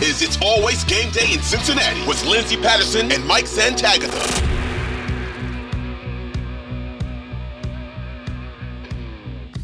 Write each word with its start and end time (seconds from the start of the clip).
This 0.00 0.22
is 0.22 0.22
It's 0.22 0.38
Always 0.42 0.84
Game 0.84 1.10
Day 1.10 1.32
in 1.32 1.40
Cincinnati 1.40 2.06
with 2.06 2.24
Lindsay 2.24 2.56
Patterson 2.56 3.10
and 3.10 3.24
Mike 3.26 3.46
Santagata. 3.46 4.46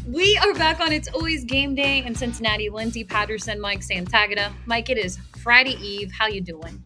We 0.07 0.37
are 0.37 0.53
back 0.53 0.79
on 0.79 0.91
It's 0.91 1.07
Always 1.09 1.43
Game 1.43 1.75
Day 1.75 2.03
in 2.05 2.15
Cincinnati. 2.15 2.69
Lindsay 2.69 3.03
Patterson, 3.03 3.59
Mike 3.59 3.81
Santagata. 3.81 4.51
Mike, 4.65 4.89
it 4.89 4.97
is 4.97 5.17
Friday 5.41 5.75
Eve. 5.81 6.11
How 6.11 6.27
you 6.27 6.41
doing? 6.41 6.83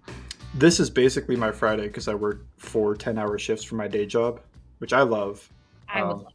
This 0.56 0.80
is 0.80 0.90
basically 0.90 1.36
my 1.36 1.52
Friday 1.52 1.84
because 1.88 2.08
I 2.08 2.16
work 2.16 2.46
four 2.58 2.96
10-hour 2.96 3.38
shifts 3.38 3.64
for 3.64 3.76
my 3.76 3.88
day 3.88 4.06
job, 4.06 4.42
which 4.80 4.94
I 4.94 5.02
love. 5.02 5.48
I 5.88 6.04
would 6.04 6.12
Um, 6.12 6.24
love 6.24 6.34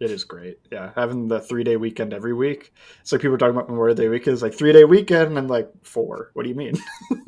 It 0.00 0.12
is 0.12 0.22
great. 0.24 0.60
Yeah, 0.70 0.92
having 0.94 1.26
the 1.26 1.40
three 1.40 1.64
day 1.64 1.76
weekend 1.76 2.12
every 2.12 2.32
week. 2.32 2.72
It's 3.00 3.10
like 3.10 3.20
people 3.20 3.34
are 3.34 3.38
talking 3.38 3.56
about 3.56 3.68
Memorial 3.68 3.96
Day 3.96 4.08
weekend. 4.08 4.34
It's 4.34 4.42
like 4.42 4.54
three 4.54 4.72
day 4.72 4.84
weekend, 4.84 5.30
and 5.30 5.38
I'm 5.38 5.48
like 5.48 5.70
four. 5.82 6.30
What 6.34 6.44
do 6.44 6.48
you 6.48 6.54
mean? 6.54 6.74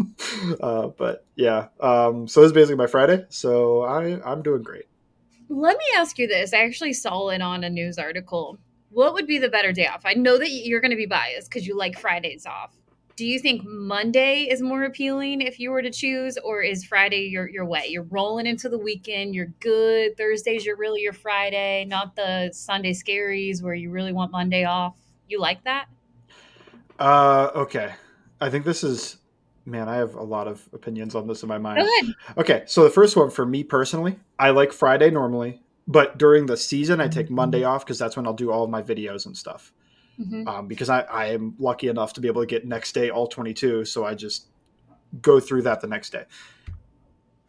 uh, 0.61 0.89
but 0.89 1.27
yeah, 1.35 1.69
um, 1.81 2.29
so 2.29 2.41
this 2.41 2.49
is 2.49 2.53
basically 2.53 2.77
my 2.77 2.87
Friday. 2.87 3.27
So 3.29 3.83
I 3.83 4.21
I'm 4.25 4.43
doing 4.43 4.63
great. 4.63 4.85
Let 5.49 5.77
me 5.77 5.85
ask 5.97 6.17
you 6.19 6.29
this. 6.29 6.55
I 6.55 6.59
actually 6.59 6.93
saw 6.93 7.29
it 7.31 7.43
on 7.43 7.65
a 7.65 7.71
news 7.71 7.99
article. 7.99 8.59
What 8.91 9.15
would 9.15 9.27
be 9.27 9.39
the 9.39 9.49
better 9.49 9.73
day 9.73 9.87
off? 9.87 10.03
I 10.05 10.15
know 10.15 10.39
that 10.39 10.51
you're 10.51 10.81
going 10.81 10.93
to 10.93 10.97
be 10.97 11.07
biased 11.07 11.51
because 11.51 11.67
you 11.67 11.77
like 11.77 11.99
Fridays 11.99 12.47
off. 12.47 12.73
Do 13.21 13.27
you 13.27 13.39
think 13.39 13.67
Monday 13.67 14.49
is 14.51 14.63
more 14.63 14.85
appealing 14.85 15.43
if 15.43 15.61
you 15.61 15.73
were 15.73 15.83
to 15.83 15.91
choose, 15.91 16.39
or 16.39 16.63
is 16.63 16.87
Friday 16.87 17.29
your, 17.29 17.51
your 17.51 17.67
way? 17.67 17.85
You're 17.87 18.05
rolling 18.05 18.47
into 18.47 18.71
the 18.71 18.79
weekend, 18.79 19.35
you're 19.35 19.53
good. 19.61 20.17
Thursdays, 20.17 20.65
you're 20.65 20.79
really 20.79 21.03
your 21.03 21.13
Friday, 21.13 21.85
not 21.85 22.17
the 22.17 22.49
Sunday 22.55 22.95
scaries 22.95 23.63
where 23.63 23.75
you 23.75 23.91
really 23.91 24.15
want 24.15 24.33
Monday 24.33 24.65
off. 24.65 24.95
You 25.29 25.39
like 25.39 25.63
that? 25.65 25.89
Uh, 26.99 27.51
okay, 27.57 27.93
I 28.41 28.49
think 28.49 28.65
this 28.65 28.83
is 28.83 29.19
man. 29.67 29.87
I 29.87 29.97
have 29.97 30.15
a 30.15 30.23
lot 30.23 30.49
of 30.49 30.67
opinions 30.73 31.15
on 31.15 31.27
this 31.27 31.43
in 31.43 31.49
my 31.51 31.59
mind. 31.59 31.87
Okay, 32.39 32.63
so 32.65 32.85
the 32.85 32.89
first 32.89 33.19
one 33.19 33.29
for 33.29 33.45
me 33.45 33.65
personally, 33.65 34.19
I 34.39 34.49
like 34.49 34.73
Friday 34.73 35.11
normally, 35.11 35.61
but 35.87 36.17
during 36.17 36.47
the 36.47 36.57
season, 36.57 37.03
I 37.03 37.09
take 37.09 37.29
Monday 37.29 37.65
off 37.65 37.85
because 37.85 37.99
that's 37.99 38.17
when 38.17 38.27
I'll 38.27 38.33
do 38.33 38.51
all 38.51 38.65
of 38.65 38.71
my 38.71 38.81
videos 38.81 39.27
and 39.27 39.37
stuff. 39.37 39.75
Mhm. 40.21 40.47
Um, 40.47 40.67
because 40.67 40.91
I, 40.91 41.01
I 41.03 41.27
am 41.27 41.55
lucky 41.59 41.89
enough 41.89 42.13
to 42.15 42.21
be 42.21 42.29
able 42.29 42.43
to 42.43 42.47
get 42.47 42.67
next 42.67 42.93
day 42.93 43.11
all 43.11 43.27
22, 43.27 43.85
so 43.87 44.05
I 44.05 44.15
just 44.15 44.49
go 45.23 45.41
through 45.41 45.63
that 45.63 45.81
the 45.81 45.87
next 45.87 46.11
day. 46.11 46.25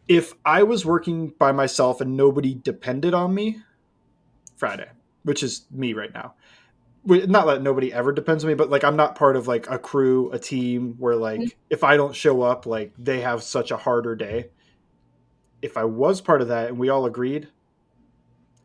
If 0.08 0.34
I 0.44 0.62
was 0.62 0.84
working 0.84 1.28
by 1.38 1.52
myself 1.52 2.00
and 2.00 2.16
nobody 2.16 2.54
depended 2.54 3.14
on 3.14 3.34
me, 3.34 3.62
Friday, 4.56 4.88
which 5.24 5.42
is 5.42 5.66
me 5.70 5.92
right 5.92 6.12
now. 6.12 6.34
Not 7.04 7.46
that 7.46 7.62
nobody 7.62 7.92
ever 7.92 8.12
depends 8.12 8.44
on 8.44 8.48
me, 8.48 8.54
but 8.54 8.70
like 8.70 8.84
I'm 8.84 8.94
not 8.94 9.16
part 9.16 9.36
of 9.36 9.48
like 9.48 9.68
a 9.68 9.76
crew, 9.76 10.30
a 10.30 10.38
team 10.38 10.94
where 10.98 11.16
like 11.16 11.58
if 11.68 11.82
I 11.82 11.96
don't 11.96 12.14
show 12.14 12.42
up, 12.42 12.64
like 12.64 12.92
they 12.96 13.20
have 13.22 13.42
such 13.42 13.72
a 13.72 13.76
harder 13.76 14.14
day. 14.14 14.50
If 15.60 15.76
I 15.76 15.84
was 15.84 16.20
part 16.20 16.42
of 16.42 16.48
that 16.48 16.68
and 16.68 16.78
we 16.78 16.90
all 16.90 17.06
agreed, 17.06 17.48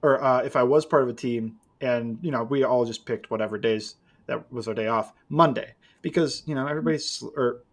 or 0.03 0.23
uh, 0.23 0.41
if 0.41 0.55
I 0.55 0.63
was 0.63 0.85
part 0.85 1.01
of 1.01 1.09
a 1.09 1.13
team 1.13 1.57
and 1.81 2.17
you 2.21 2.31
know 2.31 2.43
we 2.43 2.63
all 2.63 2.85
just 2.85 3.05
picked 3.05 3.29
whatever 3.29 3.57
days 3.57 3.95
that 4.27 4.51
was 4.51 4.67
our 4.67 4.73
day 4.73 4.87
off, 4.87 5.13
Monday, 5.29 5.73
because 6.01 6.43
you 6.45 6.55
know 6.55 6.67
everybody's 6.67 7.23
or 7.35 7.63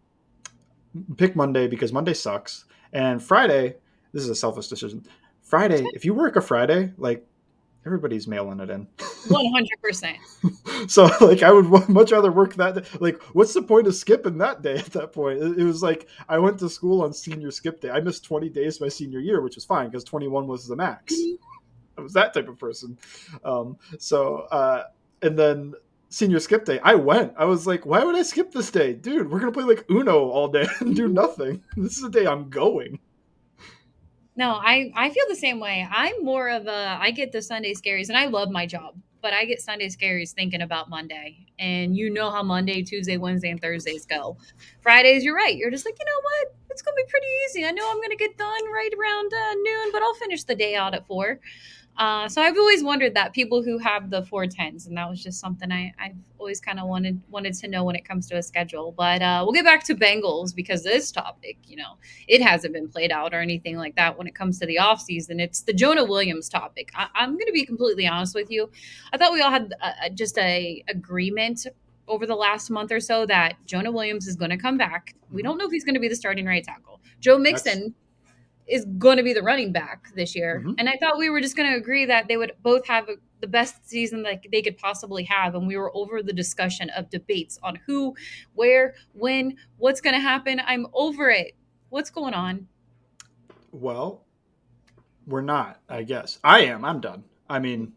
pick 1.16 1.34
Monday 1.36 1.66
because 1.66 1.92
Monday 1.92 2.14
sucks, 2.14 2.64
and 2.92 3.22
Friday. 3.22 3.76
This 4.12 4.22
is 4.22 4.28
a 4.28 4.34
selfish 4.34 4.68
decision. 4.68 5.04
Friday, 5.42 5.84
if 5.92 6.04
you 6.04 6.14
work 6.14 6.36
a 6.36 6.40
Friday, 6.40 6.92
like 6.96 7.26
everybody's 7.86 8.26
mailing 8.26 8.60
it 8.60 8.70
in. 8.70 8.86
100%. 8.98 10.16
so 10.90 11.10
like 11.20 11.42
I 11.42 11.52
would 11.52 11.66
much 11.88 12.12
rather 12.12 12.32
work 12.32 12.54
that 12.54 12.74
day. 12.76 12.98
Like, 13.00 13.20
what's 13.34 13.54
the 13.54 13.62
point 13.62 13.86
of 13.86 13.94
skipping 13.94 14.38
that 14.38 14.62
day 14.62 14.76
at 14.76 14.92
that 14.92 15.12
point? 15.12 15.42
It, 15.42 15.58
it 15.58 15.64
was 15.64 15.82
like 15.82 16.08
I 16.28 16.38
went 16.38 16.58
to 16.60 16.68
school 16.68 17.02
on 17.02 17.12
senior 17.12 17.50
skip 17.50 17.80
day. 17.80 17.90
I 17.90 18.00
missed 18.00 18.24
20 18.24 18.48
days 18.48 18.80
my 18.80 18.88
senior 18.88 19.20
year, 19.20 19.40
which 19.40 19.56
was 19.56 19.64
fine 19.64 19.88
because 19.88 20.04
21 20.04 20.46
was 20.46 20.66
the 20.66 20.76
max. 20.76 21.14
I 21.96 22.00
was 22.00 22.12
that 22.14 22.34
type 22.34 22.48
of 22.48 22.58
person. 22.58 22.98
Um, 23.44 23.76
so 23.98 24.46
uh, 24.50 24.84
and 25.22 25.38
then 25.38 25.74
senior 26.14 26.38
skip 26.38 26.64
day, 26.64 26.78
I 26.82 26.94
went. 26.94 27.34
I 27.36 27.44
was 27.44 27.66
like, 27.66 27.84
why 27.84 28.04
would 28.04 28.14
I 28.14 28.22
skip 28.22 28.52
this 28.52 28.70
day, 28.70 28.92
dude? 28.92 29.30
We're 29.30 29.40
gonna 29.40 29.52
play 29.52 29.64
like 29.64 29.84
Uno 29.90 30.28
all 30.30 30.48
day 30.48 30.66
and 30.80 30.94
do 30.94 31.08
nothing. 31.08 31.62
This 31.76 31.96
is 31.96 32.02
the 32.02 32.10
day 32.10 32.26
I'm 32.26 32.50
going. 32.50 32.98
No, 34.36 34.52
I 34.52 34.92
I 34.94 35.10
feel 35.10 35.24
the 35.28 35.36
same 35.36 35.60
way. 35.60 35.86
I'm 35.90 36.24
more 36.24 36.48
of 36.50 36.66
a 36.66 36.98
I 37.00 37.10
get 37.10 37.32
the 37.32 37.42
Sunday 37.42 37.74
scaries 37.74 38.08
and 38.08 38.18
I 38.18 38.26
love 38.26 38.50
my 38.50 38.66
job, 38.66 38.96
but 39.22 39.32
I 39.32 39.44
get 39.44 39.60
Sunday 39.60 39.88
scaries 39.88 40.32
thinking 40.32 40.62
about 40.62 40.90
Monday. 40.90 41.46
And 41.58 41.96
you 41.96 42.10
know 42.10 42.30
how 42.30 42.42
Monday, 42.42 42.82
Tuesday, 42.82 43.16
Wednesday, 43.16 43.50
and 43.50 43.60
Thursdays 43.60 44.06
go. 44.06 44.36
Fridays, 44.80 45.24
you're 45.24 45.36
right. 45.36 45.56
You're 45.56 45.70
just 45.70 45.84
like, 45.84 45.96
you 45.98 46.04
know 46.04 46.20
what? 46.22 46.54
It's 46.70 46.82
gonna 46.82 46.96
be 46.96 47.04
pretty 47.08 47.26
easy. 47.46 47.64
I 47.64 47.70
know 47.70 47.88
I'm 47.90 48.00
gonna 48.00 48.16
get 48.16 48.36
done 48.36 48.72
right 48.72 48.90
around 48.98 49.32
uh, 49.32 49.54
noon, 49.54 49.92
but 49.92 50.02
I'll 50.02 50.14
finish 50.14 50.44
the 50.44 50.56
day 50.56 50.74
out 50.74 50.94
at 50.94 51.06
four. 51.06 51.40
Uh, 51.96 52.28
so 52.28 52.42
I've 52.42 52.56
always 52.56 52.82
wondered 52.82 53.14
that 53.14 53.32
people 53.32 53.62
who 53.62 53.78
have 53.78 54.10
the 54.10 54.22
four 54.24 54.46
tens, 54.46 54.86
and 54.86 54.96
that 54.96 55.08
was 55.08 55.22
just 55.22 55.38
something 55.40 55.70
I, 55.70 55.92
I've 55.98 56.16
always 56.38 56.60
kind 56.60 56.80
of 56.80 56.88
wanted 56.88 57.20
wanted 57.30 57.54
to 57.54 57.68
know 57.68 57.84
when 57.84 57.94
it 57.94 58.04
comes 58.04 58.26
to 58.30 58.36
a 58.36 58.42
schedule. 58.42 58.92
But 58.96 59.22
uh, 59.22 59.42
we'll 59.44 59.52
get 59.52 59.64
back 59.64 59.84
to 59.84 59.94
Bengals 59.94 60.54
because 60.54 60.82
this 60.82 61.12
topic, 61.12 61.56
you 61.66 61.76
know, 61.76 61.96
it 62.26 62.42
hasn't 62.42 62.74
been 62.74 62.88
played 62.88 63.12
out 63.12 63.32
or 63.32 63.40
anything 63.40 63.76
like 63.76 63.94
that 63.94 64.18
when 64.18 64.26
it 64.26 64.34
comes 64.34 64.58
to 64.58 64.66
the 64.66 64.76
offseason. 64.76 65.40
It's 65.40 65.62
the 65.62 65.72
Jonah 65.72 66.04
Williams 66.04 66.48
topic. 66.48 66.90
I, 66.96 67.06
I'm 67.14 67.34
going 67.34 67.46
to 67.46 67.52
be 67.52 67.64
completely 67.64 68.08
honest 68.08 68.34
with 68.34 68.50
you. 68.50 68.70
I 69.12 69.16
thought 69.18 69.32
we 69.32 69.40
all 69.40 69.50
had 69.50 69.72
a, 69.80 70.06
a- 70.06 70.10
just 70.10 70.36
a 70.38 70.82
agreement 70.88 71.66
over 72.08 72.26
the 72.26 72.34
last 72.34 72.70
month 72.70 72.92
or 72.92 73.00
so 73.00 73.24
that 73.26 73.54
Jonah 73.66 73.90
Williams 73.92 74.26
is 74.26 74.36
going 74.36 74.50
to 74.50 74.58
come 74.58 74.76
back. 74.76 75.14
We 75.30 75.42
don't 75.42 75.58
know 75.58 75.64
if 75.66 75.70
he's 75.70 75.84
going 75.84 75.94
to 75.94 76.00
be 76.00 76.08
the 76.08 76.16
starting 76.16 76.44
right 76.44 76.62
tackle. 76.62 77.00
Joe 77.20 77.38
Mixon 77.38 77.94
is 78.66 78.86
going 78.98 79.16
to 79.16 79.22
be 79.22 79.32
the 79.32 79.42
running 79.42 79.72
back 79.72 80.08
this 80.14 80.34
year. 80.34 80.62
Mhm. 80.64 80.74
And 80.78 80.88
I 80.88 80.96
thought 81.00 81.18
we 81.18 81.30
were 81.30 81.40
just 81.40 81.56
going 81.56 81.70
to 81.70 81.76
agree 81.76 82.06
that 82.06 82.28
they 82.28 82.36
would 82.36 82.52
both 82.62 82.86
have 82.86 83.08
a, 83.08 83.14
the 83.40 83.46
best 83.46 83.88
season 83.88 84.22
that 84.22 84.42
they 84.50 84.62
could 84.62 84.78
possibly 84.78 85.24
have. 85.24 85.54
And 85.54 85.66
we 85.66 85.76
were 85.76 85.94
over 85.94 86.22
the 86.22 86.32
discussion 86.32 86.90
of 86.90 87.10
debates 87.10 87.58
on 87.62 87.78
who, 87.86 88.14
where, 88.54 88.94
when, 89.12 89.56
what's 89.76 90.00
going 90.00 90.14
to 90.14 90.20
happen. 90.20 90.60
I'm 90.64 90.86
over 90.94 91.30
it. 91.30 91.54
What's 91.90 92.10
going 92.10 92.34
on? 92.34 92.66
Well, 93.72 94.24
we're 95.26 95.42
not, 95.42 95.80
I 95.88 96.02
guess. 96.02 96.38
I 96.42 96.60
am. 96.60 96.84
I'm 96.84 97.00
done. 97.00 97.24
I 97.48 97.58
mean, 97.58 97.92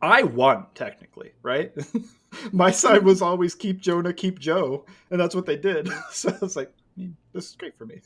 I 0.00 0.22
won 0.22 0.66
technically, 0.74 1.32
right? 1.42 1.72
My 2.52 2.70
side 2.70 3.04
was 3.04 3.22
always 3.22 3.54
keep 3.54 3.80
Jonah, 3.80 4.12
keep 4.12 4.38
Joe, 4.38 4.86
and 5.10 5.20
that's 5.20 5.34
what 5.34 5.46
they 5.46 5.56
did. 5.56 5.88
So 6.10 6.30
I 6.30 6.38
was 6.40 6.56
like, 6.56 6.72
this 7.32 7.50
is 7.50 7.56
great 7.56 7.76
for 7.76 7.86
me. 7.86 8.00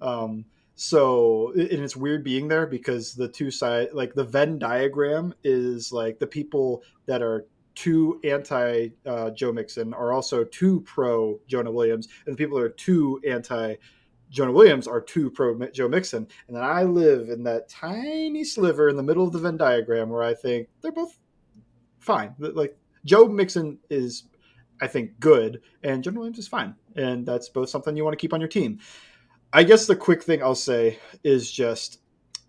Um, 0.00 0.44
so 0.82 1.52
and 1.54 1.70
it's 1.70 1.94
weird 1.94 2.24
being 2.24 2.48
there 2.48 2.66
because 2.66 3.14
the 3.14 3.28
two 3.28 3.52
side, 3.52 3.90
like 3.92 4.14
the 4.14 4.24
Venn 4.24 4.58
diagram, 4.58 5.32
is 5.44 5.92
like 5.92 6.18
the 6.18 6.26
people 6.26 6.82
that 7.06 7.22
are 7.22 7.46
too 7.76 8.20
anti 8.24 8.88
uh, 9.06 9.30
Joe 9.30 9.52
Mixon 9.52 9.94
are 9.94 10.12
also 10.12 10.42
too 10.42 10.80
pro 10.80 11.38
Jonah 11.46 11.70
Williams, 11.70 12.08
and 12.26 12.34
the 12.34 12.36
people 12.36 12.58
that 12.58 12.64
are 12.64 12.70
too 12.70 13.20
anti 13.24 13.76
Jonah 14.28 14.50
Williams 14.50 14.88
are 14.88 15.00
too 15.00 15.30
pro 15.30 15.56
Joe 15.68 15.86
Mixon, 15.86 16.26
and 16.48 16.56
then 16.56 16.64
I 16.64 16.82
live 16.82 17.28
in 17.28 17.44
that 17.44 17.68
tiny 17.68 18.42
sliver 18.42 18.88
in 18.88 18.96
the 18.96 19.04
middle 19.04 19.24
of 19.24 19.32
the 19.32 19.38
Venn 19.38 19.56
diagram 19.56 20.10
where 20.10 20.24
I 20.24 20.34
think 20.34 20.66
they're 20.80 20.90
both 20.90 21.16
fine. 22.00 22.34
Like 22.40 22.76
Joe 23.04 23.28
Mixon 23.28 23.78
is, 23.88 24.24
I 24.80 24.88
think, 24.88 25.20
good, 25.20 25.60
and 25.84 26.02
Jonah 26.02 26.18
Williams 26.18 26.40
is 26.40 26.48
fine, 26.48 26.74
and 26.96 27.24
that's 27.24 27.48
both 27.50 27.68
something 27.68 27.96
you 27.96 28.02
want 28.02 28.14
to 28.14 28.20
keep 28.20 28.32
on 28.32 28.40
your 28.40 28.48
team. 28.48 28.80
I 29.52 29.62
guess 29.64 29.86
the 29.86 29.96
quick 29.96 30.22
thing 30.22 30.42
I'll 30.42 30.54
say 30.54 30.98
is 31.22 31.50
just 31.50 32.00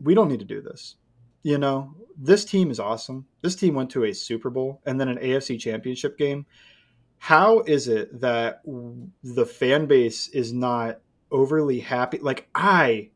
we 0.02 0.14
don't 0.14 0.30
need 0.30 0.40
to 0.40 0.46
do 0.46 0.62
this. 0.62 0.96
you 1.44 1.58
know, 1.58 1.94
this 2.18 2.46
team 2.46 2.72
is 2.72 2.80
awesome. 2.80 3.26
This 3.42 3.56
team 3.56 3.76
went 3.76 3.90
to 3.92 4.06
a 4.06 4.14
Super 4.14 4.50
Bowl 4.50 4.82
and 4.86 5.00
then 5.00 5.10
an 5.10 5.18
AFC 5.18 5.60
championship 5.60 6.18
game. 6.18 6.46
How 7.18 7.60
is 7.62 7.88
it 7.88 8.20
that 8.22 8.62
the 8.66 9.46
fan 9.46 9.86
base 9.86 10.30
is 10.30 10.54
not 10.54 11.00
overly 11.32 11.80
happy? 11.80 12.20
Like, 12.20 12.48
I, 12.56 13.12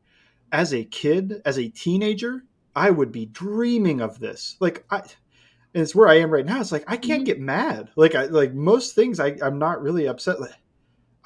as 0.51 0.73
a 0.73 0.83
kid, 0.85 1.41
as 1.45 1.57
a 1.57 1.69
teenager, 1.69 2.43
I 2.75 2.89
would 2.91 3.11
be 3.11 3.25
dreaming 3.25 4.01
of 4.01 4.19
this. 4.19 4.55
Like, 4.59 4.85
I, 4.89 4.97
and 5.73 5.83
it's 5.83 5.95
where 5.95 6.07
I 6.07 6.15
am 6.19 6.31
right 6.31 6.45
now. 6.45 6.59
It's 6.59 6.71
like 6.71 6.85
I 6.87 6.97
can't 6.97 7.19
mm-hmm. 7.19 7.25
get 7.25 7.39
mad. 7.39 7.89
Like 7.95 8.15
I 8.15 8.25
like 8.25 8.53
most 8.53 8.95
things 8.95 9.19
I, 9.19 9.37
I'm 9.41 9.59
not 9.59 9.81
really 9.81 10.07
upset. 10.07 10.39
Like, 10.39 10.51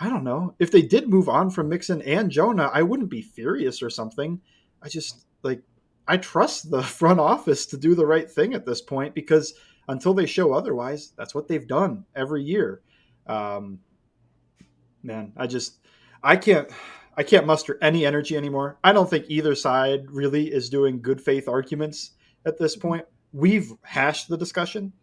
I 0.01 0.09
don't 0.09 0.23
know. 0.23 0.55
If 0.57 0.71
they 0.71 0.81
did 0.81 1.07
move 1.07 1.29
on 1.29 1.51
from 1.51 1.69
Mixon 1.69 2.01
and 2.01 2.31
Jonah, 2.31 2.71
I 2.73 2.81
wouldn't 2.81 3.11
be 3.11 3.21
furious 3.21 3.83
or 3.83 3.91
something. 3.91 4.41
I 4.81 4.89
just 4.89 5.27
like 5.43 5.61
I 6.07 6.17
trust 6.17 6.71
the 6.71 6.81
front 6.99 7.19
office 7.19 7.67
to 7.67 7.77
do 7.77 7.93
the 7.93 8.05
right 8.05 8.29
thing 8.29 8.55
at 8.55 8.65
this 8.65 8.81
point 8.81 9.13
because 9.13 9.53
until 9.87 10.15
they 10.15 10.25
show 10.25 10.53
otherwise, 10.53 11.13
that's 11.15 11.35
what 11.35 11.47
they've 11.47 11.67
done 11.67 12.05
every 12.15 12.41
year. 12.41 12.81
Um, 13.27 13.77
man, 15.03 15.33
I 15.37 15.45
just 15.45 15.77
I 16.23 16.35
can't 16.35 16.67
I 17.15 17.21
can't 17.21 17.45
muster 17.45 17.77
any 17.79 18.03
energy 18.03 18.35
anymore. 18.35 18.79
I 18.83 18.93
don't 18.93 19.09
think 19.09 19.25
either 19.27 19.53
side 19.53 20.09
really 20.09 20.51
is 20.51 20.69
doing 20.69 20.99
good 20.99 21.21
faith 21.21 21.47
arguments 21.47 22.11
at 22.43 22.57
this 22.57 22.75
point 22.75 23.05
we've 23.33 23.71
hashed 23.83 24.27
the 24.27 24.37
discussion. 24.37 24.93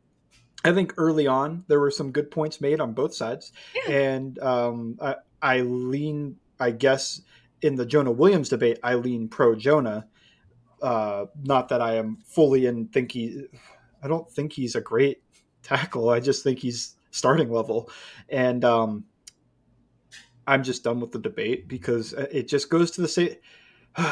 I 0.65 0.73
think 0.73 0.95
early 0.97 1.27
on 1.27 1.65
there 1.69 1.81
were 1.81 1.91
some 1.91 2.11
good 2.11 2.31
points 2.31 2.61
made 2.61 2.81
on 2.81 2.93
both 2.93 3.15
sides, 3.15 3.53
yeah. 3.75 3.93
and 3.93 4.39
um, 4.41 4.99
I, 5.01 5.17
I 5.41 5.61
lean, 5.61 6.37
I 6.59 6.73
guess, 6.73 7.23
in 7.63 7.77
the 7.77 7.87
Jonah 7.87 8.11
Williams 8.11 8.49
debate, 8.49 8.79
I 8.83 8.95
lean 8.95 9.29
pro 9.29 9.55
Jonah. 9.55 10.07
Uh, 10.83 11.27
not 11.43 11.69
that 11.69 11.81
I 11.81 11.97
am 11.97 12.19
fully 12.25 12.67
in 12.67 12.89
think 12.89 13.13
he, 13.13 13.47
I 14.03 14.09
don't 14.09 14.31
think 14.31 14.53
he's 14.53 14.75
a 14.75 14.81
great 14.81 15.23
tackle. 15.63 16.11
I 16.11 16.21
just 16.21 16.43
think 16.43 16.59
he's 16.59 16.97
starting 17.11 17.51
level, 17.51 17.91
and 18.29 18.65
um, 18.65 19.05
I'm 20.47 20.65
just 20.65 20.83
done 20.83 21.01
with 21.01 21.13
the 21.13 21.19
debate 21.19 21.69
because 21.69 22.15
it 22.15 22.49
just 22.49 22.69
goes 22.69 22.91
to 22.93 23.01
the 23.01 23.09
same. 23.09 23.35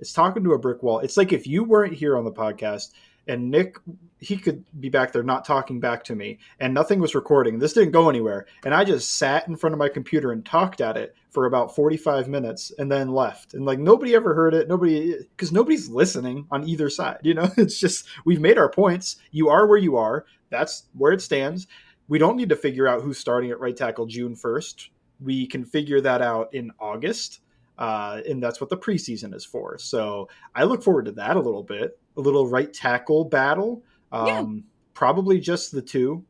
it's 0.00 0.12
talking 0.12 0.44
to 0.44 0.52
a 0.52 0.58
brick 0.58 0.82
wall. 0.82 0.98
It's 0.98 1.16
like 1.16 1.32
if 1.32 1.46
you 1.46 1.64
weren't 1.64 1.94
here 1.94 2.18
on 2.18 2.24
the 2.24 2.32
podcast 2.32 2.90
and 3.28 3.50
Nick 3.50 3.76
he 4.18 4.36
could 4.36 4.64
be 4.78 4.88
back 4.88 5.12
there 5.12 5.24
not 5.24 5.44
talking 5.44 5.80
back 5.80 6.04
to 6.04 6.14
me 6.14 6.38
and 6.60 6.72
nothing 6.72 7.00
was 7.00 7.14
recording. 7.14 7.58
This 7.58 7.72
didn't 7.72 7.90
go 7.90 8.08
anywhere. 8.08 8.46
And 8.64 8.72
I 8.72 8.84
just 8.84 9.16
sat 9.16 9.48
in 9.48 9.56
front 9.56 9.74
of 9.74 9.80
my 9.80 9.88
computer 9.88 10.30
and 10.30 10.46
talked 10.46 10.80
at 10.80 10.96
it 10.96 11.16
for 11.30 11.46
about 11.46 11.74
45 11.74 12.28
minutes 12.28 12.70
and 12.78 12.90
then 12.90 13.08
left. 13.08 13.54
And 13.54 13.64
like 13.64 13.80
nobody 13.80 14.14
ever 14.14 14.32
heard 14.32 14.54
it. 14.54 14.68
Nobody 14.68 15.16
cuz 15.36 15.50
nobody's 15.50 15.88
listening 15.88 16.46
on 16.52 16.68
either 16.68 16.88
side, 16.88 17.18
you 17.22 17.34
know? 17.34 17.50
It's 17.56 17.80
just 17.80 18.06
we've 18.24 18.40
made 18.40 18.58
our 18.58 18.70
points. 18.70 19.16
You 19.32 19.48
are 19.48 19.66
where 19.66 19.78
you 19.78 19.96
are. 19.96 20.24
That's 20.50 20.84
where 20.96 21.12
it 21.12 21.20
stands. 21.20 21.66
We 22.08 22.18
don't 22.18 22.36
need 22.36 22.50
to 22.50 22.56
figure 22.56 22.86
out 22.86 23.02
who's 23.02 23.18
starting 23.18 23.50
at 23.50 23.60
right 23.60 23.76
tackle 23.76 24.06
June 24.06 24.36
1st. 24.36 24.88
We 25.20 25.46
can 25.46 25.64
figure 25.64 26.00
that 26.00 26.22
out 26.22 26.54
in 26.54 26.70
August. 26.78 27.40
Uh, 27.78 28.20
and 28.28 28.42
that's 28.42 28.60
what 28.60 28.70
the 28.70 28.76
preseason 28.76 29.34
is 29.34 29.44
for. 29.44 29.78
So 29.78 30.28
I 30.54 30.64
look 30.64 30.82
forward 30.82 31.06
to 31.06 31.12
that 31.12 31.36
a 31.36 31.40
little 31.40 31.62
bit 31.62 31.98
a 32.16 32.20
little 32.20 32.46
right 32.46 32.72
tackle 32.72 33.24
battle. 33.24 33.82
Um, 34.10 34.26
yeah. 34.26 34.62
Probably 34.94 35.40
just 35.40 35.72
the 35.72 35.82
two. 35.82 36.24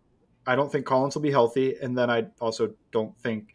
I 0.46 0.56
don't 0.56 0.70
think 0.70 0.87
Collins 0.87 1.14
will 1.14 1.23
be 1.23 1.31
healthy, 1.31 1.76
and 1.81 1.96
then 1.96 2.11
I 2.11 2.26
also 2.40 2.75
don't 2.90 3.17
think 3.19 3.55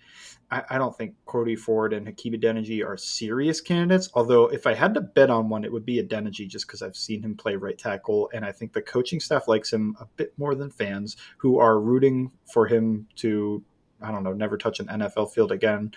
I, 0.49 0.63
I 0.69 0.77
don't 0.77 0.95
think 0.97 1.15
Cody 1.25 1.55
Ford 1.55 1.91
and 1.91 2.07
Hakeem 2.07 2.33
Adeniji 2.33 2.85
are 2.85 2.95
serious 2.95 3.59
candidates. 3.59 4.09
Although 4.13 4.45
if 4.47 4.65
I 4.65 4.73
had 4.73 4.93
to 4.93 5.01
bet 5.01 5.29
on 5.29 5.49
one, 5.49 5.65
it 5.65 5.71
would 5.71 5.85
be 5.85 5.99
a 5.99 6.03
Adeniji, 6.03 6.47
just 6.47 6.67
because 6.67 6.81
I've 6.81 6.95
seen 6.95 7.21
him 7.21 7.35
play 7.35 7.55
right 7.55 7.77
tackle, 7.77 8.29
and 8.33 8.45
I 8.45 8.51
think 8.51 8.73
the 8.73 8.81
coaching 8.81 9.19
staff 9.19 9.47
likes 9.47 9.71
him 9.71 9.95
a 9.99 10.05
bit 10.15 10.33
more 10.37 10.55
than 10.55 10.69
fans 10.69 11.17
who 11.37 11.59
are 11.59 11.79
rooting 11.79 12.31
for 12.53 12.65
him 12.65 13.07
to 13.17 13.63
I 14.01 14.11
don't 14.11 14.23
know 14.23 14.33
never 14.33 14.57
touch 14.57 14.79
an 14.79 14.87
NFL 14.87 15.33
field 15.33 15.51
again. 15.51 15.91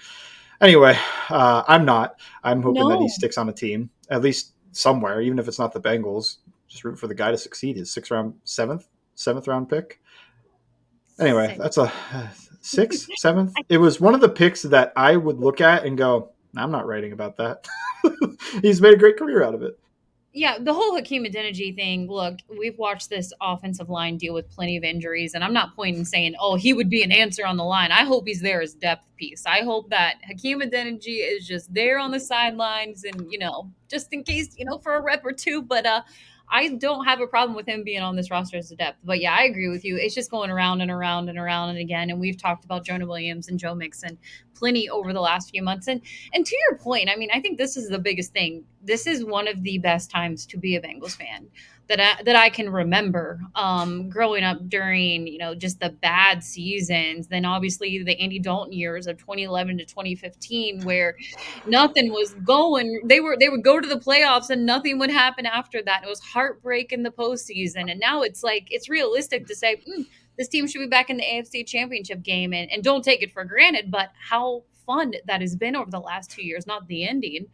Anyway, 0.61 0.99
uh, 1.31 1.63
I'm 1.69 1.85
not. 1.85 2.21
I'm 2.43 2.63
hoping 2.63 2.83
no. 2.83 2.91
that 2.91 3.01
he 3.01 3.09
sticks 3.09 3.39
on 3.39 3.49
a 3.49 3.53
team 3.53 3.91
at 4.11 4.23
least 4.23 4.55
somewhere, 4.73 5.21
even 5.21 5.39
if 5.39 5.49
it's 5.49 5.59
not 5.59 5.73
the 5.73 5.81
Bengals. 5.81 6.37
Just 6.69 6.85
root 6.85 6.99
for 6.99 7.09
the 7.09 7.15
guy 7.15 7.31
to 7.31 7.39
succeed. 7.39 7.77
His 7.77 7.93
sixth 7.93 8.11
round, 8.11 8.35
seventh, 8.45 8.87
seventh 9.15 9.49
round 9.49 9.69
pick. 9.69 10.01
Anyway, 11.19 11.49
Six. 11.49 11.59
that's 11.59 11.79
a 11.79 11.83
uh, 12.13 12.29
sixth, 12.61 13.09
seventh. 13.17 13.55
It 13.69 13.79
was 13.79 14.01
one 14.01 14.15
of 14.15 14.21
the 14.21 14.29
picks 14.29 14.63
that 14.63 14.93
I 14.97 15.17
would 15.17 15.39
look 15.39 15.61
at 15.61 15.85
and 15.85 15.99
go, 15.99 16.31
"I'm 16.57 16.71
not 16.71 16.87
writing 16.87 17.13
about 17.13 17.37
that." 17.39 17.67
He's 18.63 18.81
made 18.81 18.95
a 18.95 18.99
great 18.99 19.17
career 19.19 19.43
out 19.43 19.55
of 19.55 19.63
it 19.63 19.79
yeah, 20.33 20.59
the 20.61 20.73
whole 20.73 20.95
Hakeem 20.95 21.25
Adeniji 21.25 21.75
thing. 21.75 22.07
Look, 22.09 22.39
we've 22.57 22.79
watched 22.79 23.11
this 23.11 23.33
offensive 23.41 23.91
line 23.91 24.17
deal 24.17 24.33
with 24.33 24.49
plenty 24.49 24.77
of 24.77 24.85
injuries, 24.85 25.35
and 25.35 25.43
I'm 25.43 25.53
not 25.53 25.75
pointing 25.75 26.05
saying, 26.05 26.37
"Oh, 26.39 26.55
he 26.55 26.73
would 26.73 26.89
be 26.89 27.03
an 27.03 27.11
answer 27.11 27.45
on 27.45 27.57
the 27.57 27.65
line." 27.65 27.91
I 27.91 28.05
hope 28.05 28.29
he's 28.29 28.41
there 28.41 28.63
as 28.63 28.75
depth 28.75 29.07
piece. 29.17 29.45
I 29.45 29.63
hope 29.63 29.91
that 29.91 30.19
Hakeem 30.23 30.61
Adeniji 30.61 31.19
is 31.21 31.49
just 31.49 31.75
there 31.75 31.99
on 31.99 32.13
the 32.13 32.21
sidelines, 32.21 33.03
and 33.03 33.27
you 33.31 33.39
know, 33.41 33.73
just 33.89 34.13
in 34.13 34.23
case, 34.23 34.55
you 34.57 34.65
know, 34.65 34.79
for 34.79 34.95
a 34.95 35.03
rep 35.03 35.25
or 35.25 35.33
two. 35.33 35.63
But 35.63 35.85
uh, 35.85 36.03
I 36.51 36.69
don't 36.69 37.05
have 37.05 37.21
a 37.21 37.27
problem 37.27 37.55
with 37.57 37.67
him 37.67 37.85
being 37.85 38.03
on 38.03 38.17
this 38.17 38.31
roster 38.31 38.57
as 38.57 38.71
a 38.71 38.77
depth. 38.77 38.99
But 39.05 39.21
yeah, 39.21 39.35
I 39.35 39.45
agree 39.45 39.69
with 39.69 39.85
you. 39.85 39.97
It's 39.97 40.15
just 40.15 40.31
going 40.31 40.51
around 40.51 40.81
and 40.81 40.91
around 40.91 41.29
and 41.29 41.39
around 41.39 41.71
and 41.71 41.79
again. 41.79 42.11
And 42.11 42.19
we've 42.19 42.37
talked 42.37 42.65
about 42.65 42.85
Jonah 42.85 43.07
Williams 43.07 43.49
and 43.49 43.59
Joe 43.59 43.75
Mixon 43.75 44.19
plenty 44.55 44.91
over 44.91 45.13
the 45.13 45.21
last 45.21 45.51
few 45.51 45.63
months. 45.63 45.89
And 45.89 46.03
and 46.35 46.45
to 46.45 46.57
your 46.69 46.79
point, 46.79 47.09
I 47.11 47.17
mean, 47.17 47.31
I 47.33 47.41
think 47.41 47.59
this 47.59 47.77
is 47.77 47.89
the 47.89 47.99
biggest 47.99 48.33
thing. 48.33 48.65
This 48.83 49.07
is 49.07 49.25
one 49.25 49.49
of 49.49 49.63
the 49.63 49.79
best 49.79 50.11
times 50.11 50.47
to 50.47 50.59
be 50.59 50.77
a 50.77 50.81
Bengals 50.81 51.17
fan 51.17 51.49
that 51.91 51.99
I, 51.99 52.23
that 52.23 52.37
I 52.37 52.51
can 52.51 52.71
remember 52.71 53.41
um, 53.57 54.09
growing 54.09 54.45
up 54.45 54.69
during 54.69 55.27
you 55.27 55.39
know 55.39 55.57
just 55.57 55.81
the 55.81 55.91
bad 55.91 56.45
seasons. 56.45 57.27
Then 57.27 57.45
obviously 57.45 58.03
the 58.05 58.19
Andy 58.21 58.39
Dalton 58.39 58.73
years 58.73 59.09
of 59.09 59.19
2011 59.19 59.79
to 59.79 59.85
2015, 59.85 60.85
where 60.85 61.17
nothing 61.67 62.13
was 62.13 62.35
going. 62.45 63.03
They 63.05 63.19
were 63.19 63.37
they 63.37 63.49
would 63.49 63.65
go 63.65 63.81
to 63.81 63.89
the 63.89 63.99
playoffs 63.99 64.51
and 64.51 64.65
nothing 64.65 65.01
would 65.01 65.11
happen 65.11 65.47
after 65.47 65.83
that. 65.83 66.05
It 66.05 66.09
was 66.09 66.21
heartbreak 66.21 66.93
in 66.93 67.03
the 67.03 67.11
postseason, 67.11 67.91
and 67.91 67.99
now 67.99 68.23
it's 68.23 68.45
like 68.45 68.69
it's 68.71 68.89
realistic 68.89 69.47
to 69.49 69.55
say. 69.57 69.83
Mm, 69.87 70.07
this 70.39 70.49
team 70.49 70.67
should 70.67 70.79
be 70.79 70.87
back 70.87 71.11
in 71.11 71.19
the 71.19 71.23
AFC 71.23 71.67
championship 71.67 72.23
game 72.23 72.55
and, 72.55 72.71
and 72.71 72.83
don't 72.83 73.05
take 73.05 73.23
it 73.23 73.31
for 73.31 73.45
granted, 73.45 73.91
but 73.91 74.11
how 74.19 74.63
fun 74.87 75.13
that 75.27 75.43
has 75.43 75.55
been 75.55 75.77
over 75.77 75.91
the 75.91 76.01
last 76.01 76.31
two 76.31 76.43
years, 76.43 76.67
not 76.67 76.87
the 76.87 77.07
ending 77.07 77.47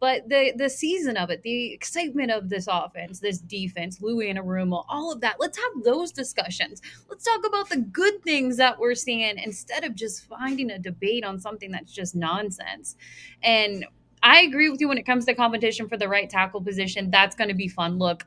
but 0.00 0.28
the 0.28 0.52
the 0.56 0.70
season 0.70 1.16
of 1.16 1.30
it, 1.30 1.42
the 1.42 1.72
excitement 1.72 2.30
of 2.30 2.48
this 2.48 2.66
offense, 2.70 3.20
this 3.20 3.38
defense, 3.38 4.00
Louis 4.00 4.32
Anarumo, 4.32 4.84
all 4.88 5.12
of 5.12 5.20
that. 5.20 5.36
Let's 5.38 5.58
have 5.58 5.84
those 5.84 6.10
discussions. 6.10 6.80
Let's 7.08 7.24
talk 7.24 7.46
about 7.46 7.68
the 7.68 7.78
good 7.78 8.22
things 8.22 8.56
that 8.56 8.78
we're 8.78 8.94
seeing 8.94 9.38
instead 9.38 9.84
of 9.84 9.94
just 9.94 10.24
finding 10.26 10.70
a 10.70 10.78
debate 10.78 11.24
on 11.24 11.38
something 11.38 11.70
that's 11.70 11.92
just 11.92 12.14
nonsense. 12.16 12.96
And 13.42 13.84
I 14.22 14.40
agree 14.40 14.70
with 14.70 14.80
you 14.80 14.88
when 14.88 14.98
it 14.98 15.06
comes 15.06 15.24
to 15.26 15.34
competition 15.34 15.88
for 15.88 15.96
the 15.96 16.08
right 16.08 16.28
tackle 16.28 16.62
position. 16.62 17.10
That's 17.10 17.36
going 17.36 17.48
to 17.48 17.54
be 17.54 17.68
fun. 17.68 17.98
Look, 17.98 18.26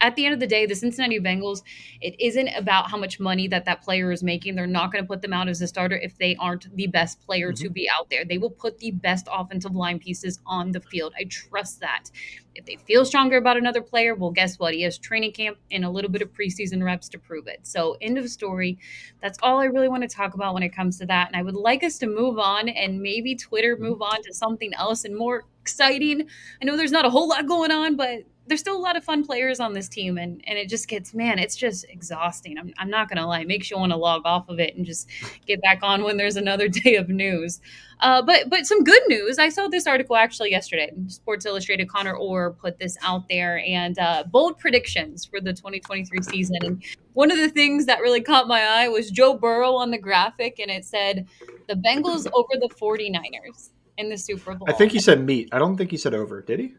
at 0.00 0.16
the 0.16 0.26
end 0.26 0.34
of 0.34 0.40
the 0.40 0.46
day, 0.46 0.66
the 0.66 0.74
Cincinnati 0.74 1.18
Bengals, 1.18 1.62
it 2.00 2.14
isn't 2.18 2.48
about 2.48 2.90
how 2.90 2.96
much 2.96 3.20
money 3.20 3.48
that 3.48 3.64
that 3.64 3.82
player 3.82 4.12
is 4.12 4.22
making. 4.22 4.54
They're 4.54 4.66
not 4.66 4.92
going 4.92 5.02
to 5.02 5.08
put 5.08 5.22
them 5.22 5.32
out 5.32 5.48
as 5.48 5.60
a 5.62 5.66
starter 5.66 5.96
if 5.96 6.18
they 6.18 6.36
aren't 6.36 6.74
the 6.76 6.86
best 6.86 7.24
player 7.24 7.52
mm-hmm. 7.52 7.64
to 7.64 7.70
be 7.70 7.88
out 7.88 8.10
there. 8.10 8.24
They 8.24 8.38
will 8.38 8.50
put 8.50 8.78
the 8.78 8.90
best 8.90 9.28
offensive 9.30 9.74
line 9.74 9.98
pieces 9.98 10.40
on 10.46 10.72
the 10.72 10.80
field. 10.80 11.14
I 11.18 11.24
trust 11.24 11.80
that. 11.80 12.10
If 12.54 12.66
they 12.66 12.76
feel 12.76 13.04
stronger 13.04 13.36
about 13.36 13.56
another 13.56 13.82
player, 13.82 14.14
well, 14.14 14.30
guess 14.30 14.58
what? 14.58 14.74
He 14.74 14.82
has 14.82 14.98
training 14.98 15.32
camp 15.32 15.58
and 15.72 15.84
a 15.84 15.90
little 15.90 16.10
bit 16.10 16.22
of 16.22 16.32
preseason 16.32 16.84
reps 16.84 17.08
to 17.08 17.18
prove 17.18 17.48
it. 17.48 17.60
So, 17.62 17.96
end 18.00 18.16
of 18.16 18.28
story. 18.28 18.78
That's 19.20 19.38
all 19.42 19.58
I 19.58 19.64
really 19.64 19.88
want 19.88 20.02
to 20.02 20.08
talk 20.08 20.34
about 20.34 20.54
when 20.54 20.62
it 20.62 20.74
comes 20.74 20.98
to 20.98 21.06
that. 21.06 21.28
And 21.28 21.36
I 21.36 21.42
would 21.42 21.56
like 21.56 21.82
us 21.82 21.98
to 21.98 22.06
move 22.06 22.38
on 22.38 22.68
and 22.68 23.00
maybe 23.00 23.34
Twitter 23.34 23.76
move 23.76 24.02
on 24.02 24.22
to 24.22 24.32
something 24.32 24.72
else 24.74 25.04
and 25.04 25.16
more 25.16 25.44
exciting. 25.62 26.28
I 26.60 26.64
know 26.64 26.76
there's 26.76 26.92
not 26.92 27.06
a 27.06 27.10
whole 27.10 27.28
lot 27.28 27.48
going 27.48 27.72
on, 27.72 27.96
but 27.96 28.24
there's 28.46 28.60
still 28.60 28.76
a 28.76 28.78
lot 28.78 28.96
of 28.96 29.04
fun 29.04 29.24
players 29.24 29.60
on 29.60 29.72
this 29.72 29.88
team 29.88 30.18
and 30.18 30.42
and 30.46 30.58
it 30.58 30.68
just 30.68 30.88
gets 30.88 31.14
man 31.14 31.38
it's 31.38 31.56
just 31.56 31.86
exhausting. 31.88 32.58
I'm, 32.58 32.72
I'm 32.78 32.90
not 32.90 33.08
gonna 33.08 33.26
lie. 33.26 33.40
It 33.40 33.48
makes 33.48 33.70
you 33.70 33.78
want 33.78 33.92
to 33.92 33.96
log 33.96 34.22
off 34.24 34.48
of 34.48 34.60
it 34.60 34.76
and 34.76 34.84
just 34.84 35.08
get 35.46 35.60
back 35.62 35.80
on 35.82 36.02
when 36.02 36.16
there's 36.16 36.36
another 36.36 36.68
day 36.84 36.96
of 36.96 37.08
news. 37.08 37.60
Uh, 38.00 38.20
but 38.22 38.50
but 38.50 38.66
some 38.66 38.84
good 38.84 39.02
news. 39.08 39.38
I 39.38 39.48
saw 39.48 39.68
this 39.68 39.86
article 39.86 40.16
actually 40.16 40.50
yesterday. 40.50 40.90
Sports 41.06 41.46
illustrated 41.46 41.88
connor 41.88 42.14
orr 42.14 42.52
put 42.52 42.78
this 42.78 42.96
out 43.02 43.28
there 43.28 43.58
and 43.66 43.98
uh, 43.98 44.24
bold 44.24 44.58
predictions 44.58 45.24
for 45.24 45.40
the 45.40 45.52
2023 45.52 46.22
season. 46.22 46.56
And 46.62 46.84
one 47.14 47.30
of 47.30 47.38
the 47.38 47.48
things 47.48 47.86
that 47.86 48.00
really 48.00 48.20
caught 48.20 48.46
my 48.46 48.60
eye 48.60 48.88
was 48.88 49.10
joe 49.10 49.34
burrow 49.34 49.74
on 49.74 49.90
the 49.90 49.98
graphic 49.98 50.58
and 50.58 50.70
it 50.70 50.84
said 50.84 51.26
the 51.68 51.74
bengals 51.74 52.26
over 52.34 52.60
the 52.60 52.68
49ers 52.68 53.70
in 53.96 54.08
the 54.08 54.18
super 54.18 54.54
bowl 54.54 54.68
i 54.68 54.72
think 54.72 54.92
he 54.92 54.98
said 55.00 55.24
meet 55.24 55.48
i 55.52 55.58
don't 55.58 55.76
think 55.76 55.90
he 55.90 55.96
said 55.96 56.12
over. 56.12 56.42
Did 56.42 56.60
he 56.60 56.74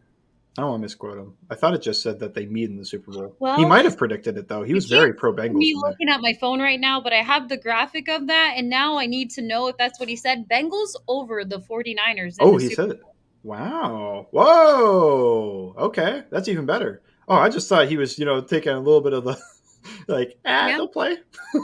I 0.58 0.62
don't 0.62 0.70
want 0.70 0.80
to 0.80 0.84
misquote 0.84 1.18
him. 1.18 1.34
I 1.50 1.54
thought 1.54 1.74
it 1.74 1.82
just 1.82 2.02
said 2.02 2.18
that 2.20 2.32
they 2.34 2.46
meet 2.46 2.70
in 2.70 2.76
the 2.76 2.84
Super 2.84 3.10
Bowl. 3.12 3.36
Well, 3.38 3.56
he 3.58 3.64
might 3.66 3.84
have 3.84 3.98
predicted 3.98 4.38
it 4.38 4.48
though. 4.48 4.62
He 4.62 4.72
was 4.74 4.86
very 4.86 5.12
pro 5.12 5.32
Bengals. 5.34 5.54
Me 5.54 5.74
looking 5.76 6.08
at 6.08 6.20
my 6.22 6.32
phone 6.40 6.60
right 6.60 6.80
now, 6.80 7.00
but 7.00 7.12
I 7.12 7.22
have 7.22 7.48
the 7.48 7.58
graphic 7.58 8.08
of 8.08 8.26
that, 8.28 8.54
and 8.56 8.70
now 8.70 8.96
I 8.98 9.06
need 9.06 9.30
to 9.32 9.42
know 9.42 9.68
if 9.68 9.76
that's 9.76 10.00
what 10.00 10.08
he 10.08 10.16
said. 10.16 10.48
Bengals 10.48 10.94
over 11.08 11.44
the 11.44 11.60
49ers. 11.60 12.36
oh, 12.40 12.56
he 12.56 12.70
Super 12.70 12.74
said 12.74 12.90
it. 12.92 13.00
Wow. 13.42 14.28
Whoa. 14.30 15.74
Okay, 15.78 16.24
that's 16.30 16.48
even 16.48 16.66
better. 16.66 17.02
Oh, 17.28 17.36
I 17.36 17.48
just 17.48 17.68
thought 17.68 17.88
he 17.88 17.96
was, 17.96 18.18
you 18.18 18.24
know, 18.24 18.40
taking 18.40 18.72
a 18.72 18.78
little 18.80 19.00
bit 19.00 19.12
of 19.12 19.24
the 19.24 19.36
like, 20.08 20.38
ah, 20.44 20.68
Yeah. 20.68 20.76
they'll 20.76 20.88
play. 20.88 21.16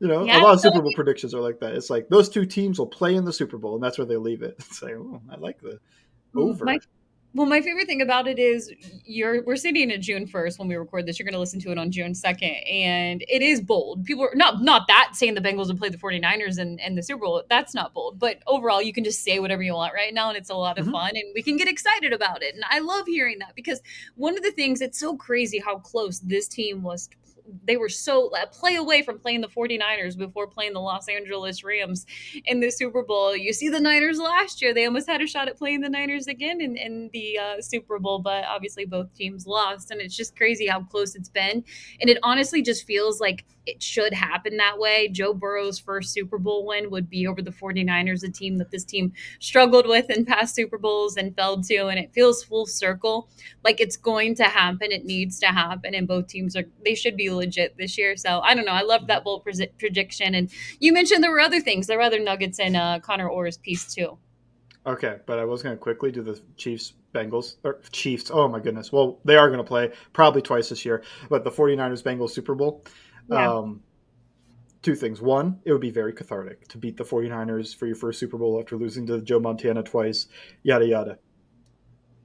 you 0.00 0.08
know, 0.08 0.24
Yeah, 0.24 0.40
a 0.40 0.42
lot 0.42 0.54
of 0.54 0.60
Super 0.60 0.80
Bowl 0.80 0.92
predictions 0.94 1.34
are 1.34 1.40
like 1.40 1.60
that. 1.60 1.74
It's 1.74 1.90
like 1.90 2.08
those 2.08 2.28
two 2.28 2.46
teams 2.46 2.78
will 2.78 2.86
play 2.86 3.14
in 3.14 3.24
the 3.24 3.32
Super 3.32 3.58
Bowl, 3.58 3.74
and 3.74 3.82
that's 3.84 3.98
where 3.98 4.06
they 4.06 4.16
leave 4.16 4.42
it. 4.42 4.54
It's 4.58 4.82
like, 4.82 4.94
oh, 4.94 5.20
I 5.30 5.36
like 5.36 5.60
the 5.60 5.78
over. 6.34 6.64
My, 6.64 6.78
well, 7.34 7.46
my 7.46 7.60
favorite 7.60 7.86
thing 7.86 8.02
about 8.02 8.26
it 8.26 8.38
is 8.38 8.72
you're 9.04 9.42
we're 9.44 9.56
sitting 9.56 9.90
at 9.92 10.00
June 10.00 10.26
first 10.26 10.58
when 10.58 10.66
we 10.68 10.74
record 10.74 11.06
this. 11.06 11.18
You're 11.18 11.24
going 11.24 11.34
to 11.34 11.38
listen 11.38 11.60
to 11.60 11.70
it 11.70 11.78
on 11.78 11.90
June 11.90 12.14
second, 12.14 12.50
and 12.68 13.22
it 13.28 13.40
is 13.42 13.60
bold. 13.60 14.04
People 14.04 14.24
are 14.24 14.34
not 14.34 14.62
not 14.62 14.86
that 14.88 15.10
saying 15.14 15.34
the 15.34 15.40
Bengals 15.40 15.68
would 15.68 15.78
play 15.78 15.88
the 15.90 15.96
49ers 15.98 16.58
and, 16.58 16.80
and 16.80 16.98
the 16.98 17.02
Super 17.02 17.24
Bowl. 17.24 17.42
That's 17.48 17.74
not 17.74 17.94
bold, 17.94 18.18
but 18.18 18.38
overall, 18.46 18.82
you 18.82 18.92
can 18.92 19.04
just 19.04 19.22
say 19.22 19.38
whatever 19.38 19.62
you 19.62 19.74
want 19.74 19.94
right 19.94 20.12
now, 20.12 20.28
and 20.28 20.36
it's 20.36 20.50
a 20.50 20.54
lot 20.54 20.78
of 20.78 20.86
Mhm. 20.86 20.92
fun, 20.92 21.10
and 21.14 21.24
we 21.34 21.42
can 21.42 21.56
get 21.56 21.68
excited 21.68 22.12
about 22.12 22.42
it. 22.42 22.54
And 22.54 22.64
I 22.68 22.80
love 22.80 23.06
hearing 23.06 23.38
that 23.40 23.54
because 23.54 23.80
one 24.16 24.36
of 24.36 24.42
the 24.42 24.50
things 24.52 24.80
it's 24.80 24.98
so 24.98 25.16
crazy 25.16 25.58
how 25.60 25.78
close 25.78 26.18
this 26.20 26.48
team 26.48 26.82
was. 26.82 27.08
to 27.08 27.16
they 27.64 27.76
were 27.76 27.88
so 27.88 28.30
play 28.52 28.76
away 28.76 29.02
from 29.02 29.18
playing 29.18 29.40
the 29.40 29.48
49ers 29.48 30.16
before 30.16 30.46
playing 30.46 30.72
the 30.72 30.80
Los 30.80 31.08
Angeles 31.08 31.64
Rams 31.64 32.06
in 32.44 32.60
the 32.60 32.70
Super 32.70 33.02
Bowl. 33.02 33.36
You 33.36 33.52
see 33.52 33.68
the 33.68 33.80
Niners 33.80 34.18
last 34.18 34.62
year; 34.62 34.74
they 34.74 34.86
almost 34.86 35.08
had 35.08 35.20
a 35.20 35.26
shot 35.26 35.48
at 35.48 35.56
playing 35.56 35.80
the 35.80 35.88
Niners 35.88 36.26
again 36.26 36.60
in, 36.60 36.76
in 36.76 37.10
the 37.12 37.38
uh, 37.38 37.60
Super 37.60 37.98
Bowl, 37.98 38.18
but 38.18 38.44
obviously 38.44 38.84
both 38.84 39.12
teams 39.14 39.46
lost. 39.46 39.90
And 39.90 40.00
it's 40.00 40.16
just 40.16 40.36
crazy 40.36 40.66
how 40.66 40.82
close 40.82 41.14
it's 41.14 41.28
been. 41.28 41.64
And 42.00 42.10
it 42.10 42.18
honestly 42.22 42.62
just 42.62 42.86
feels 42.86 43.20
like 43.20 43.44
it 43.70 43.82
should 43.82 44.12
happen 44.12 44.56
that 44.56 44.78
way. 44.78 45.08
Joe 45.08 45.32
Burrow's 45.32 45.78
first 45.78 46.12
Super 46.12 46.38
Bowl 46.38 46.66
win 46.66 46.90
would 46.90 47.08
be 47.08 47.26
over 47.26 47.40
the 47.40 47.50
49ers, 47.50 48.24
a 48.24 48.30
team 48.30 48.58
that 48.58 48.70
this 48.70 48.84
team 48.84 49.12
struggled 49.38 49.86
with 49.86 50.10
in 50.10 50.24
past 50.24 50.54
Super 50.54 50.78
Bowls 50.78 51.16
and 51.16 51.34
fell 51.36 51.62
to. 51.62 51.86
And 51.86 51.98
it 51.98 52.12
feels 52.12 52.42
full 52.42 52.66
circle, 52.66 53.28
like 53.64 53.80
it's 53.80 53.96
going 53.96 54.34
to 54.36 54.44
happen. 54.44 54.90
It 54.90 55.04
needs 55.04 55.38
to 55.40 55.46
happen, 55.46 55.94
and 55.94 56.08
both 56.08 56.26
teams 56.26 56.56
are 56.56 56.64
they 56.84 56.94
should 56.94 57.16
be 57.16 57.30
legit 57.30 57.76
this 57.76 57.96
year. 57.96 58.16
So 58.16 58.40
I 58.40 58.54
don't 58.54 58.66
know. 58.66 58.72
I 58.72 58.82
love 58.82 59.06
that 59.06 59.24
bold 59.24 59.44
pre- 59.44 59.68
prediction. 59.78 60.34
And 60.34 60.50
you 60.80 60.92
mentioned 60.92 61.22
there 61.22 61.30
were 61.30 61.40
other 61.40 61.60
things. 61.60 61.86
There 61.86 61.98
were 61.98 62.02
other 62.04 62.20
nuggets 62.20 62.58
in 62.58 62.76
uh, 62.76 62.98
Connor 63.00 63.28
Orr's 63.28 63.56
piece 63.58 63.94
too. 63.94 64.18
Okay, 64.86 65.18
but 65.26 65.38
I 65.38 65.44
was 65.44 65.62
going 65.62 65.76
to 65.76 65.80
quickly 65.80 66.10
do 66.10 66.22
the 66.22 66.40
Chiefs 66.56 66.94
Bengals 67.14 67.56
or 67.64 67.80
Chiefs. 67.92 68.30
Oh 68.32 68.48
my 68.48 68.60
goodness. 68.60 68.90
Well, 68.92 69.20
they 69.24 69.36
are 69.36 69.48
going 69.48 69.58
to 69.58 69.64
play 69.64 69.92
probably 70.12 70.42
twice 70.42 70.70
this 70.70 70.84
year, 70.84 71.02
but 71.28 71.44
the 71.44 71.50
49ers 71.50 72.02
Bengals 72.02 72.30
Super 72.30 72.54
Bowl. 72.54 72.84
Yeah. 73.30 73.52
Um 73.52 73.82
two 74.82 74.94
things. 74.94 75.20
One, 75.20 75.60
it 75.64 75.72
would 75.72 75.80
be 75.80 75.90
very 75.90 76.12
cathartic 76.12 76.66
to 76.68 76.78
beat 76.78 76.96
the 76.96 77.04
49ers 77.04 77.76
for 77.76 77.86
your 77.86 77.96
first 77.96 78.18
Super 78.18 78.38
Bowl 78.38 78.58
after 78.58 78.76
losing 78.76 79.06
to 79.08 79.20
Joe 79.20 79.38
Montana 79.38 79.82
twice, 79.82 80.26
yada 80.62 80.86
yada. 80.86 81.18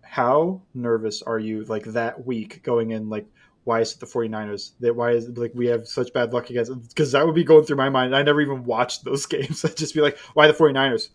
How 0.01 0.61
nervous 0.73 1.21
are 1.21 1.39
you 1.39 1.65
like 1.65 1.83
that 1.85 2.25
week 2.25 2.63
going 2.63 2.91
in 2.91 3.09
like 3.09 3.27
why 3.65 3.81
is 3.81 3.93
it 3.93 3.99
the 3.99 4.05
49ers? 4.05 4.73
That 4.79 4.95
why 4.95 5.11
is 5.11 5.25
it 5.25 5.37
like 5.37 5.51
we 5.55 5.65
have 5.67 5.87
such 5.87 6.13
bad 6.13 6.33
luck 6.33 6.49
against 6.49 6.71
because 6.89 7.11
that 7.11 7.25
would 7.25 7.35
be 7.35 7.43
going 7.43 7.65
through 7.65 7.77
my 7.77 7.89
mind. 7.89 8.15
I 8.15 8.21
never 8.21 8.39
even 8.41 8.63
watched 8.63 9.03
those 9.03 9.25
games. 9.27 9.65
I'd 9.65 9.75
just 9.75 9.93
be 9.93 10.01
like, 10.01 10.17
why 10.33 10.47
the 10.47 10.53
49ers? 10.53 11.09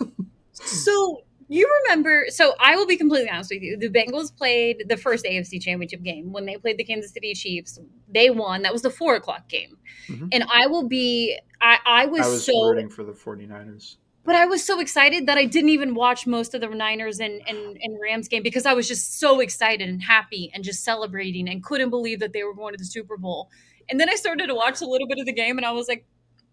So 0.58 1.22
you 1.48 1.70
remember? 1.84 2.26
So 2.28 2.54
I 2.58 2.76
will 2.76 2.86
be 2.86 2.96
completely 2.96 3.30
honest 3.30 3.50
with 3.50 3.62
you. 3.62 3.76
The 3.76 3.88
Bengals 3.88 4.34
played 4.36 4.84
the 4.88 4.96
first 4.96 5.24
AFC 5.24 5.60
Championship 5.60 6.02
game 6.02 6.32
when 6.32 6.44
they 6.44 6.56
played 6.56 6.78
the 6.78 6.84
Kansas 6.84 7.12
City 7.12 7.34
Chiefs. 7.34 7.78
They 8.08 8.30
won. 8.30 8.62
That 8.62 8.72
was 8.72 8.82
the 8.82 8.90
four 8.90 9.14
o'clock 9.16 9.48
game, 9.48 9.78
Mhm. 10.08 10.28
and 10.32 10.44
I 10.52 10.66
will 10.66 10.88
be. 10.88 11.38
I, 11.60 11.78
I 11.84 12.06
was, 12.06 12.20
I 12.26 12.28
was 12.28 12.44
so 12.46 12.68
rooting 12.68 12.88
for 12.90 13.02
the 13.02 13.12
49ers. 13.12 13.96
but 14.24 14.34
I 14.36 14.44
was 14.46 14.62
so 14.62 14.78
excited 14.80 15.26
that 15.26 15.38
I 15.38 15.44
didn't 15.46 15.70
even 15.70 15.94
watch 15.94 16.26
most 16.26 16.54
of 16.54 16.60
the 16.60 16.68
Niners 16.68 17.18
and, 17.18 17.40
and, 17.48 17.78
and 17.80 17.98
Rams 18.02 18.28
game 18.28 18.42
because 18.42 18.66
I 18.66 18.74
was 18.74 18.86
just 18.86 19.18
so 19.18 19.40
excited 19.40 19.88
and 19.88 20.02
happy 20.02 20.50
and 20.52 20.62
just 20.62 20.84
celebrating 20.84 21.48
and 21.48 21.62
couldn't 21.64 21.90
believe 21.90 22.20
that 22.20 22.32
they 22.34 22.44
were 22.44 22.52
going 22.54 22.74
to 22.74 22.78
the 22.78 22.84
Super 22.84 23.16
Bowl. 23.16 23.48
And 23.88 23.98
then 23.98 24.10
I 24.10 24.16
started 24.16 24.48
to 24.48 24.54
watch 24.54 24.80
a 24.82 24.84
little 24.86 25.06
bit 25.08 25.18
of 25.18 25.24
the 25.26 25.32
game 25.32 25.56
and 25.56 25.64
I 25.66 25.70
was 25.72 25.88
like, 25.88 26.04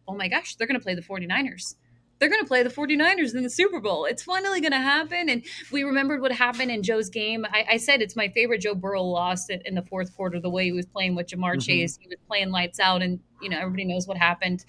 oh 0.07 0.15
my 0.15 0.27
gosh, 0.29 0.55
they're 0.55 0.67
going 0.67 0.79
to 0.79 0.83
play 0.83 0.95
the 0.95 1.01
49ers. 1.01 1.75
They're 2.23 2.29
going 2.29 2.41
to 2.41 2.47
play 2.47 2.63
the 2.63 2.69
49ers 2.69 3.35
in 3.35 3.43
the 3.43 3.49
Super 3.49 3.81
Bowl. 3.81 4.05
It's 4.05 4.23
finally 4.23 4.61
going 4.61 4.71
to 4.71 4.77
happen. 4.77 5.27
And 5.27 5.43
we 5.73 5.83
remembered 5.83 6.21
what 6.21 6.31
happened 6.31 6.71
in 6.71 6.81
Joe's 6.81 7.09
game. 7.09 7.45
I, 7.51 7.65
I 7.71 7.77
said 7.77 8.01
it's 8.01 8.15
my 8.15 8.29
favorite 8.29 8.61
Joe 8.61 8.75
Burrow 8.75 9.03
loss 9.03 9.49
in, 9.49 9.59
in 9.65 9.75
the 9.75 9.81
fourth 9.81 10.15
quarter, 10.15 10.39
the 10.39 10.49
way 10.49 10.63
he 10.63 10.71
was 10.71 10.85
playing 10.85 11.15
with 11.15 11.27
Ja'Marr 11.27 11.55
Mhm. 11.57 11.65
Chase. 11.65 11.99
He 12.01 12.07
was 12.07 12.15
playing 12.29 12.51
lights 12.51 12.79
out, 12.79 13.01
and, 13.01 13.19
you 13.41 13.49
know, 13.49 13.57
everybody 13.59 13.83
knows 13.83 14.07
what 14.07 14.15
happened 14.15 14.63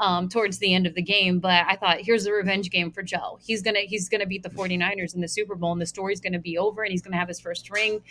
um, 0.00 0.28
towards 0.28 0.58
the 0.58 0.74
end 0.74 0.84
of 0.88 0.96
the 0.96 1.00
game. 1.02 1.38
But 1.38 1.64
I 1.68 1.76
thought, 1.76 1.98
here's 2.00 2.26
a 2.26 2.32
revenge 2.32 2.70
game 2.70 2.90
for 2.90 3.04
Joe. 3.04 3.38
He's 3.46 3.62
gonna 3.62 3.78
he's 3.82 4.08
gonna 4.08 4.26
beat 4.26 4.42
the 4.42 4.50
49ers 4.50 5.14
in 5.14 5.20
the 5.20 5.28
Super 5.28 5.54
Bowl, 5.54 5.70
and 5.70 5.80
the 5.80 5.86
story's 5.86 6.20
gonna 6.20 6.40
be 6.40 6.58
over, 6.58 6.82
and 6.82 6.90
he's 6.90 7.02
gonna 7.02 7.16
have 7.16 7.28
his 7.28 7.38
first 7.38 7.70
ring. 7.70 8.02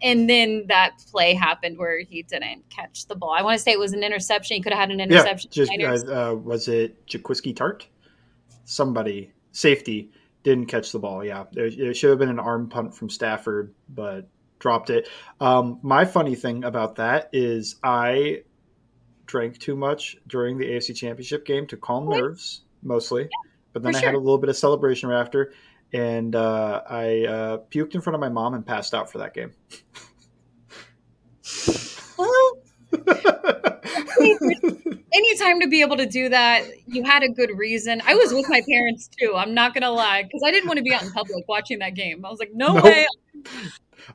And 0.00 0.30
then 0.30 0.66
that 0.68 0.92
play 1.10 1.34
happened 1.34 1.78
where 1.78 1.98
he 2.00 2.22
didn't 2.22 2.68
catch 2.70 3.06
the 3.06 3.16
ball. 3.16 3.30
I 3.32 3.42
want 3.42 3.58
to 3.58 3.62
say 3.62 3.72
it 3.72 3.78
was 3.80 3.92
an 3.92 4.04
interception. 4.04 4.56
He 4.56 4.62
could 4.62 4.72
have 4.72 4.80
had 4.80 4.90
an 4.92 4.98
Yeah, 5.00 5.04
interception. 5.04 5.50
just 5.50 5.72
uh, 6.08 6.30
uh, 6.30 6.34
was 6.34 6.68
it 6.68 7.04
Jaquiski 7.08 7.52
Tartt? 7.54 7.86
Somebody 8.66 9.32
safety 9.52 10.10
didn't 10.42 10.66
catch 10.66 10.92
the 10.92 10.98
ball. 10.98 11.24
Yeah, 11.24 11.44
it, 11.52 11.78
it 11.78 11.94
should 11.94 12.10
have 12.10 12.18
been 12.18 12.28
an 12.28 12.38
arm 12.38 12.68
punt 12.68 12.94
from 12.94 13.08
Stafford, 13.08 13.72
but 13.88 14.28
dropped 14.58 14.90
it. 14.90 15.08
Um, 15.40 15.78
my 15.82 16.04
funny 16.04 16.34
thing 16.34 16.64
about 16.64 16.96
that 16.96 17.30
is 17.32 17.76
I 17.82 18.42
drank 19.26 19.58
too 19.58 19.76
much 19.76 20.16
during 20.26 20.58
the 20.58 20.66
AFC 20.66 20.94
Championship 20.94 21.44
game 21.44 21.66
to 21.68 21.76
calm 21.76 22.08
nerves, 22.08 22.62
mostly. 22.82 23.28
But 23.72 23.82
then 23.82 23.94
I 23.94 24.00
had 24.00 24.14
a 24.14 24.18
little 24.18 24.38
bit 24.38 24.48
of 24.48 24.56
celebration 24.56 25.10
after, 25.10 25.52
and 25.92 26.34
uh, 26.34 26.82
I 26.88 27.26
uh, 27.26 27.58
puked 27.70 27.94
in 27.94 28.00
front 28.00 28.14
of 28.14 28.20
my 28.20 28.28
mom 28.28 28.54
and 28.54 28.64
passed 28.64 28.94
out 28.94 29.10
for 29.10 29.18
that 29.18 29.34
game. 29.34 29.52
well, 32.16 32.52
any 35.12 35.36
time 35.38 35.60
to 35.60 35.68
be 35.68 35.80
able 35.82 35.96
to 35.96 36.06
do 36.06 36.28
that, 36.28 36.64
you 36.86 37.04
had 37.04 37.22
a 37.22 37.28
good 37.28 37.50
reason. 37.56 38.02
I 38.06 38.14
was 38.14 38.32
with 38.32 38.48
my 38.48 38.62
parents 38.68 39.08
too. 39.18 39.34
I'm 39.36 39.54
not 39.54 39.74
gonna 39.74 39.90
lie 39.90 40.22
because 40.24 40.42
I 40.44 40.50
didn't 40.50 40.66
want 40.68 40.78
to 40.78 40.82
be 40.82 40.92
out 40.92 41.02
in 41.02 41.12
public 41.12 41.46
watching 41.48 41.78
that 41.80 41.94
game. 41.94 42.24
I 42.24 42.30
was 42.30 42.38
like, 42.38 42.50
no 42.52 42.74
Nope. 42.74 42.84
way. 42.84 43.06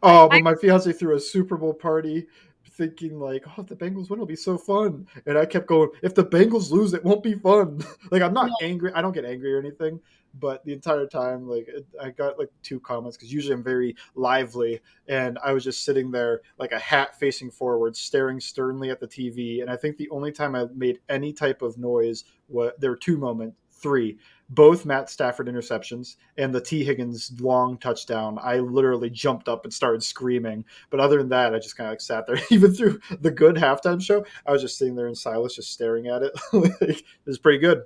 Oh, 0.04 0.30
but 0.30 0.38
I- 0.38 0.42
my 0.42 0.56
fiance 0.56 0.92
threw 0.94 1.16
a 1.16 1.20
Super 1.20 1.58
Bowl 1.58 1.74
party 1.74 2.28
thinking 2.72 3.20
like, 3.20 3.44
oh, 3.48 3.62
if 3.62 3.68
the 3.68 3.76
Bengals 3.76 4.10
win, 4.10 4.18
it'll 4.18 4.26
be 4.26 4.36
so 4.36 4.58
fun. 4.58 5.06
And 5.26 5.38
I 5.38 5.46
kept 5.46 5.68
going, 5.68 5.90
if 6.02 6.16
the 6.16 6.24
Bengals 6.24 6.72
lose, 6.72 6.94
it 6.94 7.04
won't 7.04 7.24
be 7.24 7.34
fun. 7.34 7.82
like 8.12 8.22
I'm 8.22 8.34
not 8.34 8.48
No. 8.48 8.56
angry. 8.68 8.92
I 8.94 9.02
don't 9.02 9.12
get 9.12 9.26
angry 9.26 9.54
or 9.54 9.60
anything. 9.60 10.00
But 10.40 10.64
the 10.66 10.74
entire 10.74 11.08
time, 11.08 11.48
like 11.48 11.70
I 12.02 12.10
got 12.10 12.40
like 12.40 12.50
two 12.64 12.80
comments 12.80 13.18
because 13.18 13.34
usually 13.34 13.54
I'm 13.54 13.64
very 13.64 13.96
lively, 14.16 14.82
and 15.08 15.38
I 15.44 15.54
was 15.54 15.64
just 15.64 15.84
sitting 15.84 16.12
there 16.12 16.42
like 16.58 16.72
a 16.72 16.80
hat 16.80 17.20
facing 17.20 17.52
forward, 17.52 17.96
staring 17.96 18.40
sternly 18.40 18.90
at 18.90 19.00
the 19.00 19.08
TV. 19.08 19.62
And 19.62 19.70
I 19.70 19.76
think 19.76 19.98
the 19.98 20.10
only 20.10 20.32
time 20.32 20.56
I 20.56 20.66
made 20.74 21.00
any 21.10 21.34
type 21.34 21.62
of 21.62 21.78
noise 21.78 22.24
was 22.48 22.72
there 22.80 22.92
were 22.92 22.98
two 22.98 23.18
moments, 23.18 23.58
three, 23.82 24.18
both 24.50 24.86
Matt 24.86 25.10
Stafford 25.10 25.48
interceptions 25.48 26.18
and 26.38 26.54
the 26.54 26.62
Tee 26.62 26.84
Higgins 26.84 27.32
long 27.40 27.78
touchdown. 27.78 28.38
I 28.42 28.60
literally 28.60 29.10
jumped 29.10 29.48
up 29.48 29.64
and 29.64 29.74
started 29.74 30.04
screaming. 30.04 30.66
But 30.90 31.00
other 31.00 31.18
than 31.18 31.30
that, 31.30 31.56
I 31.56 31.60
just 31.60 31.78
kind 31.78 31.88
of 31.88 31.94
like 31.94 32.02
sat 32.02 32.28
there. 32.28 32.38
Even 32.52 32.74
through 32.74 33.00
the 33.22 33.32
good 33.32 33.56
halftime 33.56 34.02
show, 34.02 34.26
I 34.46 34.52
was 34.52 34.62
just 34.62 34.78
sitting 34.78 34.96
there 34.96 35.08
in 35.08 35.16
silence, 35.16 35.56
just 35.56 35.72
staring 35.72 36.08
at 36.08 36.22
it. 36.22 36.34
like, 36.54 36.82
it 36.82 37.04
was 37.26 37.40
pretty 37.40 37.60
good. 37.60 37.84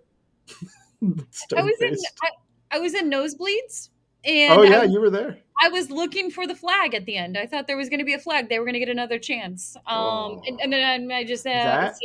I 1.01 1.61
was 1.61 1.75
in 1.81 1.95
I, 2.23 2.29
I 2.71 2.79
was 2.79 2.93
in 2.93 3.09
nosebleeds. 3.09 3.89
And 4.23 4.53
Oh 4.53 4.63
yeah, 4.63 4.79
I, 4.79 4.83
you 4.83 4.99
were 4.99 5.09
there. 5.09 5.37
I 5.61 5.69
was 5.69 5.89
looking 5.89 6.31
for 6.31 6.47
the 6.47 6.55
flag 6.55 6.93
at 6.95 7.05
the 7.05 7.15
end. 7.15 7.37
I 7.37 7.45
thought 7.45 7.67
there 7.67 7.77
was 7.77 7.89
going 7.89 7.99
to 7.99 8.05
be 8.05 8.13
a 8.13 8.19
flag. 8.19 8.49
They 8.49 8.59
were 8.59 8.65
going 8.65 8.73
to 8.73 8.79
get 8.79 8.89
another 8.89 9.19
chance. 9.19 9.77
Um, 9.85 10.41
and, 10.47 10.59
and 10.61 10.73
then 10.73 11.11
I 11.11 11.23
just 11.23 11.45
uh, 11.45 11.51
That- 11.51 11.99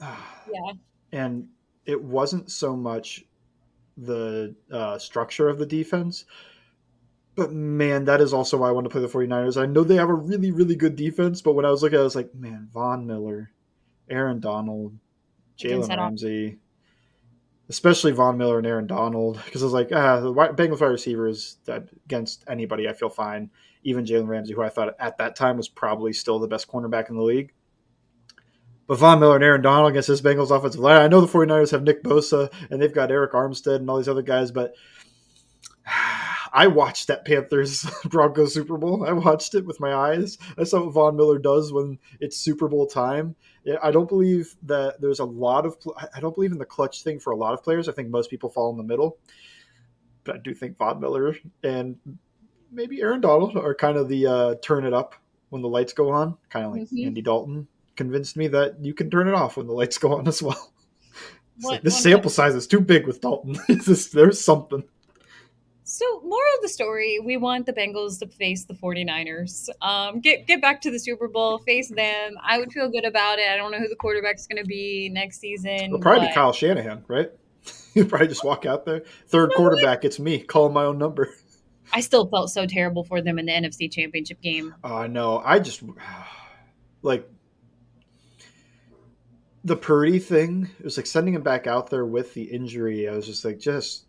yeah. 0.00 0.72
and 1.12 1.48
it 1.84 2.02
wasn't 2.02 2.50
so 2.50 2.76
much 2.76 3.24
the 3.96 4.54
uh, 4.72 4.98
structure 4.98 5.48
of 5.48 5.58
the 5.58 5.66
defense 5.66 6.24
but 7.36 7.52
man 7.52 8.04
that 8.04 8.20
is 8.20 8.32
also 8.32 8.56
why 8.58 8.68
i 8.68 8.72
want 8.72 8.84
to 8.84 8.90
play 8.90 9.00
the 9.00 9.08
49ers 9.08 9.60
i 9.60 9.66
know 9.66 9.84
they 9.84 9.96
have 9.96 10.08
a 10.08 10.14
really 10.14 10.50
really 10.50 10.74
good 10.74 10.96
defense 10.96 11.42
but 11.42 11.52
when 11.52 11.64
i 11.64 11.70
was 11.70 11.82
looking 11.82 11.96
at 11.96 12.00
it 12.00 12.02
i 12.02 12.04
was 12.04 12.16
like 12.16 12.34
man 12.34 12.68
von 12.72 13.06
miller 13.06 13.50
aaron 14.08 14.40
donald 14.40 14.96
jalen 15.58 15.88
ramsey 15.88 16.58
especially 17.70 18.12
von 18.12 18.36
miller 18.36 18.58
and 18.58 18.66
aaron 18.66 18.86
donald 18.86 19.40
because 19.44 19.62
i 19.62 19.64
was 19.64 19.72
like 19.72 19.88
ah, 19.92 20.20
the 20.20 20.32
bengals 20.32 20.80
wide 20.80 20.88
receivers 20.88 21.56
against 21.68 22.44
anybody 22.48 22.88
i 22.88 22.92
feel 22.92 23.08
fine 23.08 23.48
even 23.84 24.04
jalen 24.04 24.26
ramsey 24.26 24.52
who 24.52 24.62
i 24.62 24.68
thought 24.68 24.94
at 24.98 25.16
that 25.16 25.36
time 25.36 25.56
was 25.56 25.68
probably 25.68 26.12
still 26.12 26.38
the 26.38 26.48
best 26.48 26.68
cornerback 26.68 27.08
in 27.08 27.16
the 27.16 27.22
league 27.22 27.52
but 28.90 28.98
Von 28.98 29.20
Miller 29.20 29.36
and 29.36 29.44
Aaron 29.44 29.62
Donald 29.62 29.92
against 29.92 30.08
this 30.08 30.20
Bengals 30.20 30.50
offensive 30.50 30.80
line. 30.80 31.00
I 31.00 31.06
know 31.06 31.20
the 31.20 31.28
49ers 31.28 31.70
have 31.70 31.84
Nick 31.84 32.02
Bosa 32.02 32.52
and 32.70 32.82
they've 32.82 32.92
got 32.92 33.10
Arik 33.10 33.30
Armstead 33.30 33.76
and 33.76 33.88
all 33.88 33.98
these 33.98 34.08
other 34.08 34.20
guys, 34.20 34.50
but 34.50 34.74
I 36.52 36.66
watched 36.66 37.06
that 37.06 37.24
Panthers 37.24 37.88
Broncos 38.06 38.52
Super 38.52 38.76
Bowl. 38.78 39.06
I 39.06 39.12
watched 39.12 39.54
it 39.54 39.64
with 39.64 39.78
my 39.78 39.94
eyes. 39.94 40.38
I 40.58 40.64
saw 40.64 40.84
what 40.84 40.92
Von 40.92 41.16
Miller 41.16 41.38
does 41.38 41.72
when 41.72 42.00
it's 42.18 42.36
Super 42.36 42.66
Bowl 42.66 42.88
time. 42.88 43.36
Yeah, 43.64 43.76
I 43.82 43.90
don't 43.90 44.08
believe 44.08 44.54
that 44.62 45.00
there's 45.00 45.18
a 45.20 45.24
lot 45.24 45.66
of. 45.66 45.76
I 46.14 46.20
don't 46.20 46.34
believe 46.34 46.52
in 46.52 46.58
the 46.58 46.64
clutch 46.64 47.02
thing 47.02 47.18
for 47.20 47.32
a 47.32 47.36
lot 47.36 47.52
of 47.52 47.62
players. 47.62 47.88
I 47.88 47.92
think 47.92 48.08
most 48.08 48.30
people 48.30 48.48
fall 48.48 48.70
in 48.70 48.76
the 48.76 48.82
middle. 48.82 49.18
But 50.24 50.36
I 50.36 50.38
do 50.38 50.54
think 50.54 50.76
Von 50.78 51.00
Miller 51.00 51.36
and 51.62 51.96
maybe 52.72 53.00
Aaron 53.02 53.20
Donald 53.20 53.56
are 53.56 53.74
kind 53.74 53.96
of 53.96 54.08
the 54.08 54.26
uh, 54.26 54.54
turn 54.62 54.84
it 54.84 54.92
up 54.94 55.14
when 55.50 55.62
the 55.62 55.68
lights 55.68 55.92
go 55.92 56.10
on, 56.10 56.36
kind 56.48 56.66
of 56.66 56.72
like 56.72 56.82
Mhm. 56.82 57.06
Andy 57.06 57.22
Dalton 57.22 57.66
convinced 57.96 58.36
me 58.36 58.46
that 58.48 58.76
you 58.84 58.94
can 58.94 59.10
turn 59.10 59.28
it 59.28 59.34
off 59.34 59.56
when 59.56 59.66
the 59.66 59.72
lights 59.72 59.98
go 59.98 60.12
on 60.16 60.26
as 60.28 60.42
well. 60.42 60.72
What- 61.62 61.72
like, 61.72 61.82
this 61.82 62.02
sample 62.02 62.30
size 62.30 62.54
is 62.54 62.66
too 62.66 62.80
big 62.80 63.06
with 63.06 63.20
Dalton. 63.20 63.58
Just- 63.68 64.12
there's 64.14 64.40
something. 64.40 64.82
So, 65.92 66.20
moral 66.20 66.54
of 66.54 66.62
the 66.62 66.68
story, 66.68 67.18
we 67.18 67.36
want 67.36 67.66
the 67.66 67.72
Bengals 67.72 68.20
to 68.20 68.28
face 68.28 68.64
the 68.64 68.74
49ers. 68.74 69.68
Um, 69.82 70.20
get 70.20 70.46
get 70.46 70.62
back 70.62 70.80
to 70.82 70.90
the 70.92 71.00
Super 71.00 71.26
Bowl, 71.26 71.58
face 71.58 71.88
them. 71.88 72.36
I 72.40 72.58
would 72.58 72.72
feel 72.72 72.88
good 72.88 73.04
about 73.04 73.40
it. 73.40 73.48
I 73.48 73.56
don't 73.56 73.72
know 73.72 73.78
who 73.78 73.88
the 73.88 73.96
quarterback's 73.96 74.46
going 74.46 74.62
to 74.62 74.68
be 74.68 75.08
next 75.12 75.40
season. 75.40 75.70
It'll 75.70 75.98
probably 75.98 76.28
be 76.28 76.32
Kyle 76.32 76.52
Shanahan, 76.52 77.04
right? 77.08 77.32
you 77.94 78.04
probably 78.04 78.28
just 78.28 78.44
walk 78.44 78.66
out 78.66 78.86
there. 78.86 79.02
Third 79.26 79.50
quarterback, 79.56 80.04
it's 80.04 80.20
me. 80.20 80.38
Call 80.38 80.68
my 80.68 80.84
own 80.84 80.98
number. 80.98 81.34
I 81.92 82.02
still 82.02 82.28
felt 82.28 82.50
so 82.50 82.66
terrible 82.66 83.02
for 83.02 83.20
them 83.20 83.40
in 83.40 83.46
the 83.46 83.52
NFC 83.52 83.90
Championship 83.90 84.40
game. 84.40 84.72
Oh 84.84 85.08
no, 85.08 85.42
I 85.44 85.58
just 85.58 85.82
like 87.02 87.28
the 89.64 89.76
Purdy 89.76 90.20
thing. 90.20 90.70
It 90.78 90.84
was 90.84 90.96
like 90.96 91.06
sending 91.06 91.34
him 91.34 91.42
back 91.42 91.66
out 91.66 91.90
there 91.90 92.06
with 92.06 92.32
the 92.34 92.44
injury. 92.44 93.08
I 93.08 93.16
was 93.16 93.26
just 93.26 93.44
like, 93.44 93.58
just 93.58 94.04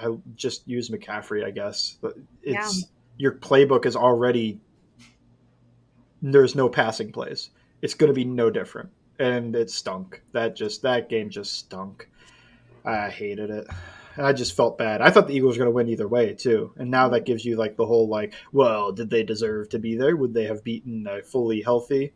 I 0.00 0.16
just 0.36 0.66
use 0.66 0.90
McCaffrey, 0.90 1.44
I 1.44 1.50
guess. 1.50 1.96
But 2.00 2.14
it's 2.42 2.86
your 3.16 3.32
playbook 3.32 3.86
is 3.86 3.96
already 3.96 4.60
there's 6.22 6.54
no 6.54 6.68
passing 6.68 7.12
plays. 7.12 7.50
It's 7.82 7.94
going 7.94 8.08
to 8.08 8.14
be 8.14 8.24
no 8.24 8.50
different, 8.50 8.90
and 9.18 9.54
it 9.54 9.70
stunk. 9.70 10.22
That 10.32 10.56
just 10.56 10.82
that 10.82 11.08
game 11.08 11.30
just 11.30 11.58
stunk. 11.58 12.08
I 12.84 13.10
hated 13.10 13.50
it. 13.50 13.66
I 14.16 14.32
just 14.32 14.56
felt 14.56 14.78
bad. 14.78 15.00
I 15.00 15.10
thought 15.10 15.28
the 15.28 15.34
Eagles 15.34 15.56
were 15.56 15.64
going 15.64 15.72
to 15.72 15.76
win 15.76 15.88
either 15.88 16.08
way 16.08 16.34
too, 16.34 16.72
and 16.76 16.90
now 16.90 17.08
that 17.10 17.24
gives 17.24 17.44
you 17.44 17.56
like 17.56 17.76
the 17.76 17.86
whole 17.86 18.08
like, 18.08 18.34
well, 18.52 18.90
did 18.90 19.10
they 19.10 19.22
deserve 19.22 19.68
to 19.70 19.78
be 19.78 19.96
there? 19.96 20.16
Would 20.16 20.34
they 20.34 20.44
have 20.44 20.64
beaten 20.64 21.06
a 21.06 21.22
fully 21.22 21.62
healthy 21.62 22.12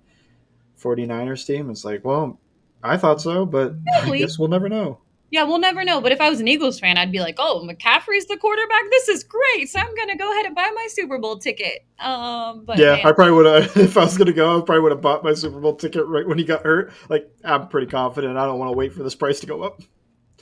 49ers 0.81 1.47
team? 1.47 1.71
It's 1.71 1.85
like, 1.85 2.05
well, 2.05 2.41
I 2.83 2.97
thought 2.97 3.21
so, 3.21 3.47
but 3.47 3.75
I 3.95 4.19
guess 4.19 4.39
we'll 4.39 4.49
never 4.49 4.69
know. 4.69 4.99
Yeah, 5.33 5.45
we'll 5.45 5.59
never 5.59 5.83
know. 5.83 5.99
But 6.03 6.13
if 6.13 6.21
I 6.21 6.29
was 6.29 6.41
an 6.41 6.47
Eagles 6.47 6.79
fan, 6.79 6.99
I'd 6.99 7.11
be 7.11 7.21
like, 7.21 7.37
"Oh, 7.39 7.67
McCaffrey's 7.67 8.27
the 8.27 8.37
quarterback. 8.37 8.83
This 8.91 9.09
is 9.09 9.25
great. 9.25 9.67
So 9.71 9.81
I'm 9.81 9.95
gonna 9.97 10.15
go 10.15 10.31
ahead 10.31 10.45
and 10.45 10.55
buy 10.55 10.71
my 10.75 10.87
Super 10.91 11.17
Bowl 11.19 11.39
ticket." 11.39 11.87
Um, 12.01 12.67
but 12.67 12.77
yeah, 12.79 12.97
man, 12.97 13.07
I 13.07 13.13
probably 13.13 13.33
would 13.33 13.47
have. 13.47 13.77
If 13.79 13.97
I 13.97 14.05
was 14.05 14.15
to 14.19 14.31
go, 14.33 14.59
I 14.59 14.61
probably 14.61 14.81
would 14.83 14.93
have 14.93 15.01
bought 15.01 15.25
my 15.25 15.33
Super 15.33 15.59
Bowl 15.59 15.75
ticket 15.75 16.07
right 16.07 16.29
when 16.29 16.37
he 16.37 16.45
got 16.45 16.63
hurt. 16.65 16.93
Like, 17.09 17.31
I'm 17.45 17.69
pretty 17.69 17.87
confident. 17.87 18.37
I 18.37 18.45
don't 18.45 18.59
want 18.59 18.71
to 18.73 18.77
wait 18.77 18.93
for 18.93 19.03
this 19.03 19.15
price 19.15 19.41
to 19.41 19.47
go 19.47 19.63
up. 19.63 19.81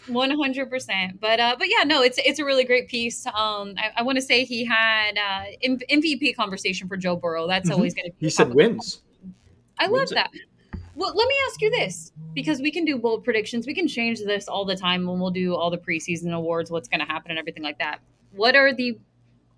One 0.09 0.33
hundred 0.33 0.69
percent, 0.69 1.21
but 1.21 1.39
uh, 1.39 1.55
but 1.57 1.69
yeah, 1.71 1.85
no, 1.85 2.03
it's 2.03 2.19
it's 2.25 2.41
a 2.41 2.45
really 2.45 2.65
great 2.65 2.89
piece. 2.89 3.27
Um, 3.27 3.75
I, 3.79 3.93
I 3.99 4.03
want 4.03 4.17
to 4.17 4.23
say 4.23 4.45
he 4.45 4.65
had 4.65 5.17
uh, 5.19 5.45
M- 5.63 5.79
MVP 5.89 6.35
conversation 6.35 6.89
for 6.89 6.97
Joe 6.97 7.15
Burrow. 7.15 7.47
That's 7.47 7.71
Mhm. 7.71 7.75
always 7.75 7.95
going 7.95 8.07
to 8.07 8.11
be. 8.19 8.27
He 8.27 8.31
said 8.31 8.53
wins. 8.55 9.03
I 9.79 9.85
love 9.85 9.93
wins 9.93 10.13
it. 10.13 10.19
Well, 11.01 11.15
let 11.17 11.27
me 11.27 11.35
ask 11.47 11.63
you 11.63 11.71
this 11.71 12.13
because 12.35 12.61
we 12.61 12.71
can 12.71 12.85
do 12.85 12.99
bold 12.99 13.25
predictions. 13.25 13.67
We 13.67 13.73
can 13.73 13.89
change 13.89 14.19
this 14.21 14.49
all 14.49 14.67
the 14.67 14.77
time 14.77 15.07
when 15.07 15.19
we'll 15.19 15.31
do 15.31 15.55
all 15.55 15.71
the 15.71 15.79
preseason 15.79 16.35
awards, 16.35 16.71
what's 16.71 16.89
going 16.89 17.01
to 17.01 17.07
happen, 17.07 17.31
and 17.31 17.39
everything 17.39 17.63
like 17.63 17.79
that. 17.79 18.01
What 18.33 18.55
are 18.55 18.75
the 18.75 18.99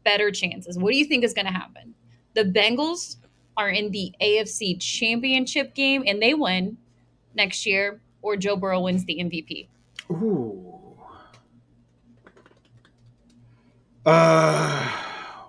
better 0.05 0.31
chances? 0.31 0.79
What 0.79 0.93
do 0.93 0.97
you 0.97 1.05
think 1.05 1.25
is 1.25 1.35
going 1.35 1.47
to 1.47 1.53
happen? 1.53 1.97
The 2.35 2.45
Bengals 2.45 3.17
are 3.57 3.71
in 3.71 3.91
the 3.91 4.13
AFC 4.23 4.81
Championship 4.81 5.75
game 5.75 6.05
and 6.07 6.23
they 6.23 6.33
win 6.33 6.79
next 7.35 7.67
year, 7.67 8.01
or 8.23 8.37
Joe 8.37 8.55
Burrow 8.55 8.79
wins 8.79 9.05
the 9.05 9.17
MVP. 9.17 9.67
Ooh. 10.13 10.79
Uh, 14.07 14.93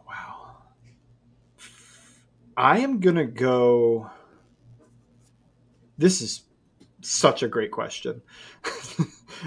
wow. 0.08 0.56
I 2.58 2.80
am 2.80 3.00
gonna 3.00 3.26
go. 3.26 4.10
This 5.98 6.22
is 6.22 6.44
such 7.02 7.44
a 7.44 7.48
great 7.48 7.72
question. 7.72 8.22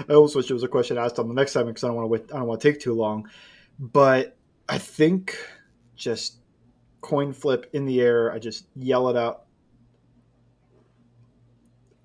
I 0.09 0.13
almost 0.13 0.35
wish 0.35 0.49
it 0.49 0.53
was 0.53 0.63
a 0.63 0.67
question 0.67 0.97
asked 0.97 1.19
on 1.19 1.27
the 1.27 1.33
next 1.33 1.53
segment 1.53 1.75
because 1.75 1.83
I 1.83 1.87
don't 1.87 1.95
want 1.95 2.05
to 2.05 2.09
wait. 2.09 2.33
I 2.33 2.37
don't 2.37 2.47
want 2.47 2.61
to 2.61 2.71
take 2.71 2.79
too 2.79 2.93
long. 2.93 3.29
But 3.79 4.37
I 4.69 4.77
think 4.77 5.37
just 5.95 6.37
coin 7.01 7.33
flip 7.33 7.69
in 7.73 7.85
the 7.85 8.01
air. 8.01 8.31
I 8.31 8.39
just 8.39 8.67
yell 8.75 9.09
it 9.09 9.17
out. 9.17 9.45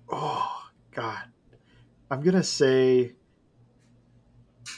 Oh 0.09 0.63
God, 0.91 1.23
I'm 2.11 2.21
gonna 2.21 2.43
say 2.43 3.13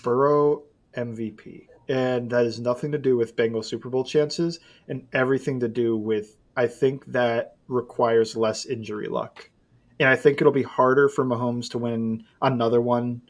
Burrow 0.04 0.64
MVP, 0.94 1.68
and 1.90 2.30
that 2.30 2.46
has 2.46 2.60
nothing 2.60 2.92
to 2.94 2.98
do 2.98 3.18
with 3.18 3.36
Bengals 3.36 3.66
Super 3.66 3.90
Bowl 3.90 4.04
chances, 4.04 4.60
and 4.88 5.08
everything 5.12 5.60
to 5.60 5.68
do 5.68 5.98
with 5.98 6.38
I 6.56 6.68
think 6.68 7.06
that 7.08 7.58
requires 7.68 8.38
less 8.38 8.66
injury 8.66 9.08
luck, 9.08 9.50
and 10.00 10.10
I 10.10 10.16
think 10.16 10.42
it'll 10.42 10.54
be 10.54 10.64
harder 10.64 11.10
for 11.10 11.26
Mahomes 11.26 11.70
to 11.72 11.78
win 11.78 12.26
another 12.42 12.82
one. 12.82 13.22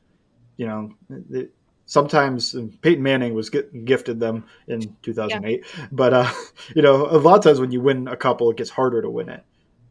You 0.58 0.68
know, 0.68 0.92
it, 1.32 1.52
sometimes 1.86 2.56
Peyton 2.82 3.04
Manning 3.04 3.34
was 3.34 3.50
get, 3.50 3.86
gifted 3.86 4.20
them 4.20 4.46
in 4.68 4.96
2008, 5.04 5.66
but 5.92 6.14
uh, 6.14 6.32
you 6.76 6.82
know, 6.82 7.08
a 7.08 7.18
lot 7.18 7.38
of 7.38 7.44
times 7.44 7.60
when 7.60 7.72
you 7.72 7.82
win 7.82 8.08
a 8.08 8.18
couple, 8.18 8.50
it 8.52 8.58
gets 8.58 8.70
harder 8.70 9.02
to 9.02 9.10
win 9.10 9.30
it, 9.30 9.44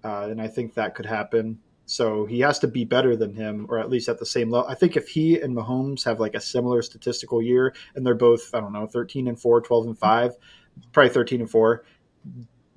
uh, 0.03 0.29
and 0.31 0.41
I 0.41 0.49
think 0.49 0.75
that 0.75 0.95
could 0.95 1.07
happen. 1.07 1.59
So 1.87 2.25
he 2.25 2.41
has 2.41 2.59
to 2.61 2.69
be 2.69 2.85
better 2.85 3.15
than 3.15 3.35
him, 3.35 3.67
or 3.69 3.79
at 3.79 3.91
least 3.91 4.09
at 4.09 4.19
the 4.19 4.27
same 4.27 4.51
level. 4.51 4.69
I 4.69 4.75
think 4.75 4.97
if 4.97 5.09
he 5.09 5.39
and 5.41 5.55
Mahomes 5.55 6.03
have 6.05 6.19
like 6.19 6.35
a 6.35 6.41
similar 6.41 6.81
statistical 6.81 7.43
year, 7.43 7.75
and 7.95 8.07
they're 8.07 8.15
both, 8.15 8.55
I 8.55 8.61
don't 8.61 8.73
know, 8.73 8.87
13 8.87 9.29
and 9.29 9.39
4, 9.39 9.61
12 9.61 9.87
and 9.89 9.99
5, 9.99 10.33
probably 10.93 11.11
13 11.11 11.41
and 11.43 11.51
4, 11.51 11.85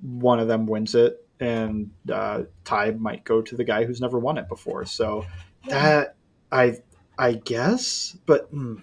one 0.02 0.40
of 0.40 0.48
them 0.48 0.66
wins 0.66 0.94
it, 0.94 1.26
and 1.40 1.90
uh, 2.12 2.42
tie 2.64 2.90
might 2.92 3.24
go 3.24 3.42
to 3.42 3.56
the 3.56 3.64
guy 3.64 3.84
who's 3.84 4.00
never 4.00 4.18
won 4.18 4.38
it 4.38 4.48
before. 4.48 4.84
So 4.84 5.26
that, 5.68 6.16
I, 6.52 6.78
I 7.18 7.34
guess, 7.34 8.16
but. 8.26 8.52
Mm, 8.54 8.82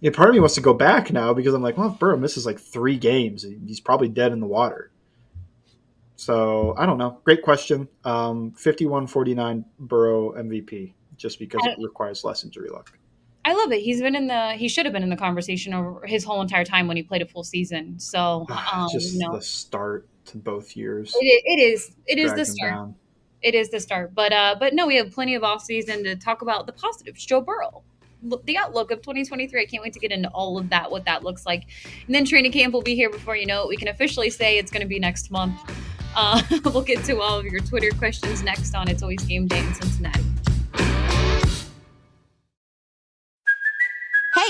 yeah, 0.00 0.10
part 0.10 0.28
of 0.28 0.34
me 0.34 0.40
wants 0.40 0.54
to 0.56 0.60
go 0.60 0.74
back 0.74 1.10
now 1.10 1.32
because 1.32 1.54
I'm 1.54 1.62
like, 1.62 1.78
well, 1.78 1.90
if 1.90 1.98
Burrow 1.98 2.18
misses 2.18 2.44
like 2.44 2.60
three 2.60 2.98
games, 2.98 3.46
he's 3.66 3.80
probably 3.80 4.08
dead 4.08 4.30
in 4.30 4.40
the 4.40 4.46
water. 4.46 4.90
So 6.16 6.74
I 6.76 6.86
don't 6.86 6.98
know. 6.98 7.18
Great 7.24 7.42
question. 7.42 7.88
Um, 8.04 8.52
51-49 8.52 9.64
Burrow 9.78 10.32
MVP, 10.32 10.92
just 11.16 11.38
because 11.38 11.60
it 11.64 11.78
requires 11.78 12.24
less 12.24 12.44
injury 12.44 12.68
luck. 12.70 12.98
I 13.44 13.54
love 13.54 13.70
it. 13.70 13.80
He's 13.80 14.00
been 14.00 14.16
in 14.16 14.26
the. 14.26 14.54
He 14.54 14.68
should 14.68 14.86
have 14.86 14.92
been 14.92 15.04
in 15.04 15.10
the 15.10 15.16
conversation 15.16 15.72
over 15.72 16.04
his 16.04 16.24
whole 16.24 16.42
entire 16.42 16.64
time 16.64 16.88
when 16.88 16.96
he 16.96 17.04
played 17.04 17.22
a 17.22 17.26
full 17.26 17.44
season. 17.44 18.00
So, 18.00 18.44
um, 18.72 18.88
just 18.90 19.14
you 19.14 19.20
know, 19.20 19.36
the 19.36 19.42
start 19.42 20.08
to 20.26 20.38
both 20.38 20.76
years. 20.76 21.14
it, 21.18 21.42
it 21.44 21.62
is. 21.62 21.92
It 22.06 22.18
is 22.18 22.34
the 22.34 22.44
start. 22.44 22.72
down. 22.72 22.94
It 23.42 23.54
is 23.54 23.70
the 23.70 23.80
start. 23.80 24.14
But 24.14 24.32
uh, 24.32 24.56
but 24.58 24.74
no, 24.74 24.86
we 24.86 24.96
have 24.96 25.12
plenty 25.12 25.34
of 25.34 25.44
off 25.44 25.62
season 25.62 26.04
to 26.04 26.16
talk 26.16 26.42
about 26.42 26.66
the 26.66 26.72
positives. 26.72 27.24
Joe 27.24 27.40
Burrow. 27.40 27.82
Look, 28.22 28.44
the 28.46 28.56
outlook 28.56 28.90
of 28.90 29.02
2023. 29.02 29.60
I 29.60 29.66
can't 29.66 29.82
wait 29.82 29.92
to 29.92 30.00
get 30.00 30.10
into 30.10 30.28
all 30.30 30.58
of 30.58 30.70
that, 30.70 30.90
what 30.90 31.04
that 31.04 31.22
looks 31.22 31.46
like. 31.46 31.64
And 32.06 32.14
then 32.14 32.24
training 32.24 32.50
camp 32.50 32.72
will 32.72 32.82
be 32.82 32.94
here 32.94 33.10
before 33.10 33.36
you 33.36 33.46
know 33.46 33.62
it. 33.62 33.68
We 33.68 33.76
can 33.76 33.88
officially 33.88 34.30
say 34.30 34.58
it's 34.58 34.70
going 34.70 34.80
to 34.80 34.88
be 34.88 34.98
next 34.98 35.30
month. 35.30 35.60
Uh, 36.16 36.42
we'll 36.64 36.82
get 36.82 37.04
to 37.04 37.20
all 37.20 37.38
of 37.38 37.44
your 37.44 37.60
Twitter 37.60 37.90
questions 37.96 38.42
next 38.42 38.74
on 38.74 38.88
It's 38.88 39.02
Always 39.02 39.22
Game 39.24 39.46
Day 39.46 39.60
in 39.60 39.74
Cincinnati. 39.74 40.24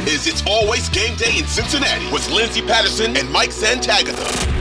is 0.00 0.26
It's 0.26 0.44
Always 0.46 0.88
Game 0.90 1.16
Day 1.16 1.38
in 1.38 1.46
Cincinnati 1.46 2.10
with 2.12 2.28
Lindsay 2.30 2.62
Patterson 2.62 3.16
and 3.16 3.30
Mike 3.30 3.50
Santagata. 3.50 4.56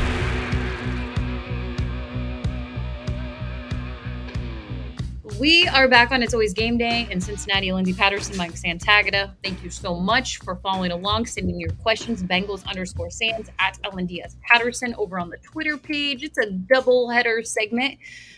We 5.40 5.68
are 5.68 5.90
back 5.90 6.12
on 6.12 6.24
It's 6.24 6.34
Always 6.34 6.54
Game 6.54 6.78
Day 6.78 7.08
in 7.12 7.20
Cincinnati. 7.20 7.72
Lindsay 7.72 7.94
Patterson, 7.94 8.38
Mike 8.38 8.54
Santagata. 8.54 9.34
Thank 9.44 9.64
you 9.64 9.70
so 9.70 9.96
much 9.96 10.38
for 10.40 10.56
following 10.56 10.92
along, 10.92 11.26
sending 11.26 11.60
your 11.60 11.72
questions. 11.84 12.24
Bengals 12.24 12.66
underscore 12.68 13.10
Sands 13.10 13.50
at 13.60 13.78
LNDS 13.84 14.38
Patterson 14.42 14.96
over 14.98 15.20
on 15.20 15.30
the 15.30 15.38
Twitter 15.38 15.78
page. 15.78 16.24
It's 16.24 16.38
a 16.38 16.50
double 16.50 17.10
header 17.10 17.44
segment. 17.44 17.98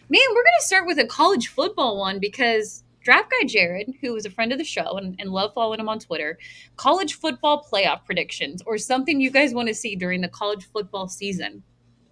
Man, 0.10 0.22
we're 0.30 0.44
going 0.44 0.60
to 0.60 0.66
start 0.66 0.88
with 0.88 0.98
a 0.98 1.06
college 1.06 1.50
football 1.50 2.00
one 2.00 2.20
because 2.20 2.84
draft 3.08 3.32
guy 3.32 3.48
Jared, 3.48 3.94
who 4.02 4.12
was 4.12 4.26
a 4.26 4.30
friend 4.30 4.52
of 4.52 4.58
the 4.58 4.66
show 4.66 4.98
and, 4.98 5.16
and 5.18 5.30
love 5.30 5.54
following 5.54 5.80
him 5.80 5.88
on 5.88 5.98
Twitter, 5.98 6.38
college 6.76 7.14
football 7.14 7.66
playoff 7.72 8.04
predictions 8.04 8.62
or 8.66 8.78
something 8.78 9.22
you 9.22 9.32
guys 9.32 9.54
want 9.54 9.70
to 9.70 9.74
see 9.74 9.96
during 9.96 10.20
the 10.20 10.28
college 10.28 10.68
football 10.74 11.08
season. 11.08 11.64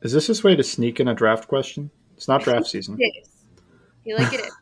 Is 0.04 0.14
this 0.14 0.28
his 0.28 0.42
way 0.42 0.56
to 0.56 0.64
sneak 0.64 1.02
in 1.02 1.10
a 1.10 1.14
draft 1.14 1.50
question? 1.50 1.92
It's 2.16 2.30
not 2.30 2.44
draft 2.44 2.68
season. 2.72 2.96
It 2.98 3.12
is. 3.22 3.30
You 4.06 4.16
like 4.16 4.34
it 4.34 4.40
is. 4.40 4.54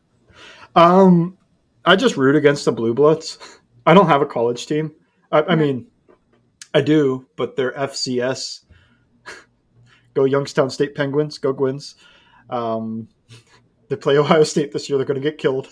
Um, 0.75 1.37
I 1.85 1.95
just 1.95 2.17
root 2.17 2.35
against 2.35 2.65
the 2.65 2.71
Blue 2.71 2.95
Bloods. 2.95 3.37
I 3.85 3.93
don't 3.93 4.07
have 4.07 4.23
a 4.23 4.25
college 4.25 4.65
team. 4.65 4.91
I, 5.31 5.43
I 5.43 5.55
mean, 5.55 5.85
I 6.73 6.81
do, 6.81 7.27
but 7.35 7.55
they're 7.55 7.73
FCS. 7.73 8.61
go 10.15 10.25
Youngstown 10.25 10.71
State 10.71 10.95
Penguins. 10.95 11.37
Go 11.37 11.53
Gwins. 11.53 11.93
Um, 12.49 13.07
they 13.87 13.95
play 13.95 14.17
Ohio 14.17 14.43
State 14.43 14.71
this 14.71 14.89
year. 14.89 14.97
They're 14.97 15.05
going 15.05 15.21
to 15.21 15.29
get 15.29 15.37
killed. 15.37 15.69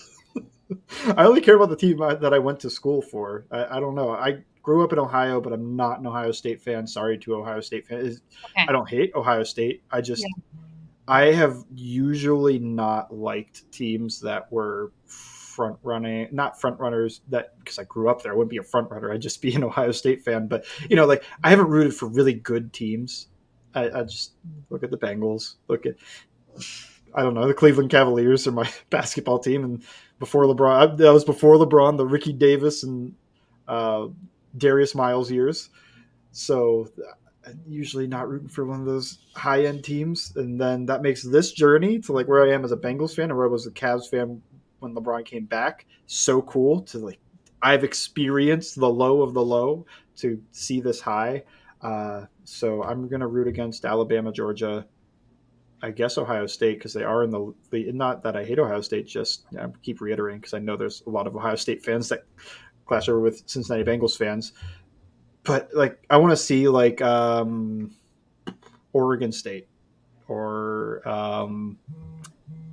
I 1.16 1.24
only 1.24 1.40
care 1.40 1.56
about 1.56 1.70
the 1.70 1.76
team 1.76 1.98
that 1.98 2.32
I 2.34 2.38
went 2.38 2.60
to 2.60 2.70
school 2.70 3.02
for. 3.02 3.46
I, 3.50 3.76
I, 3.76 3.80
don't 3.80 3.94
know. 3.94 4.10
I 4.10 4.42
grew 4.62 4.84
up 4.84 4.92
in 4.92 4.98
Ohio, 4.98 5.40
but 5.40 5.52
I'm 5.52 5.76
not 5.76 6.00
an 6.00 6.06
Ohio 6.06 6.32
State 6.32 6.60
fan. 6.60 6.86
Sorry 6.86 7.18
to 7.18 7.36
Ohio 7.36 7.60
State 7.60 7.86
fans. 7.86 8.20
Okay. 8.44 8.66
I 8.68 8.72
don't 8.72 8.88
hate 8.88 9.12
Ohio 9.14 9.42
State. 9.42 9.82
I 9.90 10.00
just 10.00 10.22
yeah. 10.22 10.62
I 11.08 11.32
have 11.32 11.64
usually 11.74 12.58
not 12.58 13.12
liked 13.12 13.70
teams 13.72 14.20
that 14.20 14.50
were 14.52 14.92
front 15.06 15.76
running, 15.82 16.28
not 16.32 16.60
front 16.60 16.78
runners 16.80 17.20
that 17.28 17.58
because 17.58 17.78
I 17.78 17.84
grew 17.84 18.08
up 18.08 18.22
there, 18.22 18.32
I 18.32 18.34
wouldn't 18.34 18.50
be 18.50 18.58
a 18.58 18.62
front 18.62 18.90
runner. 18.90 19.12
I'd 19.12 19.20
just 19.20 19.42
be 19.42 19.54
an 19.54 19.64
Ohio 19.64 19.92
State 19.92 20.22
fan. 20.24 20.46
But 20.46 20.64
you 20.88 20.96
know, 20.96 21.06
like 21.06 21.24
I 21.42 21.50
haven't 21.50 21.68
rooted 21.68 21.94
for 21.94 22.06
really 22.06 22.34
good 22.34 22.72
teams. 22.72 23.28
I, 23.74 23.90
I 23.90 24.02
just 24.04 24.32
look 24.70 24.82
at 24.82 24.90
the 24.90 24.98
Bengals, 24.98 25.54
look 25.68 25.86
at 25.86 25.94
I 27.14 27.22
don't 27.22 27.34
know, 27.34 27.46
the 27.46 27.54
Cleveland 27.54 27.90
Cavaliers 27.90 28.46
are 28.46 28.52
my 28.52 28.70
basketball 28.90 29.38
team, 29.38 29.64
and 29.64 29.82
before 30.22 30.44
LeBron, 30.44 30.98
that 30.98 31.12
was 31.12 31.24
before 31.24 31.56
LeBron, 31.56 31.96
the 31.96 32.06
Ricky 32.06 32.32
Davis 32.32 32.84
and 32.84 33.12
uh, 33.66 34.06
Darius 34.56 34.94
Miles 34.94 35.32
years. 35.32 35.68
So 36.30 36.88
usually 37.66 38.06
not 38.06 38.28
rooting 38.28 38.46
for 38.46 38.64
one 38.64 38.78
of 38.78 38.86
those 38.86 39.18
high 39.34 39.64
end 39.64 39.82
teams, 39.82 40.32
and 40.36 40.60
then 40.60 40.86
that 40.86 41.02
makes 41.02 41.24
this 41.24 41.50
journey 41.50 41.98
to 41.98 42.12
like 42.12 42.28
where 42.28 42.44
I 42.44 42.54
am 42.54 42.64
as 42.64 42.70
a 42.70 42.76
Bengals 42.76 43.16
fan, 43.16 43.32
or 43.32 43.36
where 43.36 43.46
I 43.46 43.50
was 43.50 43.66
a 43.66 43.72
Cavs 43.72 44.08
fan 44.08 44.40
when 44.78 44.94
LeBron 44.94 45.24
came 45.24 45.46
back, 45.46 45.86
so 46.06 46.40
cool 46.42 46.82
to 46.82 46.98
like. 46.98 47.18
I've 47.60 47.82
experienced 47.82 48.78
the 48.78 48.88
low 48.88 49.22
of 49.22 49.34
the 49.34 49.42
low 49.42 49.86
to 50.18 50.40
see 50.52 50.80
this 50.80 51.00
high. 51.00 51.42
Uh, 51.80 52.26
so 52.44 52.84
I'm 52.84 53.08
to 53.20 53.26
root 53.26 53.48
against 53.48 53.84
Alabama, 53.84 54.30
Georgia, 54.30 54.86
I 55.82 55.90
guess 55.90 56.16
Ohio 56.16 56.46
State 56.46 56.78
because 56.78 56.92
they 56.92 57.02
are 57.02 57.24
in 57.24 57.30
the, 57.30 57.52
the 57.70 57.90
not 57.92 58.22
that 58.22 58.36
I 58.36 58.44
hate 58.44 58.58
Ohio 58.58 58.80
State. 58.80 59.06
Just 59.06 59.44
I 59.58 59.66
keep 59.82 60.00
reiterating 60.00 60.40
because 60.40 60.54
I 60.54 60.58
know 60.58 60.76
there's 60.76 61.02
a 61.06 61.10
lot 61.10 61.26
of 61.26 61.34
Ohio 61.34 61.56
State 61.56 61.84
fans 61.84 62.08
that 62.08 62.24
clash 62.86 63.08
over 63.08 63.20
with 63.20 63.42
Cincinnati 63.46 63.84
Bengals 63.84 64.16
fans 64.16 64.52
but 65.44 65.70
like 65.74 66.04
I 66.10 66.16
want 66.16 66.30
to 66.32 66.36
see 66.36 66.68
like 66.68 67.00
um, 67.02 67.94
Oregon 68.92 69.32
State 69.32 69.68
or 70.28 71.06
um, 71.08 71.78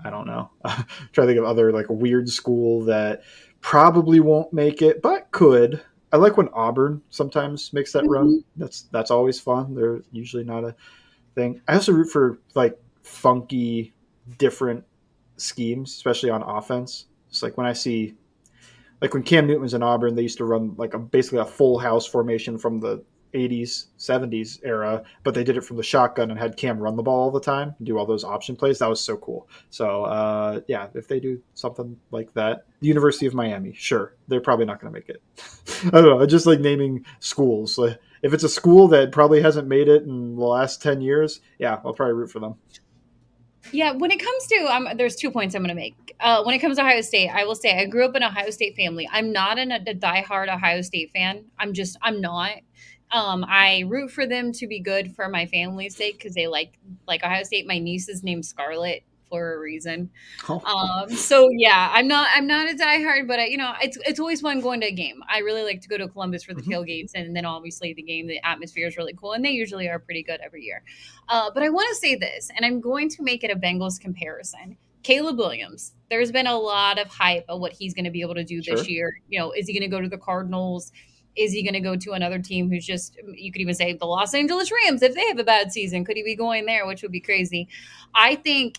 I 0.04 0.10
don't 0.10 0.28
know. 0.28 0.50
try 0.65 1.24
to 1.24 1.26
think 1.26 1.39
of 1.39 1.45
other 1.45 1.72
like 1.72 1.88
weird 1.89 2.30
school 2.30 2.84
that 2.86 3.24
probably 3.62 4.19
won't 4.19 4.54
make 4.54 4.82
it, 4.82 5.02
but 5.02 5.32
could. 5.32 5.82
I 6.12 6.17
like 6.17 6.38
when 6.38 6.50
Auburn 6.50 7.04
sometimes 7.10 7.72
makes 7.72 7.91
that 7.93 8.04
mm-hmm. 8.04 8.12
run. 8.12 8.43
That's 8.56 8.84
that's 8.91 9.12
always 9.12 9.39
fun. 9.39 9.76
They're 9.76 10.02
usually 10.12 10.43
not 10.43 10.63
a 10.63 10.76
thing. 11.36 11.62
I 11.67 11.76
also 11.76 11.91
root 11.91 12.10
for 12.10 12.39
like 12.56 12.80
funky, 13.10 13.93
different 14.38 14.86
schemes, 15.38 15.91
especially 15.93 16.30
on 16.30 16.43
offense. 16.43 17.06
It's 17.30 17.43
like 17.43 17.58
when 17.58 17.67
I 17.67 17.74
see 17.74 18.15
like 19.02 19.13
when 19.13 19.24
Cam 19.24 19.48
Newton 19.48 19.62
was 19.62 19.74
in 19.74 19.84
Auburn, 19.84 20.15
they 20.15 20.24
used 20.24 20.38
to 20.38 20.45
run 20.45 20.76
like 20.78 20.93
a 20.93 21.00
basically 21.00 21.39
a 21.39 21.45
full 21.45 21.80
house 21.80 22.06
formation 22.06 22.58
from 22.58 22.80
the 22.80 23.04
80s, 23.34 23.88
70s 23.98 24.60
era, 24.63 25.04
but 25.24 25.34
they 25.34 25.43
did 25.43 25.56
it 25.56 25.63
from 25.63 25.78
the 25.78 25.84
shotgun 25.84 26.32
and 26.32 26.39
had 26.39 26.58
Cam 26.58 26.80
run 26.80 26.95
the 26.95 27.04
ball 27.04 27.19
all 27.19 27.32
the 27.32 27.39
time 27.39 27.76
and 27.78 27.86
do 27.86 27.98
all 27.98 28.06
those 28.06 28.24
option 28.24 28.56
plays. 28.56 28.80
That 28.80 28.89
was 28.89 29.02
so 29.02 29.17
cool. 29.17 29.48
So, 29.69 30.04
uh, 30.06 30.62
yeah, 30.67 30.88
if 30.95 31.08
they 31.08 31.19
do 31.19 31.41
something 31.54 31.98
like 32.12 32.34
that, 32.34 32.65
the 32.80 32.88
University 32.88 33.28
of 33.28 33.34
Miami, 33.34 33.74
sure, 33.74 34.15
they're 34.28 34.41
probably 34.41 34.65
not 34.65 34.82
going 34.82 34.91
to 34.91 35.00
make 35.00 35.10
it. 35.10 35.22
I 35.93 36.02
don't 36.02 36.19
know. 36.19 36.26
Just 36.26 36.48
like 36.48 36.60
naming 36.60 37.06
schools. 37.19 37.80
If 38.22 38.34
it's 38.34 38.43
a 38.43 38.50
school 38.50 38.88
that 38.89 39.12
probably 39.12 39.41
hasn't 39.41 39.67
made 39.67 39.88
it 39.88 40.04
in 40.04 40.36
the 40.36 40.45
last 40.45 40.82
10 40.82 41.02
years, 41.02 41.39
yeah, 41.60 41.80
I'll 41.86 41.93
probably 41.93 42.15
root 42.15 42.32
for 42.32 42.39
them. 42.39 42.56
Yeah, 43.72 43.91
when 43.91 44.12
it 44.12 44.19
comes 44.19 44.48
to 44.48 44.56
um, 44.74 44.88
there's 44.98 45.15
two 45.15 45.32
points 45.32 45.54
I'm 45.54 45.62
going 45.62 45.69
to 45.69 45.76
make. 45.76 46.15
Uh, 46.19 46.43
when 46.43 46.56
it 46.56 46.60
comes 46.60 46.78
to 46.78 46.84
Ohio 46.84 47.02
State, 47.02 47.30
I 47.30 47.45
will 47.45 47.56
say 47.56 47.78
I 47.80 47.86
grew 47.86 48.06
up 48.06 48.15
in 48.15 48.24
Ohio 48.24 48.50
State 48.50 48.76
family. 48.76 49.08
I'm 49.12 49.32
not 49.32 49.60
an, 49.60 49.72
a 49.72 49.80
diehard 49.80 50.54
Ohio 50.54 50.82
State 50.82 51.12
fan. 51.12 51.45
I'm 51.58 51.74
just 51.74 51.98
I'm 52.02 52.19
not. 52.22 52.54
Um, 53.12 53.43
I 53.48 53.86
root 53.88 54.12
for 54.12 54.28
them 54.28 54.52
to 54.54 54.67
be 54.67 54.80
good 54.80 55.15
for 55.15 55.30
my 55.30 55.45
family's 55.48 55.95
sake 55.95 56.17
because 56.17 56.36
they 56.36 56.48
like 56.48 56.78
like 57.08 57.24
Ohio 57.24 57.43
State. 57.43 57.67
My 57.67 57.80
niece 57.80 58.10
is 58.10 58.24
named 58.24 58.45
Scarlett, 58.45 59.04
for 59.30 59.54
a 59.54 59.60
reason. 59.60 60.10
Oh. 60.48 60.62
Um, 60.65 61.10
so 61.10 61.50
yeah, 61.52 61.89
I'm 61.94 62.08
not 62.08 62.28
I'm 62.34 62.48
not 62.48 62.70
a 62.70 62.74
diehard, 62.74 63.28
but 63.28 63.39
I, 63.39 63.46
you 63.46 63.58
know, 63.58 63.74
it's 63.82 63.98
it's 64.06 64.20
always 64.20 64.42
fun 64.42 64.62
going 64.62 64.82
to 64.82 64.88
a 64.88 64.92
game. 64.92 65.22
I 65.30 65.39
really 65.39 65.63
like 65.63 65.82
to 65.82 65.88
go 65.88 65.98
to 65.98 66.08
Columbus 66.08 66.44
for 66.44 66.54
the 66.54 66.62
mm-hmm. 66.62 66.72
tailgates, 66.72 67.12
and 67.15 67.36
then 67.36 67.46
obviously 67.46 67.94
the 67.94 68.02
game. 68.02 68.28
The 68.28 68.46
atmosphere 68.46 68.88
is 68.88 68.98
really 68.98 69.13
cool, 69.13 69.34
and 69.34 69.46
they 69.46 69.52
usually 69.52 69.88
are 69.88 70.00
pretty 70.00 70.24
good 70.24 70.39
every 70.44 70.63
year. 70.63 70.84
Uh, 71.30 71.52
but 71.54 71.63
I 71.63 71.70
want 71.70 71.88
to 71.89 71.96
say 71.96 72.15
this, 72.15 72.50
and 72.56 72.65
I'm 72.65 72.82
going 72.82 73.10
to 73.10 73.24
make 73.24 73.44
it 73.44 73.52
a 73.52 73.56
Bengals 73.56 74.00
comparison. 74.00 74.78
Caleb 75.04 75.38
Williams, 75.38 75.94
there's 76.10 76.32
been 76.32 76.48
a 76.48 76.58
lot 76.58 77.00
of 77.00 77.08
hype 77.08 77.46
of 77.48 77.62
what 77.62 77.72
he's 77.72 77.94
going 77.94 78.06
to 78.06 78.12
be 78.12 78.22
able 78.22 78.36
to 78.36 78.44
do 78.44 78.62
sure. 78.62 78.76
this 78.76 78.89
year. 78.89 79.13
You 79.30 79.39
know, 79.39 79.52
is 79.54 79.68
he 79.68 79.74
going 79.74 79.89
to 79.89 79.96
go 79.96 80.02
to 80.02 80.10
the 80.10 80.18
Cardinals? 80.18 80.92
Is 81.36 81.54
he 81.54 81.63
going 81.63 81.74
to 81.74 81.80
go 81.80 81.96
to 81.96 82.12
another 82.12 82.39
team 82.39 82.70
who's 82.70 82.86
just, 82.86 83.18
you 83.34 83.52
could 83.52 83.62
even 83.62 83.74
say 83.74 83.94
the 83.94 84.06
Los 84.06 84.34
Angeles 84.34 84.72
Rams 84.72 85.02
if 85.02 85.13
they 85.15 85.26
have 85.28 85.39
a 85.39 85.44
bad 85.44 85.72
season? 85.72 86.04
Could 86.04 86.18
he 86.18 86.24
be 86.24 86.36
going 86.36 86.65
there, 86.65 86.86
which 86.86 87.02
would 87.02 87.13
be 87.13 87.22
crazy? 87.22 87.70
I 88.13 88.36
think 88.36 88.76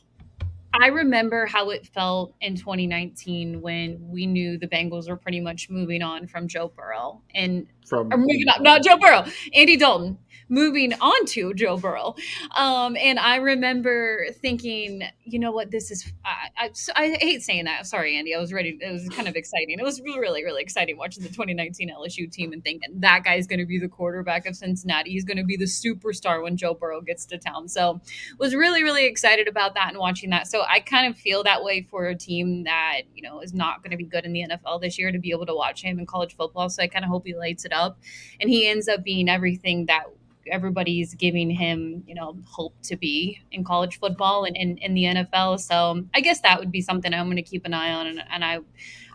I 0.72 0.88
remember 0.88 1.46
how 1.46 1.70
it 1.70 1.86
felt 1.86 2.34
in 2.40 2.56
2019 2.56 3.60
when 3.60 3.98
we 4.08 4.26
knew 4.26 4.56
the 4.56 4.68
Bengals 4.68 5.08
were 5.08 5.16
pretty 5.16 5.40
much 5.40 5.68
moving 5.68 6.02
on 6.02 6.26
from 6.26 6.46
Joe 6.46 6.72
Burrow 6.76 7.22
and 7.34 7.66
from 7.86 8.12
or 8.12 8.16
maybe 8.16 8.44
not, 8.44 8.62
not 8.62 8.82
Joe 8.82 8.96
Burrow, 8.96 9.24
Andy 9.52 9.76
Dalton 9.76 10.18
moving 10.48 10.92
on 11.00 11.26
to 11.26 11.54
Joe 11.54 11.76
Burrow. 11.76 12.14
Um, 12.56 12.96
and 12.96 13.18
I 13.18 13.36
remember 13.36 14.26
thinking, 14.40 15.02
you 15.24 15.38
know 15.38 15.52
what, 15.52 15.70
this 15.70 15.90
is, 15.90 16.12
I, 16.24 16.48
I, 16.56 16.70
I, 16.96 17.16
hate 17.20 17.42
saying 17.42 17.64
that. 17.64 17.86
Sorry, 17.86 18.16
Andy. 18.16 18.34
I 18.34 18.38
was 18.38 18.52
ready. 18.52 18.78
It 18.80 18.92
was 18.92 19.08
kind 19.10 19.28
of 19.28 19.36
exciting. 19.36 19.78
It 19.78 19.82
was 19.82 20.00
really, 20.00 20.44
really 20.44 20.62
exciting 20.62 20.96
watching 20.96 21.22
the 21.22 21.28
2019 21.28 21.90
LSU 21.90 22.30
team 22.30 22.52
and 22.52 22.62
thinking 22.62 22.88
that 23.00 23.24
guy's 23.24 23.46
going 23.46 23.60
to 23.60 23.66
be 23.66 23.78
the 23.78 23.88
quarterback 23.88 24.46
of 24.46 24.56
Cincinnati. 24.56 25.10
He's 25.10 25.24
going 25.24 25.36
to 25.36 25.44
be 25.44 25.56
the 25.56 25.64
superstar 25.64 26.42
when 26.42 26.56
Joe 26.56 26.74
Burrow 26.74 27.00
gets 27.00 27.24
to 27.26 27.38
town. 27.38 27.68
So 27.68 28.00
was 28.38 28.54
really, 28.54 28.82
really 28.82 29.06
excited 29.06 29.48
about 29.48 29.74
that 29.74 29.88
and 29.90 29.98
watching 29.98 30.30
that. 30.30 30.46
So 30.48 30.62
I 30.68 30.80
kind 30.80 31.10
of 31.10 31.16
feel 31.16 31.44
that 31.44 31.62
way 31.62 31.82
for 31.82 32.06
a 32.06 32.14
team 32.14 32.64
that, 32.64 33.02
you 33.14 33.22
know, 33.22 33.40
is 33.40 33.54
not 33.54 33.82
going 33.82 33.92
to 33.92 33.96
be 33.96 34.04
good 34.04 34.24
in 34.24 34.32
the 34.32 34.46
NFL 34.48 34.80
this 34.80 34.98
year 34.98 35.12
to 35.12 35.18
be 35.18 35.30
able 35.30 35.46
to 35.46 35.54
watch 35.54 35.82
him 35.82 35.98
in 35.98 36.06
college 36.06 36.36
football. 36.36 36.68
So 36.68 36.82
I 36.82 36.88
kind 36.88 37.04
of 37.04 37.10
hope 37.10 37.26
he 37.26 37.34
lights 37.34 37.64
it 37.64 37.72
up 37.72 37.98
and 38.40 38.50
he 38.50 38.66
ends 38.66 38.88
up 38.88 39.04
being 39.04 39.28
everything 39.28 39.86
that 39.86 40.04
everybody's 40.50 41.14
giving 41.14 41.50
him, 41.50 42.02
you 42.06 42.14
know, 42.14 42.36
hope 42.46 42.74
to 42.82 42.96
be 42.96 43.40
in 43.52 43.64
college 43.64 43.98
football 43.98 44.44
and 44.44 44.56
in, 44.56 44.78
in 44.78 44.94
the 44.94 45.04
NFL. 45.04 45.60
So 45.60 46.04
I 46.14 46.20
guess 46.20 46.40
that 46.40 46.58
would 46.58 46.70
be 46.70 46.80
something 46.80 47.12
I'm 47.12 47.26
going 47.26 47.36
to 47.36 47.42
keep 47.42 47.64
an 47.64 47.74
eye 47.74 47.92
on. 47.92 48.06
And, 48.06 48.22
and, 48.30 48.44
I, 48.44 48.58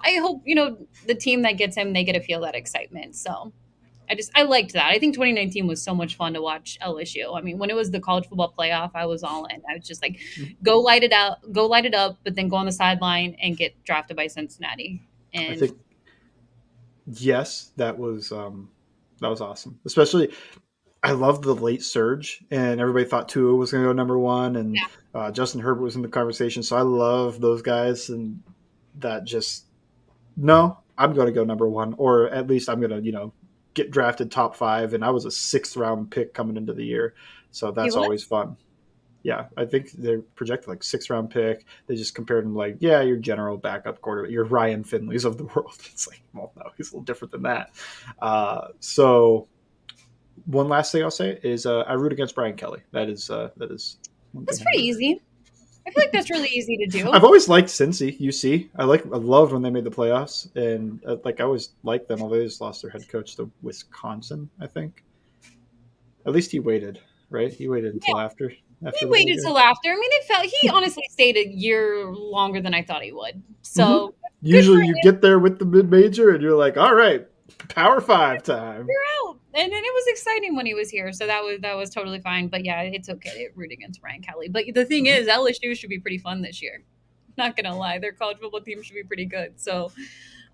I 0.04 0.20
hope, 0.20 0.44
you 0.46 0.56
know, 0.56 0.78
the 1.08 1.16
team 1.16 1.42
that 1.44 1.54
gets 1.58 1.76
him, 1.76 1.94
they 1.94 2.04
get 2.04 2.14
to 2.14 2.22
feel 2.22 2.42
that 2.42 2.56
excitement. 2.56 3.16
So 3.16 3.54
I 4.10 4.16
just, 4.16 4.32
I 4.36 4.44
liked 4.44 4.74
that. 4.74 4.92
I 4.92 5.00
think 5.00 5.14
2019 5.16 5.68
was 5.68 5.82
so 5.82 5.94
much 5.94 6.16
fun 6.16 6.34
to 6.34 6.42
watch 6.42 6.78
LSU. 6.82 7.38
I 7.38 7.42
mean, 7.42 7.58
when 7.58 7.70
it 7.70 7.76
was 7.76 7.92
the 7.92 8.00
college 8.00 8.28
football 8.28 8.54
playoff, 8.58 8.92
I 8.96 9.06
was 9.06 9.24
all 9.24 9.46
in. 9.46 9.62
I 9.70 9.76
was 9.76 9.88
just 9.88 10.02
like, 10.02 10.20
go 10.64 10.80
light 10.80 11.04
it 11.04 11.12
out, 11.12 11.38
go 11.52 11.66
light 11.66 11.86
it 11.86 11.94
up, 11.94 12.18
but 12.24 12.36
then 12.36 12.48
go 12.48 12.56
on 12.58 12.66
the 12.66 12.72
sideline 12.72 13.36
and 13.42 13.58
get 13.58 13.84
drafted 13.84 14.16
by 14.16 14.28
Cincinnati. 14.28 15.02
And 15.34 15.54
I 15.54 15.58
think, 15.58 15.78
yes, 17.08 17.72
that 17.78 17.98
was, 17.98 18.32
um, 18.32 18.70
that 19.22 19.30
was 19.30 19.42
awesome. 19.42 19.80
Especially 19.86 20.32
I 21.06 21.12
loved 21.12 21.44
the 21.44 21.54
late 21.54 21.84
surge, 21.84 22.44
and 22.50 22.82
everybody 22.82 23.06
thought 23.06 23.30
Tua 23.30 23.54
was 23.54 23.72
going 23.72 23.84
to 23.84 23.90
go 23.90 23.94
number 23.94 24.18
one, 24.18 24.56
and 24.56 24.76
yeah. 24.76 24.88
uh, 25.14 25.32
Justin 25.32 25.62
Herbert 25.62 25.84
was 25.84 25.96
in 25.96 26.02
the 26.02 26.08
conversation. 26.08 26.64
So 26.64 26.76
I 26.76 26.82
love 26.82 27.40
those 27.40 27.62
guys, 27.62 28.10
and 28.10 28.42
that 28.96 29.24
just 29.24 29.66
no, 30.36 30.80
I'm 30.98 31.14
going 31.14 31.28
to 31.28 31.32
go 31.32 31.44
number 31.44 31.70
one, 31.70 31.94
or 32.00 32.30
at 32.30 32.48
least 32.48 32.70
I'm 32.70 32.80
going 32.80 32.90
to 32.90 33.02
you 33.02 33.12
know 33.12 33.34
get 33.76 33.92
drafted 33.92 34.32
top 34.32 34.56
five, 34.56 34.96
and 34.96 35.06
I 35.06 35.12
was 35.12 35.26
a 35.26 35.32
sixth 35.32 35.78
round 35.78 36.10
pick 36.10 36.34
coming 36.34 36.58
into 36.58 36.74
the 36.74 36.84
year, 36.84 37.14
so 37.52 37.70
that's 37.70 37.96
always 37.96 38.24
fun. 38.24 38.58
Yeah, 39.22 39.46
I 39.56 39.66
think 39.66 39.92
they're 39.92 40.22
projected 40.22 40.70
like 40.70 40.84
sixth 40.84 41.12
round 41.12 41.30
pick. 41.30 41.66
They 41.86 41.96
just 41.96 42.16
compared 42.16 42.46
him 42.46 42.56
like, 42.56 42.78
yeah, 42.80 43.02
your 43.02 43.18
general 43.18 43.58
backup 43.58 44.02
quarterback, 44.02 44.32
your 44.32 44.46
Ryan 44.46 44.84
Finleys 44.84 45.24
of 45.26 45.38
the 45.38 45.44
world. 45.56 45.78
It's 45.86 46.08
like, 46.08 46.24
well, 46.34 46.52
no, 46.56 46.72
he's 46.78 46.92
a 46.92 46.96
little 46.96 47.06
different 47.06 47.32
than 47.32 47.44
that. 47.44 47.70
Uh, 48.20 48.70
so, 48.80 49.48
one 50.46 50.68
last 50.70 50.92
thing 50.92 51.04
I'll 51.04 51.12
say 51.12 51.40
is 51.44 51.66
uh, 51.66 51.80
I 51.82 51.94
root 51.94 52.12
against 52.12 52.36
Brian 52.36 52.56
Kelly. 52.56 52.82
That 52.92 53.10
is 53.10 53.30
uh, 53.30 53.50
that 53.58 53.72
is. 53.72 53.98
That's 54.34 54.62
pretty 54.62 54.80
easy. 54.84 55.22
I 55.88 55.92
feel 55.92 56.04
like 56.04 56.12
that's 56.12 56.30
really 56.32 56.50
easy 56.50 56.78
to 56.78 56.88
do. 56.88 57.12
I've 57.12 57.24
always 57.24 57.48
liked 57.48 57.68
Cincy, 57.68 58.20
UC. 58.20 58.70
I 58.76 58.86
like, 58.86 59.06
I 59.06 59.18
loved 59.18 59.54
when 59.54 59.62
they 59.62 59.70
made 59.70 59.84
the 59.84 59.92
playoffs, 59.92 60.54
and 60.56 61.00
uh, 61.08 61.18
like 61.24 61.40
I 61.40 61.44
always 61.44 61.70
liked 61.84 62.08
them. 62.08 62.22
Although 62.22 62.40
they 62.40 62.46
just 62.46 62.60
lost 62.60 62.82
their 62.82 62.90
head 62.92 63.08
coach 63.08 63.36
to 63.36 63.50
Wisconsin, 63.62 64.50
I 64.60 64.68
think. 64.68 65.04
At 66.26 66.34
least 66.34 66.52
he 66.52 66.60
waited, 66.60 67.00
right? 67.30 67.54
He 67.54 67.68
waited 67.70 67.94
until 67.94 68.20
after. 68.20 68.52
after 68.86 68.98
he 69.00 69.06
waited 69.06 69.40
till 69.44 69.60
after. 69.60 69.92
I 69.92 69.96
mean, 69.96 70.10
it 70.14 70.24
felt 70.26 70.46
he 70.46 70.70
honestly 70.70 71.04
stayed 71.12 71.38
a 71.38 71.48
year 71.48 72.08
longer 72.12 72.62
than 72.62 72.74
I 72.74 72.82
thought 72.82 73.04
he 73.04 73.12
would. 73.12 73.42
So 73.62 74.16
Mm-hmm. 74.46 74.54
Usually, 74.54 74.86
you 74.86 74.94
him. 74.94 75.02
get 75.04 75.22
there 75.22 75.40
with 75.40 75.58
the 75.60 75.66
mid 75.66 75.90
major, 75.90 76.30
and 76.32 76.42
you're 76.42 76.56
like, 76.58 76.78
"All 76.78 76.94
right, 76.94 77.28
Power 77.70 78.00
Five 78.00 78.44
time." 78.44 78.86
you're 78.88 79.30
out. 79.30 79.40
And 79.56 79.72
it 79.72 79.94
was 79.94 80.08
exciting 80.08 80.54
when 80.54 80.66
he 80.66 80.74
was 80.74 80.90
here, 80.90 81.14
so 81.14 81.26
that 81.28 81.42
was 81.42 81.62
that 81.62 81.78
was 81.78 81.90
totally 81.90 82.20
fine. 82.20 82.50
But 82.50 82.66
yeah, 82.66 82.82
it's 82.82 83.08
okay 83.08 83.30
to 83.30 83.50
root 83.56 83.72
against 83.72 84.02
Brian 84.02 84.22
Kelly. 84.22 84.50
But 84.50 84.66
the 84.74 84.84
thing 84.84 85.06
is, 85.06 85.28
LSU 85.28 85.78
should 85.78 85.90
be 85.90 86.00
pretty 86.00 86.18
fun 86.18 86.42
this 86.42 86.62
year. 86.62 86.84
Not 87.38 87.56
gonna 87.56 87.78
lie, 87.78 87.98
their 88.00 88.12
college 88.12 88.38
football 88.40 88.60
team 88.60 88.84
should 88.84 88.96
be 88.96 89.04
pretty 89.04 89.26
good. 89.26 89.54
So 89.56 89.94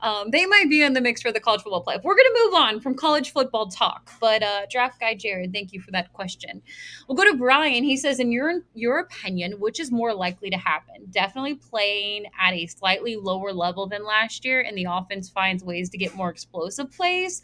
um, 0.01 0.29
they 0.29 0.45
might 0.45 0.69
be 0.69 0.83
in 0.83 0.93
the 0.93 1.01
mix 1.01 1.23
for 1.23 1.31
the 1.31 1.39
college 1.39 1.61
football 1.61 1.83
playoff. 1.83 2.03
We're 2.03 2.15
gonna 2.15 2.29
move 2.45 2.53
on 2.53 2.79
from 2.79 2.93
college 2.93 3.31
football 3.31 3.69
talk. 3.69 4.11
But 4.19 4.43
uh, 4.43 4.67
draft 4.69 4.99
guy 4.99 5.15
Jared, 5.15 5.51
thank 5.51 5.73
you 5.73 5.81
for 5.81 5.89
that 5.91 6.13
question. 6.13 6.61
We'll 7.07 7.15
go 7.15 7.29
to 7.31 7.35
Brian. 7.35 7.83
He 7.83 7.97
says, 7.97 8.19
in 8.19 8.31
your 8.31 8.61
your 8.75 8.99
opinion, 8.99 9.53
which 9.53 9.79
is 9.79 9.91
more 9.91 10.13
likely 10.13 10.51
to 10.51 10.57
happen? 10.57 11.07
Definitely 11.09 11.55
playing 11.55 12.25
at 12.39 12.53
a 12.53 12.67
slightly 12.67 13.15
lower 13.15 13.51
level 13.51 13.87
than 13.87 14.05
last 14.05 14.45
year, 14.45 14.61
and 14.61 14.77
the 14.77 14.85
offense 14.87 15.27
finds 15.27 15.63
ways 15.63 15.89
to 15.89 15.97
get 15.97 16.13
more 16.13 16.29
explosive 16.29 16.91
plays 16.91 17.41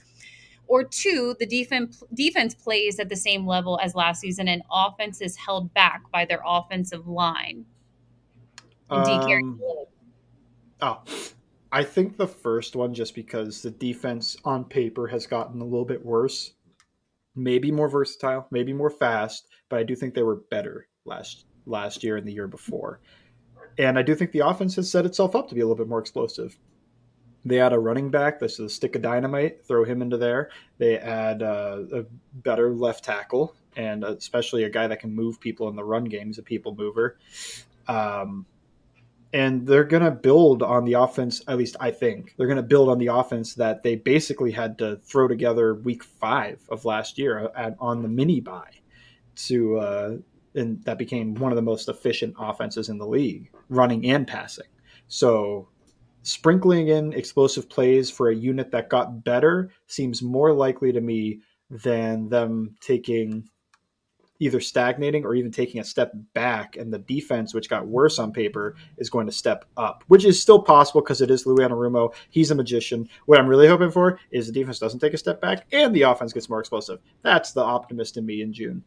or 0.68 0.84
two, 0.84 1.36
the 1.40 1.46
defense 1.46 2.04
defense 2.14 2.54
plays 2.54 3.00
at 3.00 3.10
the 3.10 3.16
same 3.16 3.46
level 3.46 3.80
as 3.82 3.96
last 3.96 4.22
season, 4.22 4.48
and 4.48 4.62
offense 4.72 5.22
is 5.22 5.36
held 5.36 5.74
back 5.74 6.04
by 6.12 6.26
their 6.26 6.42
offensive 6.46 7.08
line. 7.08 7.66
And 8.90 9.06
D 9.06 9.28
carries 9.28 9.44
Um. 9.44 9.60
Oh, 10.80 11.04
I 11.72 11.84
think 11.84 12.18
the 12.18 12.28
first 12.28 12.76
one, 12.76 12.94
just 12.94 13.16
because 13.16 13.62
the 13.62 13.72
defense 13.72 14.38
on 14.46 14.64
paper 14.64 15.08
has 15.08 15.26
gotten 15.26 15.60
a 15.60 15.66
little 15.66 15.86
bit 15.86 16.06
worse, 16.06 16.54
maybe 17.36 17.72
more 17.72 17.90
versatile, 17.90 18.48
maybe 18.52 18.74
more 18.74 18.90
fast, 18.90 19.48
but 19.70 19.80
I 19.80 19.84
do 19.84 19.96
think 19.96 20.14
they 20.14 20.24
were 20.24 20.44
better 20.50 20.88
last 21.06 21.46
last 21.66 22.04
year 22.04 22.18
and 22.18 22.28
the 22.28 22.32
year 22.32 22.48
before. 22.48 23.02
And 23.78 24.00
I 24.00 24.02
do 24.02 24.16
think 24.16 24.32
the 24.32 24.48
offense 24.48 24.76
has 24.76 24.90
set 24.90 25.06
itself 25.06 25.36
up 25.36 25.50
to 25.50 25.56
be 25.56 25.62
a 25.62 25.66
little 25.66 25.76
bit 25.76 25.90
more 25.90 26.00
explosive. 26.00 26.58
They 27.46 27.60
add 27.60 27.74
a 27.74 27.80
running 27.80 28.10
back 28.10 28.40
that's 28.40 28.60
a 28.60 28.70
stick 28.70 28.96
of 28.96 29.02
dynamite, 29.02 29.66
throw 29.66 29.86
him 29.86 30.02
into 30.02 30.18
there. 30.18 30.50
They 30.78 30.98
add 30.98 31.42
uh, 31.42 31.84
a 31.94 32.06
better 32.34 32.74
left 32.74 33.06
tackle, 33.06 33.56
and 33.76 34.04
especially 34.04 34.64
a 34.64 34.70
guy 34.70 34.88
that 34.88 35.00
can 35.00 35.16
move 35.16 35.40
people 35.40 35.70
in 35.70 35.76
the 35.76 35.84
run 35.84 36.06
game. 36.06 36.28
He's 36.28 36.40
a 36.40 36.44
people 36.44 36.76
mover. 36.76 37.18
Um, 37.88 38.46
and 39.34 39.68
they're 39.68 39.84
going 39.84 40.04
to 40.04 40.12
build 40.12 40.64
on 40.64 40.86
the 40.86 40.94
offense 40.94 41.42
at 41.48 41.58
least 41.58 41.76
i 41.80 41.92
think 41.92 42.34
they're 42.38 42.48
going 42.48 42.58
to 42.58 42.64
build 42.64 42.90
on 42.90 42.98
the 42.98 43.08
offense 43.08 43.56
that 43.56 43.84
they 43.84 43.96
basically 43.96 44.52
had 44.52 44.78
to 44.78 44.98
throw 45.04 45.28
together 45.28 45.76
week 45.76 46.04
five 46.04 46.60
of 46.70 46.86
last 46.86 47.18
year 47.18 47.52
at, 47.56 47.76
on 47.80 48.02
the 48.02 48.08
mini 48.08 48.40
bye 48.40 48.72
to 49.36 49.78
uh, 49.78 50.18
and 50.56 50.84
that 50.86 50.98
became 50.98 51.36
one 51.36 51.52
of 51.52 51.56
the 51.56 51.62
most 51.62 51.90
efficient 51.90 52.34
offenses 52.40 52.90
in 52.90 52.98
the 52.98 53.06
league 53.06 53.52
running 53.70 54.06
and 54.10 54.28
passing 54.28 54.68
so 55.08 55.68
sprinkling 56.28 56.90
in 56.90 57.14
explosive 57.14 57.70
plays 57.70 58.12
for 58.12 58.30
a 58.30 58.36
unit 58.36 58.70
that 58.70 58.90
got 58.90 59.24
better 59.24 59.72
seems 59.88 60.22
more 60.22 60.52
likely 60.52 60.92
to 60.92 61.00
me 61.00 61.40
than 61.70 62.28
them 62.28 62.76
taking 62.82 63.48
either 64.40 64.60
stagnating 64.60 65.24
or 65.26 65.36
even 65.36 65.52
taking 65.52 65.80
a 65.80 65.86
step 65.86 66.12
back 66.34 66.76
and 66.76 66.94
the 66.94 67.00
defense 67.00 67.54
which 67.54 67.70
got 67.70 67.88
worse 67.88 68.20
on 68.20 68.34
paper 68.34 68.76
is 68.98 69.10
going 69.10 69.26
to 69.26 69.32
step 69.32 69.64
up 69.78 70.04
which 70.08 70.26
is 70.26 70.40
still 70.40 70.62
possible 70.62 71.02
because 71.02 71.22
it 71.22 71.32
is 71.32 71.46
Louis 71.46 71.64
Anarumo. 71.64 72.14
He's 72.30 72.52
a 72.52 72.56
magician. 72.56 73.08
What 73.26 73.40
I'm 73.40 73.48
really 73.48 73.68
hoping 73.68 73.90
for 73.90 74.20
is 74.30 74.48
the 74.48 74.54
defense 74.54 74.80
doesn't 74.80 75.00
take 75.00 75.14
a 75.14 75.18
step 75.18 75.40
back 75.40 75.66
and 75.72 75.96
the 75.96 76.02
offense 76.02 76.34
gets 76.34 76.50
more 76.50 76.60
explosive. 76.60 77.00
That's 77.22 77.54
the 77.54 77.64
optimist 77.64 78.18
in 78.18 78.26
me 78.26 78.42
in 78.42 78.52
June 78.52 78.84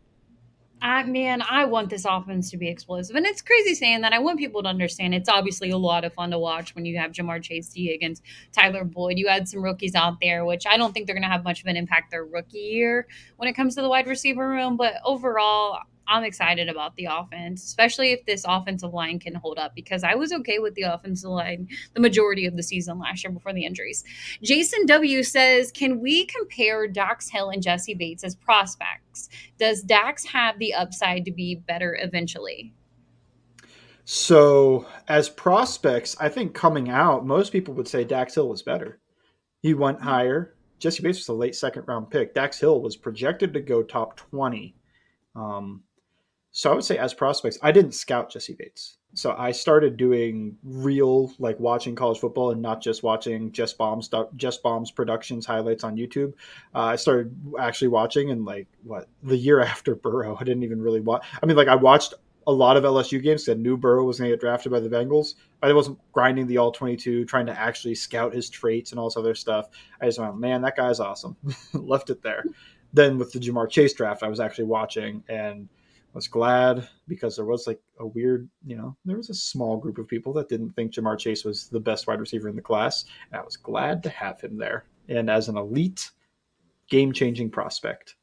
I 0.83 1.03
man, 1.05 1.43
I 1.43 1.67
want 1.67 1.91
this 1.91 2.07
offense 2.09 2.51
to 2.51 2.57
be 2.57 2.69
explosive, 2.69 3.15
and 3.17 3.27
it's 3.27 3.43
crazy 3.43 3.75
saying 3.75 4.01
that. 4.01 4.13
I 4.13 4.19
want 4.19 4.39
people 4.39 4.63
to 4.63 4.69
understand 4.69 5.15
it's 5.15 5.29
obviously 5.29 5.71
a 5.71 5.77
lot 5.77 6.05
of 6.05 6.15
fun 6.15 6.31
to 6.31 6.39
watch 6.39 6.75
when 6.75 6.85
you 6.87 6.99
have 6.99 7.13
Ja'Marr 7.13 7.43
Chase 7.43 7.75
against 7.77 8.23
Tyler 8.53 8.85
Boyd. 8.85 9.19
You 9.19 9.29
had 9.29 9.47
some 9.47 9.63
rookies 9.63 9.95
out 9.95 10.17
there, 10.23 10.45
which 10.45 10.67
I 10.67 10.77
don't 10.77 10.93
think 10.93 11.07
they're 11.07 11.15
going 11.15 11.23
to 11.23 11.29
have 11.29 11.45
much 11.45 11.61
of 11.61 11.67
an 11.67 11.77
impact 11.77 12.11
their 12.11 12.25
rookie 12.25 12.59
year 12.59 13.07
when 13.37 13.49
it 13.49 13.53
comes 13.53 13.75
to 13.75 13.83
the 13.83 13.89
wide 13.89 14.07
receiver 14.07 14.49
room. 14.49 14.77
But 14.77 14.95
overall, 15.05 15.81
I'm 16.11 16.25
excited 16.25 16.69
about 16.69 16.97
the 16.97 17.07
offense, 17.11 17.65
especially 17.65 18.11
if 18.13 18.27
this 18.27 18.45
offensive 18.47 18.93
line 18.93 19.19
can 19.19 19.35
hold 19.35 19.59
up. 19.59 19.75
Because 19.75 20.05
I 20.05 20.17
was 20.17 20.33
okay 20.33 20.59
with 20.59 20.75
the 20.75 20.83
offensive 20.83 21.31
line 21.31 21.69
the 21.95 22.01
majority 22.01 22.45
of 22.47 22.57
the 22.57 22.63
season 22.63 22.99
last 22.99 23.25
year 23.25 23.33
before 23.33 23.53
the 23.53 23.65
injuries. 23.65 24.05
Jason 24.43 24.85
W 24.87 25.23
says, 25.23 25.71
"Can 25.71 26.01
we 26.01 26.27
compare 26.27 26.89
Dax 26.89 27.31
Hill 27.31 27.51
and 27.51 27.63
Jessie 27.63 27.95
Bates 27.95 28.25
as 28.25 28.35
prospects?" 28.35 29.29
does 29.59 29.83
Dax 29.83 30.25
have 30.25 30.59
the 30.59 30.75
upside 30.75 31.25
to 31.25 31.31
be 31.31 31.55
better 31.55 31.97
eventually? 32.01 32.75
so 34.05 34.85
as 35.07 35.29
prospects 35.29 36.17
I 36.19 36.29
think 36.29 36.53
coming 36.53 36.91
out 36.91 37.25
most 37.25 37.53
people 37.53 37.75
would 37.75 37.87
say 37.87 38.03
Dax 38.03 38.35
Hill 38.35 38.49
was 38.49 38.61
better 38.61 38.99
he 39.63 39.73
went 39.73 40.01
higher 40.01 40.57
Jessie 40.81 41.05
Bates 41.05 41.19
was 41.21 41.29
a 41.29 41.33
late 41.33 41.55
second 41.55 41.85
round 41.87 42.11
pick 42.11 42.35
Dax 42.35 42.59
Hill 42.59 42.81
was 42.81 42.97
projected 42.97 43.55
to 43.55 43.61
go 43.61 43.85
top 43.85 44.17
20 44.17 44.75
um, 45.37 45.85
so 46.53 46.71
I 46.71 46.75
would 46.75 46.85
say 46.85 46.99
as 46.99 47.15
prospects, 47.15 47.59
I 47.63 47.73
didn't 47.73 47.93
scout 47.93 48.31
Jessie 48.31 48.57
Bates. 48.59 48.97
So 49.15 49.35
I 49.37 49.51
started 49.51 49.97
doing 49.97 50.57
real 50.63 51.33
like 51.39 51.59
watching 51.59 51.97
college 51.97 52.19
football 52.19 52.53
and 52.53 52.63
not 52.63 52.81
just 52.81 53.03
watching 53.03 53.51
JustBombs 53.51 54.37
Jess 54.37 54.59
Bombs 54.59 54.91
productions 54.91 55.45
highlights 55.45 55.83
on 55.83 55.97
YouTube. 55.97 56.33
Uh, 56.75 56.83
I 56.83 56.97
started 56.97 57.37
actually 57.59 57.89
watching 57.89 58.31
and 58.31 58.45
like 58.45 58.69
what 58.85 59.09
the 59.23 59.37
year 59.37 59.61
after 59.65 59.95
Burrow, 59.95 60.37
I 60.41 60.45
didn't 60.45 60.63
even 60.63 60.81
really 60.81 61.01
watch. 61.01 61.25
I 61.43 61.47
mean, 61.47 61.57
like 61.57 61.69
I 61.69 61.75
watched 61.75 62.15
a 62.47 62.53
lot 62.53 62.77
of 62.77 62.85
LSU 62.85 63.23
games 63.23 63.45
that 63.45 63.59
knew 63.59 63.77
Burrow 63.77 64.05
was 64.05 64.19
going 64.19 64.31
to 64.31 64.37
get 64.37 64.41
drafted 64.41 64.73
by 64.73 64.81
the 64.81 64.89
Bengals. 64.89 65.35
But 65.61 65.71
I 65.71 65.75
wasn't 65.75 65.99
grinding 66.13 66.47
the 66.47 66.59
all 66.59 66.73
22, 66.73 67.25
trying 67.27 67.47
to 67.47 67.59
actually 67.59 67.95
scout 67.95 68.35
his 68.35 68.49
traits 68.49 68.91
and 68.91 68.99
all 68.99 69.09
this 69.09 69.17
other 69.17 69.35
stuff. 69.35 69.69
I 70.01 70.07
just 70.07 70.19
went, 70.19 70.39
man, 70.39 70.63
that 70.63 70.77
guy's 70.77 71.01
awesome. 71.01 71.37
Left 71.75 72.11
it 72.11 72.23
there. 72.23 72.45
Then 72.93 73.19
with 73.19 73.33
the 73.33 73.39
Ja'Marr 73.39 73.71
Chase 73.71 73.93
draft, 73.93 74.23
I 74.23 74.29
was 74.29 74.41
actually 74.41 74.65
watching 74.65 75.23
and 75.29 75.69
was 76.13 76.29
glad 76.29 76.89
because 77.07 77.37
there 77.37 77.45
was 77.45 77.67
like 77.67 77.81
a 77.99 78.07
weird, 78.07 78.49
you 78.67 78.77
know, 78.77 78.97
there 79.05 79.17
was 79.17 79.31
a 79.31 79.35
small 79.35 79.77
group 79.77 79.99
of 79.99 80.09
people 80.09 80.33
that 80.35 80.49
didn't 80.49 80.73
think 80.73 80.93
Ja'Marr 80.93 81.19
Chase 81.19 81.45
was 81.45 81.69
the 81.69 81.81
best 81.81 82.07
wide 82.07 82.21
receiver 82.21 82.49
in 82.49 82.57
the 82.57 82.63
class. 82.63 83.05
And 83.31 83.41
I 83.41 83.45
was 83.45 83.57
glad 83.57 84.03
to 84.03 84.11
have 84.11 84.41
him 84.41 84.59
there. 84.59 84.85
And 85.09 85.31
as 85.31 85.49
an 85.49 85.57
elite, 85.57 86.11
game 86.89 87.13
changing 87.13 87.51
prospect. 87.51 88.17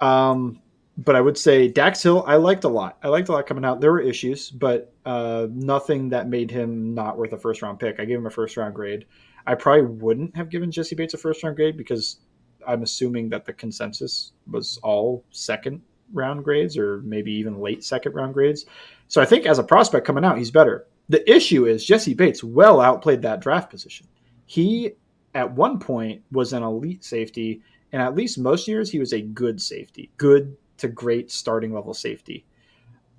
Um, 0.00 0.60
but 0.96 1.16
I 1.16 1.20
would 1.20 1.36
say 1.36 1.66
Dax 1.66 2.02
Hill, 2.02 2.24
I 2.26 2.36
liked 2.36 2.64
a 2.64 2.68
lot. 2.68 2.98
I 3.02 3.08
liked 3.08 3.28
a 3.28 3.32
lot 3.32 3.46
coming 3.46 3.64
out. 3.64 3.80
There 3.80 3.92
were 3.92 4.00
issues, 4.00 4.50
but 4.50 4.92
uh, 5.04 5.48
nothing 5.50 6.08
that 6.10 6.28
made 6.28 6.50
him 6.50 6.94
not 6.94 7.18
worth 7.18 7.32
a 7.32 7.38
first 7.38 7.62
round 7.62 7.80
pick. 7.80 7.98
I 7.98 8.04
gave 8.04 8.18
him 8.18 8.26
a 8.26 8.30
first 8.30 8.56
round 8.56 8.74
grade. 8.74 9.06
I 9.46 9.56
probably 9.56 9.86
wouldn't 9.86 10.36
have 10.36 10.50
given 10.50 10.70
Jessie 10.70 10.94
Bates 10.94 11.14
a 11.14 11.18
first 11.18 11.42
round 11.42 11.56
grade 11.56 11.76
because 11.76 12.20
I'm 12.66 12.82
assuming 12.82 13.28
that 13.30 13.44
the 13.44 13.52
consensus 13.52 14.32
was 14.46 14.78
all 14.82 15.24
second 15.30 15.82
round 16.12 16.44
grades 16.44 16.76
or 16.76 17.00
maybe 17.02 17.32
even 17.32 17.60
late 17.60 17.84
second 17.84 18.14
round 18.14 18.34
grades. 18.34 18.66
So 19.08 19.20
I 19.20 19.24
think 19.24 19.46
as 19.46 19.58
a 19.58 19.64
prospect 19.64 20.06
coming 20.06 20.24
out, 20.24 20.38
he's 20.38 20.50
better. 20.50 20.86
The 21.08 21.28
issue 21.30 21.66
is 21.66 21.84
Jessie 21.84 22.14
Bates 22.14 22.42
well 22.42 22.80
outplayed 22.80 23.22
that 23.22 23.40
draft 23.40 23.70
position. 23.70 24.06
He 24.46 24.92
at 25.34 25.52
one 25.52 25.78
point 25.78 26.22
was 26.30 26.52
an 26.52 26.62
elite 26.62 27.04
safety, 27.04 27.62
and 27.92 28.00
at 28.00 28.14
least 28.14 28.38
most 28.38 28.68
years 28.68 28.90
he 28.90 28.98
was 28.98 29.12
a 29.12 29.20
good 29.20 29.60
safety, 29.60 30.10
good 30.16 30.56
to 30.78 30.88
great 30.88 31.30
starting 31.30 31.72
level 31.72 31.94
safety. 31.94 32.44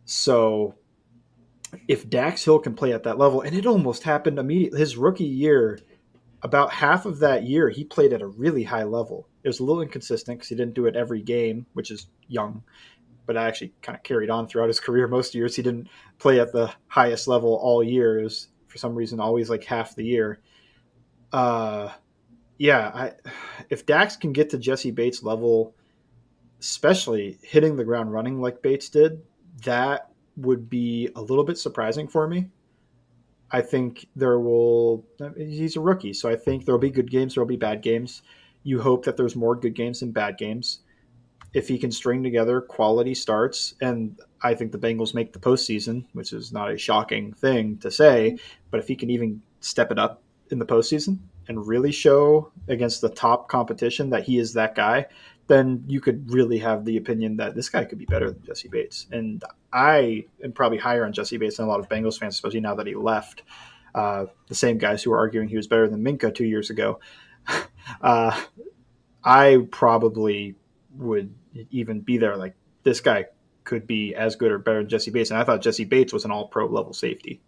So 0.06 0.76
if 1.88 2.10
Dax 2.10 2.44
Hill 2.44 2.60
can 2.60 2.74
play 2.74 2.94
at 2.94 3.04
that 3.04 3.18
level, 3.18 3.42
and 3.42 3.56
it 3.56 3.66
almost 3.66 4.04
happened 4.04 4.40
immediately, 4.40 4.80
his 4.80 4.98
rookie 4.98 5.24
year, 5.26 5.80
about 6.46 6.72
half 6.72 7.08
of 7.08 7.18
that 7.20 7.44
year, 7.44 7.70
he 7.70 7.84
played 7.84 8.14
at 8.14 8.22
a 8.22 8.28
really 8.28 8.64
high 8.64 8.84
level. 8.84 9.28
It 9.44 9.48
was 9.48 9.60
a 9.60 9.64
little 9.64 9.82
inconsistent 9.82 10.38
because 10.38 10.50
he 10.50 10.54
didn't 10.54 10.76
do 10.76 10.86
it 10.86 10.96
every 10.96 11.24
game, 11.24 11.66
which 11.74 11.90
is 11.90 12.06
young, 12.28 12.62
but 13.26 13.36
I 13.36 13.48
actually 13.48 13.74
kind 13.82 13.96
of 13.98 14.04
carried 14.04 14.30
on 14.30 14.48
throughout 14.48 14.68
his 14.68 14.80
career. 14.86 15.08
Most 15.08 15.34
years 15.34 15.56
he 15.56 15.64
didn't 15.64 15.88
play 16.20 16.40
at 16.40 16.52
the 16.52 16.72
highest 16.88 17.28
level 17.28 17.56
all 17.56 17.84
year. 17.84 18.20
It 18.20 18.26
was 18.26 18.50
for 18.68 18.78
some 18.78 18.94
reason 18.94 19.20
always 19.20 19.50
like 19.50 19.64
half 19.64 19.96
the 19.96 20.06
year. 20.06 20.40
Uh, 21.34 21.90
yeah, 22.60 22.92
I, 22.94 23.14
if 23.72 23.88
Dax 23.88 24.16
can 24.16 24.32
get 24.32 24.52
to 24.52 24.60
Jessie 24.60 24.92
Bates 24.92 25.24
level, 25.24 25.74
especially 26.60 27.40
hitting 27.42 27.76
the 27.76 27.86
ground 27.86 28.14
running 28.14 28.40
like 28.40 28.62
Bates 28.62 28.90
did, 28.90 29.24
that 29.64 30.12
would 30.38 30.70
be 30.70 31.10
a 31.16 31.22
little 31.22 31.44
bit 31.44 31.58
surprising 31.58 32.08
for 32.08 32.28
me. 32.28 32.50
I 33.56 33.62
think 33.62 34.10
there 34.18 34.38
will. 34.38 35.06
He's 35.38 35.78
a 35.78 35.80
rookie, 35.80 36.12
so 36.12 36.28
I 36.28 36.36
think 36.36 36.66
there'll 36.66 36.78
be 36.78 36.90
good 36.90 37.10
games. 37.10 37.34
There'll 37.34 37.48
be 37.48 37.56
bad 37.56 37.82
games. 37.82 38.22
You 38.64 38.82
hope 38.82 39.06
that 39.06 39.16
there's 39.16 39.38
more 39.38 39.56
good 39.56 39.76
games 39.76 40.02
than 40.02 40.12
bad 40.12 40.38
games. 40.38 40.80
If 41.54 41.70
he 41.70 41.78
can 41.78 41.90
string 41.90 42.22
together 42.22 42.60
quality 42.60 43.16
starts, 43.16 43.76
and 43.80 44.20
I 44.44 44.56
think 44.56 44.74
the 44.74 44.78
Bengals 44.78 45.14
make 45.14 45.32
the 45.32 45.40
postseason, 45.40 46.04
which 46.12 46.34
is 46.34 46.52
not 46.52 46.70
a 46.70 46.78
shocking 46.78 47.32
thing 47.32 47.78
to 47.78 47.90
say, 47.90 48.38
but 48.72 48.82
if 48.82 48.90
he 48.90 48.96
can 48.98 49.10
even 49.10 49.42
step 49.62 49.90
it 49.90 49.98
up 49.98 50.22
in 50.52 50.60
the 50.60 50.66
postseason 50.66 51.20
and 51.48 51.66
really 51.66 51.94
show 51.94 52.52
against 52.68 53.00
the 53.00 53.08
top 53.08 53.48
competition 53.48 54.10
that 54.10 54.26
he 54.26 54.38
is 54.38 54.52
that 54.52 54.76
guy, 54.76 55.06
then 55.48 55.84
you 55.88 56.02
could 56.02 56.32
really 56.32 56.58
have 56.60 56.86
the 56.86 56.98
opinion 56.98 57.38
that 57.38 57.56
this 57.56 57.70
guy 57.70 57.86
could 57.86 58.00
be 58.00 58.06
better 58.06 58.32
than 58.32 58.44
Jessie 58.44 58.68
Bates. 58.68 59.06
And 59.12 59.44
I 59.72 60.26
am 60.44 60.54
probably 60.54 60.80
higher 60.80 61.06
on 61.06 61.14
Jessie 61.14 61.38
Bates 61.38 61.58
than 61.58 61.66
a 61.66 61.70
lot 61.70 61.80
of 61.80 61.90
Bengals 61.90 62.18
fans, 62.18 62.34
especially 62.36 62.62
now 62.62 62.76
that 62.76 62.88
he 62.88 62.96
left. 62.96 63.44
Uh, 63.94 64.26
the 64.48 64.56
same 64.56 64.78
guys 64.78 65.04
who 65.04 65.12
were 65.12 65.18
arguing 65.18 65.48
he 65.48 65.56
was 65.56 65.68
better 65.68 65.88
than 65.88 66.04
Minkah 66.04 66.34
two 66.34 66.46
years 66.46 66.70
ago. 66.70 67.00
uh, 68.02 68.40
I 69.24 69.60
probably 69.72 70.56
would 70.96 71.34
even 71.70 72.02
be 72.02 72.18
there. 72.18 72.36
Like 72.36 72.56
this 72.84 73.00
guy 73.00 73.26
could 73.64 73.88
be 73.88 74.14
as 74.16 74.36
good 74.36 74.52
or 74.52 74.58
better 74.58 74.80
than 74.80 74.90
Jessie 74.90 75.12
Bates, 75.12 75.32
and 75.32 75.40
I 75.40 75.44
thought 75.44 75.62
Jessie 75.62 75.86
Bates 75.86 76.12
was 76.12 76.26
an 76.26 76.32
All 76.32 76.48
Pro 76.48 76.68
level 76.68 76.94
safety. 76.94 77.42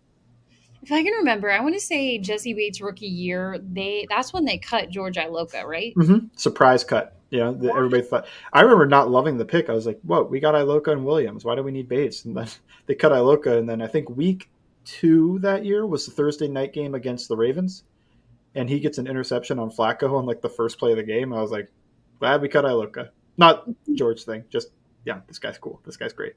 If 0.82 0.92
I 0.92 1.04
can 1.04 1.14
remember, 1.14 1.52
I 1.52 1.60
want 1.60 1.74
to 1.74 1.82
say 1.82 2.18
Jessie 2.18 2.54
Bates 2.54 2.80
rookie 2.80 3.08
year. 3.08 3.60
They 3.62 4.06
that's 4.10 4.32
when 4.32 4.46
they 4.46 4.58
cut 4.58 4.90
George 4.90 5.18
Iloka, 5.18 5.66
right? 5.66 5.94
Mm-hmm. 5.96 6.28
Surprise 6.36 6.84
cut. 6.84 7.17
Yeah, 7.30 7.52
the, 7.52 7.74
everybody 7.74 8.04
thought. 8.04 8.26
I 8.54 8.62
remember 8.62 8.86
not 8.86 9.10
loving 9.10 9.38
the 9.38 9.46
pick. 9.46 9.70
I 9.70 9.74
was 9.74 9.86
like, 9.86 10.00
"Whoa, 10.02 10.24
we 10.24 10.40
got 10.40 10.56
Iloka 10.56 10.92
and 10.92 11.06
Williams. 11.06 11.44
Why 11.44 11.56
do 11.56 11.64
we 11.64 11.72
need 11.72 11.90
Bates?" 11.90 12.26
And 12.26 12.36
then 12.36 12.48
they 12.86 12.96
cut 12.96 13.12
Iloka, 13.12 13.58
and 13.58 13.68
then 13.68 13.82
I 13.82 13.88
think 13.88 14.10
week 14.10 14.50
two 14.86 15.40
that 15.40 15.66
year 15.66 15.86
was 15.86 16.06
the 16.06 16.12
Thursday 16.12 16.48
night 16.48 16.72
game 16.72 16.96
against 16.96 17.28
the 17.28 17.36
Ravens, 17.36 17.84
and 18.56 18.70
he 18.70 18.80
gets 18.80 18.98
an 18.98 19.08
interception 19.08 19.60
on 19.60 19.72
Flacco 19.72 20.18
on 20.18 20.26
like 20.26 20.42
the 20.42 20.50
first 20.50 20.80
play 20.80 20.92
of 20.92 20.98
the 20.98 21.04
game. 21.04 21.34
I 21.34 21.42
was 21.42 21.52
like, 21.52 21.70
"Glad 22.20 22.42
we 22.42 22.48
cut 22.48 22.66
Iloka." 22.66 23.10
Not 23.38 23.68
George 23.94 24.24
thing, 24.24 24.46
just 24.50 24.70
yeah, 25.06 25.22
this 25.28 25.40
guy's 25.40 25.58
cool. 25.58 25.82
This 25.86 25.98
guy's 25.98 26.14
great. 26.14 26.34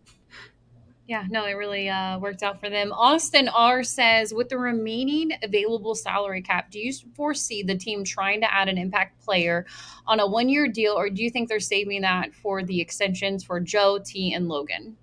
Yeah, 1.10 1.24
no, 1.28 1.44
it 1.44 1.54
really 1.54 1.88
uh, 1.88 2.20
worked 2.20 2.44
out 2.44 2.60
for 2.60 2.70
them. 2.70 2.92
Austin 2.92 3.48
R 3.48 3.82
says, 3.82 4.32
with 4.32 4.48
the 4.48 4.56
remaining 4.56 5.32
available 5.42 5.96
salary 5.96 6.40
cap, 6.40 6.70
do 6.70 6.78
you 6.78 6.92
foresee 7.16 7.64
the 7.64 7.76
team 7.76 8.04
trying 8.04 8.40
to 8.42 8.54
add 8.54 8.68
an 8.68 8.78
impact 8.78 9.20
player 9.20 9.66
on 10.06 10.20
a 10.20 10.26
one 10.28 10.48
year 10.48 10.68
deal, 10.68 10.92
or 10.92 11.10
do 11.10 11.24
you 11.24 11.28
think 11.28 11.48
they're 11.48 11.58
saving 11.58 12.02
that 12.02 12.32
for 12.32 12.62
the 12.62 12.80
extensions 12.80 13.42
for 13.42 13.58
Joe, 13.58 13.98
Tee, 13.98 14.34
and 14.34 14.46
Logan? 14.46 14.96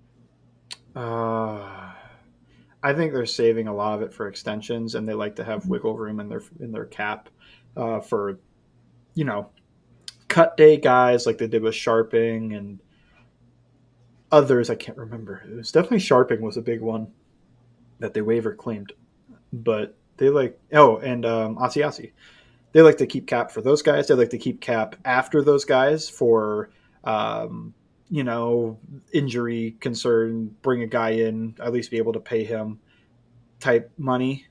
Uh, 0.96 1.90
I 2.82 2.94
think 2.94 3.12
they're 3.12 3.26
saving 3.26 3.68
a 3.68 3.74
lot 3.74 3.96
of 3.96 4.00
it 4.00 4.14
for 4.14 4.28
extensions, 4.28 4.94
and 4.94 5.06
they 5.06 5.12
like 5.12 5.36
to 5.36 5.44
have 5.44 5.66
wiggle 5.66 5.94
room 5.94 6.20
in 6.20 6.30
their 6.30 6.42
in 6.58 6.72
their 6.72 6.86
cap 6.86 7.28
uh, 7.76 8.00
for, 8.00 8.40
you 9.12 9.26
know, 9.26 9.50
cut 10.28 10.56
day 10.56 10.78
guys 10.78 11.26
like 11.26 11.36
they 11.36 11.48
did 11.48 11.62
with 11.62 11.74
Scharping 11.74 12.56
and 12.56 12.80
others 14.30 14.70
I 14.70 14.74
can't 14.74 14.98
remember. 14.98 15.42
It 15.48 15.54
was 15.54 15.72
definitely 15.72 15.98
Scharping 15.98 16.40
was 16.40 16.56
a 16.56 16.62
big 16.62 16.80
one 16.80 17.08
that 17.98 18.14
they 18.14 18.22
waiver 18.22 18.54
claimed, 18.54 18.92
but 19.52 19.96
they 20.16 20.28
like 20.28 20.58
oh 20.72 20.98
and 20.98 21.24
um, 21.24 21.56
Asiasi. 21.56 22.12
They 22.72 22.82
like 22.82 22.98
to 22.98 23.06
keep 23.06 23.26
cap 23.26 23.50
for 23.50 23.62
those 23.62 23.82
guys. 23.82 24.08
They 24.08 24.14
like 24.14 24.30
to 24.30 24.38
keep 24.38 24.60
cap 24.60 24.96
after 25.04 25.42
those 25.42 25.64
guys 25.64 26.08
for 26.08 26.70
um, 27.04 27.74
you 28.10 28.24
know 28.24 28.78
injury 29.12 29.76
concern. 29.80 30.54
Bring 30.62 30.82
a 30.82 30.86
guy 30.86 31.10
in, 31.10 31.56
at 31.62 31.72
least 31.72 31.90
be 31.90 31.98
able 31.98 32.12
to 32.12 32.20
pay 32.20 32.44
him 32.44 32.80
type 33.60 33.90
money. 33.96 34.46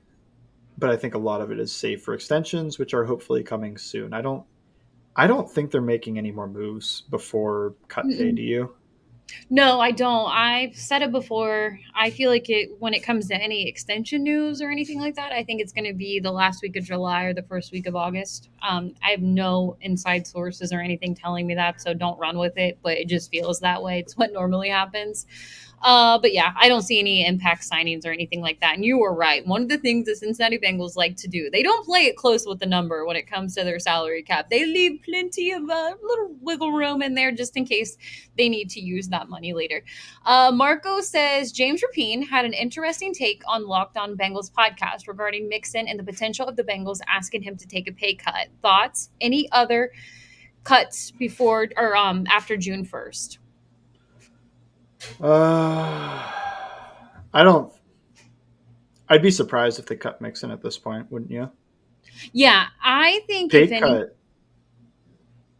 But 0.76 0.90
I 0.90 0.96
think 0.96 1.14
a 1.14 1.18
lot 1.18 1.40
of 1.40 1.50
it 1.50 1.58
is 1.58 1.72
saved 1.72 2.02
for 2.02 2.14
extensions, 2.14 2.78
which 2.78 2.94
are 2.94 3.04
hopefully 3.04 3.42
coming 3.42 3.78
soon. 3.78 4.12
I 4.12 4.20
don't. 4.20 4.44
I 5.16 5.26
don't 5.26 5.50
think 5.50 5.72
they're 5.72 5.80
making 5.80 6.16
any 6.16 6.30
more 6.30 6.46
moves 6.46 7.02
before 7.10 7.74
cut 7.88 8.08
day. 8.08 8.30
Do 8.30 8.42
you? 8.42 8.74
No, 9.50 9.80
I 9.80 9.90
don't. 9.92 10.30
I've 10.30 10.76
said 10.76 11.02
it 11.02 11.12
before. 11.12 11.78
I 11.94 12.10
feel 12.10 12.30
like 12.30 12.48
it 12.50 12.70
when 12.78 12.94
it 12.94 13.02
comes 13.02 13.28
to 13.28 13.34
any 13.34 13.68
extension 13.68 14.22
news 14.22 14.60
or 14.60 14.70
anything 14.70 15.00
like 15.00 15.14
that, 15.16 15.32
I 15.32 15.44
think 15.44 15.60
it's 15.60 15.72
going 15.72 15.86
to 15.86 15.94
be 15.94 16.20
the 16.20 16.32
last 16.32 16.62
week 16.62 16.76
of 16.76 16.84
July 16.84 17.24
or 17.24 17.34
the 17.34 17.42
first 17.42 17.72
week 17.72 17.86
of 17.86 17.96
August. 17.96 18.48
Um, 18.66 18.94
I 19.02 19.10
have 19.10 19.22
no 19.22 19.76
inside 19.80 20.26
sources 20.26 20.72
or 20.72 20.80
anything 20.80 21.14
telling 21.14 21.46
me 21.46 21.54
that, 21.54 21.80
so 21.80 21.94
don't 21.94 22.18
run 22.18 22.38
with 22.38 22.56
it. 22.56 22.78
But 22.82 22.98
it 22.98 23.08
just 23.08 23.30
feels 23.30 23.60
that 23.60 23.82
way. 23.82 23.98
It's 24.00 24.16
what 24.16 24.32
normally 24.32 24.70
happens. 24.70 25.26
Uh, 25.82 26.18
but 26.18 26.32
yeah, 26.32 26.52
I 26.56 26.68
don't 26.68 26.82
see 26.82 26.98
any 26.98 27.26
impact 27.26 27.68
signings 27.68 28.04
or 28.04 28.10
anything 28.10 28.40
like 28.40 28.60
that. 28.60 28.74
And 28.74 28.84
you 28.84 28.98
were 28.98 29.14
right. 29.14 29.46
One 29.46 29.62
of 29.62 29.68
the 29.68 29.78
things 29.78 30.06
the 30.06 30.16
Cincinnati 30.16 30.58
Bengals 30.58 30.96
like 30.96 31.16
to 31.16 31.28
do, 31.28 31.50
they 31.50 31.62
don't 31.62 31.84
play 31.84 32.06
it 32.06 32.16
close 32.16 32.46
with 32.46 32.58
the 32.58 32.66
number 32.66 33.06
when 33.06 33.16
it 33.16 33.28
comes 33.28 33.54
to 33.54 33.64
their 33.64 33.78
salary 33.78 34.22
cap. 34.22 34.50
They 34.50 34.66
leave 34.66 35.00
plenty 35.04 35.52
of 35.52 35.62
uh, 35.68 35.94
little 36.02 36.34
wiggle 36.40 36.72
room 36.72 37.02
in 37.02 37.14
there 37.14 37.32
just 37.32 37.56
in 37.56 37.64
case 37.64 37.96
they 38.36 38.48
need 38.48 38.70
to 38.70 38.80
use 38.80 39.08
that 39.08 39.28
money 39.28 39.52
later. 39.52 39.84
Uh, 40.26 40.50
Marco 40.52 41.00
says 41.00 41.52
James 41.52 41.82
Rapien 41.82 42.26
had 42.26 42.44
an 42.44 42.52
interesting 42.52 43.14
take 43.14 43.42
on 43.46 43.66
Locked 43.66 43.96
On 43.96 44.16
Bengals 44.16 44.50
podcast 44.50 45.06
regarding 45.06 45.48
Mixon 45.48 45.86
and 45.88 45.98
the 45.98 46.04
potential 46.04 46.46
of 46.46 46.56
the 46.56 46.64
Bengals 46.64 47.00
asking 47.08 47.42
him 47.42 47.56
to 47.56 47.66
take 47.66 47.88
a 47.88 47.92
pay 47.92 48.14
cut. 48.14 48.48
Thoughts? 48.62 49.10
Any 49.20 49.50
other 49.52 49.92
cuts 50.64 51.12
before 51.12 51.68
or 51.76 51.96
um 51.96 52.26
after 52.28 52.56
June 52.56 52.84
first? 52.84 53.38
Uh, 55.20 56.22
I 57.32 57.42
don't. 57.42 57.72
I'd 59.08 59.22
be 59.22 59.30
surprised 59.30 59.78
if 59.78 59.86
they 59.86 59.96
cut 59.96 60.20
Mixon 60.20 60.50
at 60.50 60.62
this 60.62 60.76
point, 60.76 61.10
wouldn't 61.10 61.30
you? 61.30 61.50
Yeah, 62.32 62.66
I 62.82 63.20
think 63.26 63.52
Pay 63.52 63.64
if 63.64 63.72
any, 63.72 63.80
cut. 63.80 64.16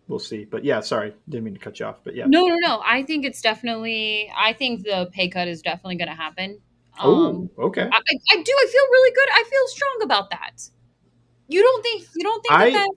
We'll 0.06 0.18
see, 0.18 0.44
but 0.44 0.64
yeah, 0.64 0.80
sorry, 0.80 1.14
didn't 1.28 1.44
mean 1.44 1.54
to 1.54 1.60
cut 1.60 1.78
you 1.78 1.86
off, 1.86 2.00
but 2.02 2.14
yeah. 2.16 2.24
no, 2.26 2.46
no, 2.46 2.56
no. 2.60 2.82
I 2.84 3.02
think 3.02 3.24
it's 3.24 3.42
definitely. 3.42 4.30
I 4.36 4.54
think 4.54 4.84
the 4.84 5.10
pay 5.12 5.28
cut 5.28 5.48
is 5.48 5.62
definitely 5.62 5.96
going 5.96 6.08
to 6.08 6.14
happen. 6.14 6.58
Oh, 7.00 7.48
okay. 7.58 7.82
I, 7.82 7.86
I 7.86 8.42
do. 8.42 8.52
I 8.52 8.66
feel 8.72 8.82
really 8.90 9.14
good. 9.14 9.28
I 9.30 9.44
feel 9.48 9.66
strong 9.68 9.98
about 10.02 10.30
that. 10.30 10.68
You 11.48 11.62
don't 11.62 11.82
think? 11.82 12.06
You 12.16 12.24
don't 12.24 12.42
think 12.42 12.52
I- 12.52 12.70
that? 12.70 12.72
that 12.72 12.94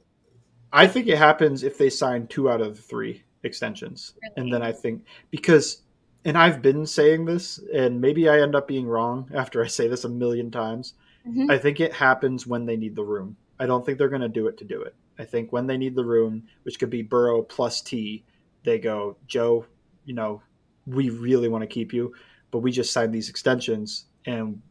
I 0.73 0.87
think 0.87 1.07
it 1.07 1.17
happens 1.17 1.63
if 1.63 1.77
they 1.77 1.89
sign 1.89 2.27
two 2.27 2.49
out 2.49 2.61
of 2.61 2.77
the 2.77 2.81
three 2.81 3.23
extensions, 3.43 4.13
and 4.37 4.51
then 4.53 4.61
I 4.61 4.71
think 4.71 5.03
because, 5.29 5.81
and 6.25 6.37
I've 6.37 6.61
been 6.61 6.85
saying 6.85 7.25
this, 7.25 7.59
and 7.73 7.99
maybe 8.01 8.29
I 8.29 8.41
end 8.41 8.55
up 8.55 8.67
being 8.67 8.87
wrong 8.87 9.29
after 9.33 9.63
I 9.63 9.67
say 9.67 9.87
this 9.87 10.03
a 10.03 10.09
million 10.09 10.51
times. 10.51 10.93
Mhm. 11.27 11.51
I 11.51 11.57
think 11.57 11.79
it 11.79 11.93
happens 11.93 12.47
when 12.47 12.65
they 12.65 12.77
need 12.77 12.95
the 12.95 13.03
room. 13.03 13.37
I 13.59 13.65
don't 13.67 13.85
think 13.85 13.97
they're 13.97 14.09
going 14.09 14.21
to 14.21 14.29
do 14.29 14.47
it 14.47 14.57
to 14.57 14.65
do 14.65 14.81
it. 14.81 14.95
I 15.19 15.25
think 15.25 15.51
when 15.51 15.67
they 15.67 15.77
need 15.77 15.95
the 15.95 16.05
room, 16.05 16.43
which 16.63 16.79
could 16.79 16.89
be 16.89 17.03
Burrow 17.03 17.43
plus 17.43 17.81
Tee, 17.81 18.23
they 18.63 18.79
go, 18.79 19.17
Joe, 19.27 19.65
you 20.05 20.13
know, 20.15 20.41
we 20.87 21.09
really 21.09 21.47
want 21.47 21.61
to 21.61 21.67
keep 21.67 21.93
you, 21.93 22.13
but 22.49 22.59
we 22.59 22.71
just 22.71 22.91
signed 22.91 23.13
these 23.13 23.29
extensions 23.29 24.05
and 24.25 24.61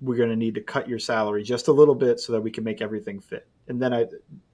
we're 0.00 0.16
going 0.16 0.28
to 0.28 0.36
need 0.36 0.54
to 0.54 0.60
cut 0.60 0.88
your 0.88 0.98
salary 0.98 1.42
just 1.42 1.68
a 1.68 1.72
little 1.72 1.94
bit 1.94 2.20
so 2.20 2.32
that 2.32 2.40
we 2.40 2.50
can 2.50 2.64
make 2.64 2.82
everything 2.82 3.18
fit. 3.18 3.48
And 3.66 3.80
then 3.80 3.92
I 3.92 4.06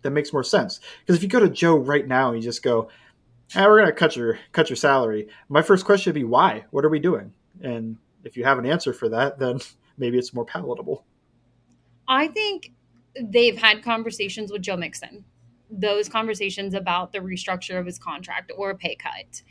that 0.03 0.11
makes 0.11 0.33
more 0.33 0.43
sense 0.45 0.81
because 1.01 1.17
if 1.17 1.23
you 1.23 1.29
go 1.29 1.41
to 1.41 1.51
Joe 1.51 1.77
right 1.77 2.07
now 2.07 2.29
and 2.29 2.37
you 2.37 2.43
just 2.43 2.63
go, 2.63 2.89
ah, 3.55 3.65
we're 3.67 3.79
going 3.79 3.87
to 3.87 3.93
cut 3.93 4.17
your 4.17 4.39
cut 4.53 4.71
your 4.71 4.77
salary. 4.77 5.29
My 5.49 5.63
first 5.63 5.85
question 5.85 6.11
would 6.11 6.19
be 6.19 6.25
why? 6.25 6.65
What 6.71 6.85
are 6.85 6.91
we 6.91 6.99
doing? 6.99 7.33
And 7.63 7.97
if 8.25 8.37
you 8.37 8.45
have 8.45 8.59
an 8.59 8.67
answer 8.67 8.93
for 8.93 9.09
that, 9.11 9.39
then 9.39 9.61
maybe 9.99 10.19
it's 10.19 10.35
more 10.35 10.45
palatable. 10.45 11.05
I 12.07 12.29
think 12.29 12.73
they've 13.21 13.57
had 13.57 13.83
conversations 13.83 14.53
with 14.53 14.63
Joe 14.63 14.77
Mixon, 14.77 15.25
those 15.71 16.09
conversations 16.09 16.75
about 16.75 17.13
the 17.13 17.21
restructure 17.21 17.79
of 17.79 17.87
his 17.87 17.99
contract 17.99 18.53
or 18.57 18.71
a 18.71 18.77
pay 18.77 18.97
cut. 18.97 19.43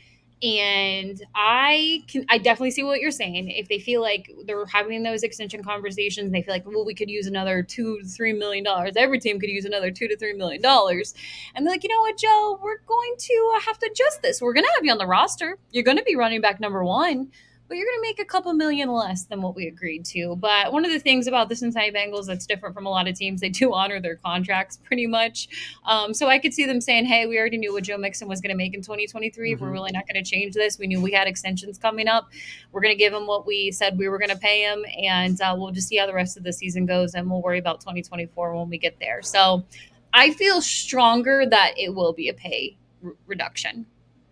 And 0.42 1.22
I 1.34 2.02
can, 2.08 2.26
I 2.28 2.38
definitely 2.38 2.72
see 2.72 2.82
what 2.82 3.00
you're 3.00 3.10
saying. 3.10 3.50
If 3.50 3.68
they 3.68 3.78
feel 3.78 4.02
like 4.02 4.30
they're 4.44 4.66
having 4.66 5.02
those 5.02 5.22
extension 5.22 5.62
conversations, 5.62 6.32
they 6.32 6.42
feel 6.42 6.52
like, 6.52 6.66
well, 6.66 6.84
we 6.84 6.94
could 6.94 7.08
use 7.08 7.26
another 7.26 7.62
two 7.62 8.00
to 8.00 8.06
three 8.06 8.32
million 8.32 8.64
dollars. 8.64 8.92
Every 8.96 9.18
team 9.20 9.40
could 9.40 9.48
use 9.48 9.64
another 9.64 9.90
two 9.90 10.08
to 10.08 10.16
three 10.16 10.34
million 10.34 10.60
dollars. 10.60 11.14
And 11.54 11.64
they're 11.64 11.72
like, 11.72 11.84
you 11.84 11.88
know 11.88 12.00
what, 12.00 12.18
Joe, 12.18 12.58
we're 12.62 12.80
going 12.86 13.14
to 13.16 13.52
uh, 13.56 13.60
have 13.60 13.78
to 13.78 13.90
adjust 13.90 14.22
this. 14.22 14.42
We're 14.42 14.54
going 14.54 14.64
to 14.64 14.72
have 14.76 14.84
you 14.84 14.92
on 14.92 14.98
the 14.98 15.06
roster. 15.06 15.56
You're 15.70 15.84
going 15.84 15.98
to 15.98 16.04
be 16.04 16.16
running 16.16 16.40
back 16.40 16.60
number 16.60 16.84
one 16.84 17.30
but 17.66 17.76
you're 17.76 17.86
going 17.86 17.96
to 17.98 18.02
make 18.02 18.20
a 18.20 18.24
couple 18.24 18.52
million 18.52 18.90
less 18.90 19.24
than 19.24 19.40
what 19.40 19.54
we 19.56 19.66
agreed 19.66 20.04
to. 20.04 20.36
But 20.36 20.72
one 20.72 20.84
of 20.84 20.90
the 20.92 20.98
things 20.98 21.26
about 21.26 21.48
the 21.48 21.56
Cincinnati 21.56 21.90
Bengals 21.90 22.26
that's 22.26 22.46
different 22.46 22.74
from 22.74 22.84
a 22.84 22.90
lot 22.90 23.08
of 23.08 23.16
teams, 23.16 23.40
they 23.40 23.48
do 23.48 23.72
honor 23.74 24.00
their 24.00 24.16
contracts 24.16 24.78
pretty 24.84 25.06
much. 25.06 25.48
Um, 25.86 26.12
so 26.12 26.28
I 26.28 26.38
could 26.38 26.52
see 26.52 26.66
them 26.66 26.80
saying, 26.80 27.06
hey, 27.06 27.26
we 27.26 27.38
already 27.38 27.56
knew 27.56 27.72
what 27.72 27.84
Joe 27.84 27.96
Mixon 27.96 28.28
was 28.28 28.40
going 28.42 28.50
to 28.50 28.56
make 28.56 28.74
in 28.74 28.82
2023. 28.82 29.54
We're 29.54 29.66
Mhm. 29.68 29.72
really 29.72 29.92
not 29.92 30.06
going 30.06 30.22
to 30.22 30.30
change 30.30 30.54
this. 30.54 30.78
We 30.78 30.86
knew 30.86 31.00
we 31.00 31.12
had 31.12 31.26
extensions 31.26 31.78
coming 31.78 32.06
up. 32.06 32.28
We're 32.72 32.82
going 32.82 32.94
to 32.94 32.98
give 32.98 33.12
him 33.14 33.26
what 33.26 33.46
we 33.46 33.70
said 33.72 33.96
we 33.98 34.08
were 34.08 34.18
going 34.18 34.30
to 34.30 34.36
pay 34.36 34.60
him, 34.62 34.84
and 35.02 35.40
uh, 35.40 35.54
we'll 35.58 35.70
just 35.72 35.88
see 35.88 35.96
how 35.96 36.06
the 36.06 36.14
rest 36.14 36.36
of 36.36 36.42
the 36.42 36.52
season 36.52 36.84
goes, 36.86 37.14
and 37.14 37.30
we'll 37.30 37.40
worry 37.42 37.58
about 37.58 37.80
2024 37.80 38.56
when 38.56 38.68
we 38.68 38.76
get 38.78 38.98
there. 39.00 39.22
So 39.22 39.64
I 40.12 40.32
feel 40.32 40.60
stronger 40.60 41.46
that 41.46 41.72
it 41.78 41.94
will 41.94 42.12
be 42.12 42.28
a 42.28 42.34
pay 42.34 42.76
r- 43.04 43.14
reduction. 43.26 43.86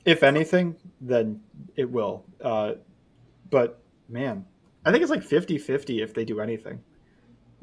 If 0.04 0.22
anything, 0.22 0.76
then 1.00 1.40
it 1.76 1.90
will. 1.90 2.24
Uh, 2.40 2.74
but 3.52 3.80
man, 4.08 4.44
I 4.84 4.90
think 4.90 5.02
it's 5.02 5.10
like 5.10 5.22
50 5.22 5.58
50 5.58 6.02
if 6.02 6.12
they 6.12 6.24
do 6.24 6.40
anything. 6.40 6.80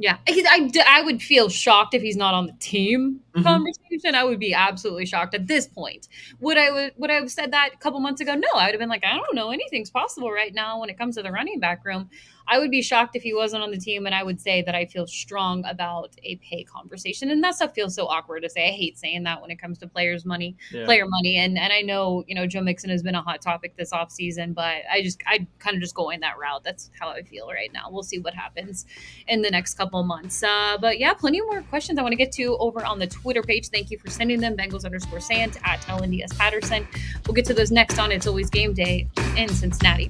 Yeah, 0.01 0.15
I, 0.29 0.71
I 0.87 1.01
would 1.01 1.21
feel 1.21 1.49
shocked 1.49 1.93
if 1.93 2.01
he's 2.01 2.15
not 2.15 2.33
on 2.33 2.45
the 2.45 2.53
team 2.59 3.19
mm-hmm. 3.35 3.43
conversation. 3.43 4.15
I 4.15 4.23
would 4.23 4.39
be 4.39 4.53
absolutely 4.53 5.05
shocked 5.05 5.35
at 5.35 5.45
this 5.45 5.67
point. 5.67 6.07
Would 6.39 6.57
I 6.57 6.71
would 6.71 6.93
would 6.95 7.11
I 7.11 7.15
have 7.15 7.29
said 7.29 7.51
that 7.51 7.71
a 7.73 7.77
couple 7.77 7.99
months 7.99 8.21
ago? 8.21 8.33
No, 8.33 8.47
I 8.55 8.67
would 8.67 8.75
have 8.75 8.79
been 8.79 8.87
like, 8.87 9.03
I 9.03 9.17
don't 9.17 9.35
know, 9.35 9.51
anything's 9.51 9.89
possible 9.89 10.31
right 10.31 10.53
now 10.53 10.79
when 10.79 10.89
it 10.89 10.97
comes 10.97 11.17
to 11.17 11.21
the 11.21 11.33
running 11.33 11.59
back 11.59 11.83
room. 11.83 12.09
I 12.49 12.57
would 12.57 12.71
be 12.71 12.81
shocked 12.81 13.15
if 13.15 13.21
he 13.21 13.33
wasn't 13.33 13.61
on 13.61 13.69
the 13.69 13.77
team, 13.77 14.07
and 14.07 14.15
I 14.15 14.23
would 14.23 14.41
say 14.41 14.63
that 14.63 14.73
I 14.73 14.85
feel 14.85 15.05
strong 15.05 15.63
about 15.65 16.15
a 16.23 16.35
pay 16.37 16.63
conversation. 16.63 17.29
And 17.29 17.43
that 17.43 17.55
stuff 17.55 17.75
feels 17.75 17.93
so 17.93 18.07
awkward 18.07 18.41
to 18.41 18.49
say. 18.49 18.69
I 18.69 18.71
hate 18.71 18.97
saying 18.97 19.23
that 19.23 19.39
when 19.39 19.51
it 19.51 19.57
comes 19.57 19.77
to 19.79 19.87
players' 19.87 20.25
money, 20.25 20.57
yeah. 20.71 20.83
player 20.85 21.05
money. 21.07 21.37
And 21.37 21.57
and 21.59 21.71
I 21.71 21.81
know 21.81 22.23
you 22.27 22.33
know 22.33 22.47
Joe 22.47 22.61
Mixon 22.61 22.89
has 22.89 23.03
been 23.03 23.15
a 23.15 23.21
hot 23.21 23.41
topic 23.41 23.77
this 23.77 23.91
offseason, 23.91 24.55
but 24.55 24.77
I 24.91 25.03
just 25.03 25.21
I 25.27 25.45
kind 25.59 25.75
of 25.75 25.81
just 25.81 25.93
going 25.93 26.19
that 26.21 26.39
route. 26.39 26.63
That's 26.63 26.89
how 26.99 27.09
I 27.09 27.21
feel 27.21 27.47
right 27.49 27.71
now. 27.71 27.87
We'll 27.91 28.03
see 28.03 28.17
what 28.17 28.33
happens 28.33 28.87
in 29.27 29.43
the 29.43 29.51
next 29.51 29.75
couple 29.75 30.01
months. 30.03 30.41
Uh, 30.41 30.77
but 30.81 30.97
yeah, 30.97 31.13
plenty 31.13 31.41
more 31.41 31.61
questions 31.61 31.99
I 31.99 32.01
want 32.01 32.13
to 32.13 32.17
get 32.17 32.31
to 32.33 32.57
over 32.57 32.83
on 32.83 32.97
the 32.97 33.07
Twitter 33.07 33.43
page. 33.43 33.69
Thank 33.69 33.91
you 33.91 33.99
for 33.99 34.09
sending 34.09 34.39
them. 34.39 34.57
Bengals 34.57 34.85
underscore 34.85 35.19
Sant 35.19 35.57
at 35.63 35.87
Ellen 35.87 36.09
D.S. 36.09 36.33
Patterson. 36.33 36.87
We'll 37.27 37.35
get 37.35 37.45
to 37.45 37.53
those 37.53 37.71
next 37.71 37.99
on 37.99 38.11
It's 38.11 38.25
Always 38.25 38.49
Game 38.49 38.73
Day 38.73 39.07
in 39.37 39.49
Cincinnati. 39.49 40.09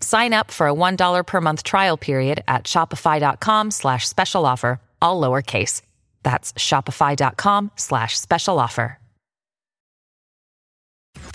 Sign 0.00 0.32
up 0.32 0.50
for 0.50 0.66
a 0.66 0.74
$1 0.74 1.26
per 1.26 1.40
month 1.40 1.62
trial 1.62 1.96
period 1.96 2.42
at 2.48 2.64
shopify.com 2.64 3.70
slash 3.70 4.08
special 4.08 4.46
offer, 4.46 4.80
all 5.00 5.20
lowercase. 5.20 5.82
That's 6.22 6.52
shopify.com 6.54 7.72
slash 7.76 8.18
special 8.18 8.58
offer. 8.58 8.96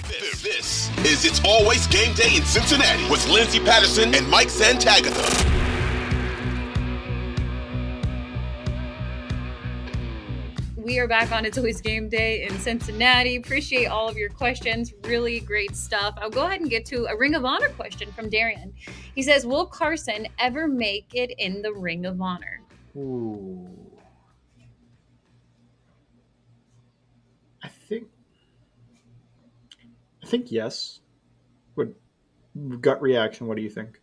This, 0.07 0.43
this 0.43 0.89
is 1.05 1.25
It's 1.25 1.41
Always 1.43 1.87
Game 1.87 2.13
Day 2.15 2.35
in 2.35 2.43
Cincinnati 2.43 3.09
with 3.09 3.27
Lindsay 3.27 3.59
Patterson 3.59 4.13
and 4.13 4.29
Mike 4.29 4.47
Santagata. 4.47 5.64
We 10.85 10.99
are 10.99 11.07
back 11.07 11.31
on 11.31 11.45
It's 11.45 11.57
Always 11.57 11.81
Game 11.81 12.09
Day 12.09 12.43
in 12.43 12.59
Cincinnati. 12.59 13.37
Appreciate 13.37 13.87
all 13.87 14.07
of 14.07 14.17
your 14.17 14.29
questions. 14.29 14.93
Really 15.05 15.39
great 15.39 15.75
stuff. 15.75 16.13
I'll 16.21 16.29
go 16.29 16.45
ahead 16.45 16.61
and 16.61 16.69
get 16.69 16.85
to 16.85 17.07
a 17.07 17.17
Ring 17.17 17.33
of 17.33 17.43
Honor 17.43 17.69
question 17.69 18.11
from 18.11 18.29
Darian. 18.29 18.71
He 19.15 19.23
says, 19.23 19.47
Will 19.47 19.65
Carson 19.65 20.27
ever 20.37 20.67
make 20.67 21.07
it 21.15 21.33
in 21.39 21.63
the 21.63 21.73
Ring 21.73 22.05
of 22.05 22.21
Honor? 22.21 22.61
Ooh. 22.95 23.67
I 27.63 27.67
think 27.67 28.07
I 30.23 30.27
think 30.27 30.51
yes. 30.51 30.99
Would 31.77 31.95
gut 32.79 33.01
reaction, 33.01 33.47
what 33.47 33.57
do 33.57 33.63
you 33.63 33.71
think? 33.71 33.99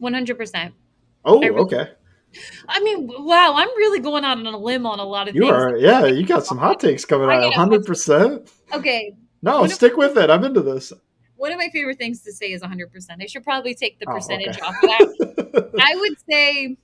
100%. 0.00 0.72
Oh, 1.26 1.38
really, 1.38 1.50
okay. 1.50 1.90
I 2.68 2.80
mean, 2.80 3.08
wow, 3.08 3.54
I'm 3.56 3.68
really 3.68 4.00
going 4.00 4.24
out 4.24 4.38
on 4.38 4.46
a 4.46 4.58
limb 4.58 4.86
on 4.86 4.98
a 4.98 5.04
lot 5.04 5.28
of 5.28 5.34
things. 5.34 5.44
you 5.44 5.50
things. 5.50 5.64
are, 5.64 5.76
yeah. 5.76 6.06
You 6.06 6.24
got 6.24 6.46
some 6.46 6.58
hot 6.58 6.80
takes 6.80 7.04
coming 7.04 7.30
out. 7.30 7.52
Hundred 7.54 7.84
percent. 7.84 8.50
Okay. 8.72 9.14
No, 9.42 9.66
stick 9.66 9.96
with 9.96 10.16
it. 10.16 10.30
I'm 10.30 10.44
into 10.44 10.60
this. 10.60 10.92
One 11.36 11.50
of 11.50 11.58
my 11.58 11.68
favorite 11.70 11.98
things 11.98 12.22
to 12.22 12.32
say 12.32 12.52
is 12.52 12.60
100. 12.60 12.92
percent 12.92 13.20
I 13.22 13.26
should 13.26 13.44
probably 13.44 13.74
take 13.74 13.98
the 13.98 14.06
oh, 14.08 14.14
percentage 14.14 14.58
oh, 14.62 14.68
okay. 14.68 14.94
off 14.94 15.00
of 15.00 15.16
that. 15.18 15.70
I 15.80 15.96
would 15.96 16.16
say 16.30 16.76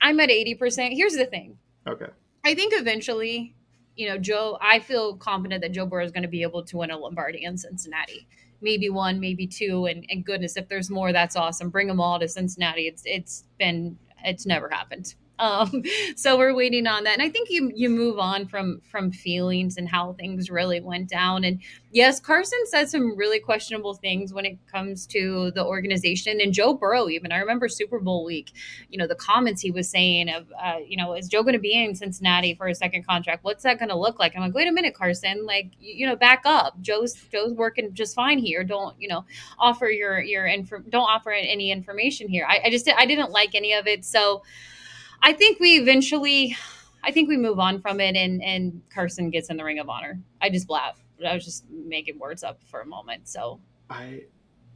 I'm 0.00 0.20
at 0.20 0.30
80 0.30 0.54
percent. 0.54 0.94
Here's 0.94 1.14
the 1.14 1.26
thing. 1.26 1.58
Okay. 1.86 2.06
I 2.44 2.54
think 2.54 2.72
eventually, 2.76 3.54
you 3.96 4.08
know, 4.08 4.18
Joe. 4.18 4.58
I 4.60 4.78
feel 4.78 5.16
confident 5.16 5.62
that 5.62 5.72
Joe 5.72 5.86
Burrow 5.86 6.04
is 6.04 6.12
going 6.12 6.22
to 6.22 6.28
be 6.28 6.42
able 6.42 6.64
to 6.64 6.76
win 6.76 6.90
a 6.90 6.96
Lombardi 6.96 7.42
in 7.42 7.58
Cincinnati. 7.58 8.26
Maybe 8.62 8.88
one, 8.88 9.20
maybe 9.20 9.46
two, 9.46 9.84
and, 9.86 10.06
and 10.08 10.24
goodness, 10.24 10.56
if 10.56 10.68
there's 10.68 10.88
more, 10.88 11.12
that's 11.12 11.36
awesome. 11.36 11.68
Bring 11.68 11.88
them 11.88 12.00
all 12.00 12.18
to 12.18 12.28
Cincinnati. 12.28 12.86
It's 12.86 13.02
it's 13.04 13.44
been 13.58 13.98
it's 14.26 14.46
never 14.46 14.68
happened. 14.68 15.14
Um, 15.46 15.82
so 16.16 16.38
we're 16.38 16.54
waiting 16.54 16.86
on 16.86 17.04
that. 17.04 17.12
And 17.12 17.22
I 17.22 17.28
think 17.28 17.50
you 17.50 17.70
you 17.74 17.90
move 17.90 18.18
on 18.18 18.46
from 18.46 18.80
from 18.90 19.12
feelings 19.12 19.76
and 19.76 19.86
how 19.86 20.14
things 20.14 20.50
really 20.50 20.80
went 20.80 21.10
down. 21.10 21.44
And 21.44 21.60
yes, 21.90 22.20
Carson 22.20 22.58
said 22.66 22.88
some 22.88 23.16
really 23.16 23.38
questionable 23.38 23.94
things 23.94 24.32
when 24.32 24.46
it 24.46 24.58
comes 24.72 25.06
to 25.08 25.50
the 25.52 25.64
organization 25.64 26.40
and 26.40 26.54
Joe 26.54 26.74
Burrow. 26.74 27.08
Even 27.10 27.32
I 27.32 27.38
remember 27.38 27.68
Super 27.68 27.98
Bowl 27.98 28.24
week, 28.24 28.52
you 28.88 28.98
know, 28.98 29.06
the 29.06 29.14
comments 29.14 29.60
he 29.60 29.70
was 29.70 29.88
saying 29.90 30.30
of, 30.30 30.46
uh, 30.62 30.78
you 30.86 30.96
know, 30.96 31.14
is 31.14 31.28
Joe 31.28 31.42
going 31.42 31.52
to 31.52 31.58
be 31.58 31.72
in 31.72 31.94
Cincinnati 31.94 32.54
for 32.54 32.68
a 32.68 32.74
second 32.74 33.06
contract? 33.06 33.44
What's 33.44 33.62
that 33.64 33.78
going 33.78 33.90
to 33.90 33.96
look 33.96 34.18
like? 34.18 34.34
I'm 34.34 34.42
like, 34.42 34.54
wait 34.54 34.68
a 34.68 34.72
minute, 34.72 34.94
Carson, 34.94 35.44
like 35.44 35.70
you 35.78 36.06
know, 36.06 36.16
back 36.16 36.42
up. 36.46 36.80
Joe's 36.80 37.14
Joe's 37.30 37.52
working 37.52 37.92
just 37.92 38.14
fine 38.14 38.38
here. 38.38 38.64
Don't 38.64 38.98
you 38.98 39.08
know 39.08 39.24
offer 39.58 39.88
your 39.88 40.20
your 40.20 40.46
info. 40.46 40.78
Don't 40.88 41.08
offer 41.08 41.30
any 41.30 41.70
information 41.70 42.28
here. 42.28 42.46
I, 42.48 42.62
I 42.64 42.70
just 42.70 42.88
I 42.96 43.04
didn't 43.04 43.30
like 43.30 43.54
any 43.54 43.74
of 43.74 43.86
it. 43.86 44.04
So. 44.04 44.42
I 45.22 45.32
think 45.32 45.60
we 45.60 45.76
eventually, 45.76 46.56
I 47.02 47.10
think 47.10 47.28
we 47.28 47.36
move 47.36 47.58
on 47.58 47.80
from 47.80 48.00
it, 48.00 48.16
and 48.16 48.42
and 48.42 48.80
Carson 48.92 49.30
gets 49.30 49.50
in 49.50 49.56
the 49.56 49.64
Ring 49.64 49.78
of 49.78 49.88
Honor. 49.88 50.20
I 50.40 50.50
just 50.50 50.70
laugh. 50.70 51.00
I 51.26 51.34
was 51.34 51.44
just 51.44 51.64
making 51.70 52.18
words 52.18 52.44
up 52.44 52.62
for 52.64 52.80
a 52.80 52.86
moment. 52.86 53.28
So 53.28 53.60
I, 53.88 54.24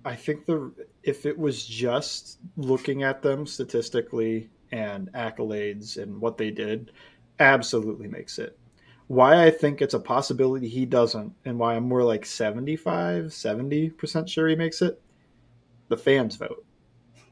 I 0.05 0.15
think 0.15 0.47
the 0.47 0.73
if 1.03 1.27
it 1.27 1.39
was 1.39 1.65
just 1.65 2.39
looking 2.57 3.03
at 3.03 3.23
them 3.23 3.47
statistically 3.47 4.51
and 4.73 5.13
accolades 5.13 6.01
and 6.01 6.21
what 6.21 6.39
they 6.39 6.51
did, 6.51 6.93
absolutely 7.39 8.09
makes 8.09 8.39
it. 8.39 8.57
Why 9.09 9.45
I 9.45 9.51
think 9.51 9.83
it's 9.83 9.95
a 9.95 10.01
possibility 10.01 10.69
he 10.69 10.87
doesn't, 10.87 11.33
and 11.45 11.59
why 11.59 11.75
I'm 11.75 11.89
more 11.89 12.05
like 12.05 12.25
75, 12.25 13.25
70% 13.25 14.29
sure 14.29 14.47
he 14.47 14.55
makes 14.55 14.83
it, 14.83 15.03
the 15.89 15.97
fans 15.97 16.37
vote 16.37 16.65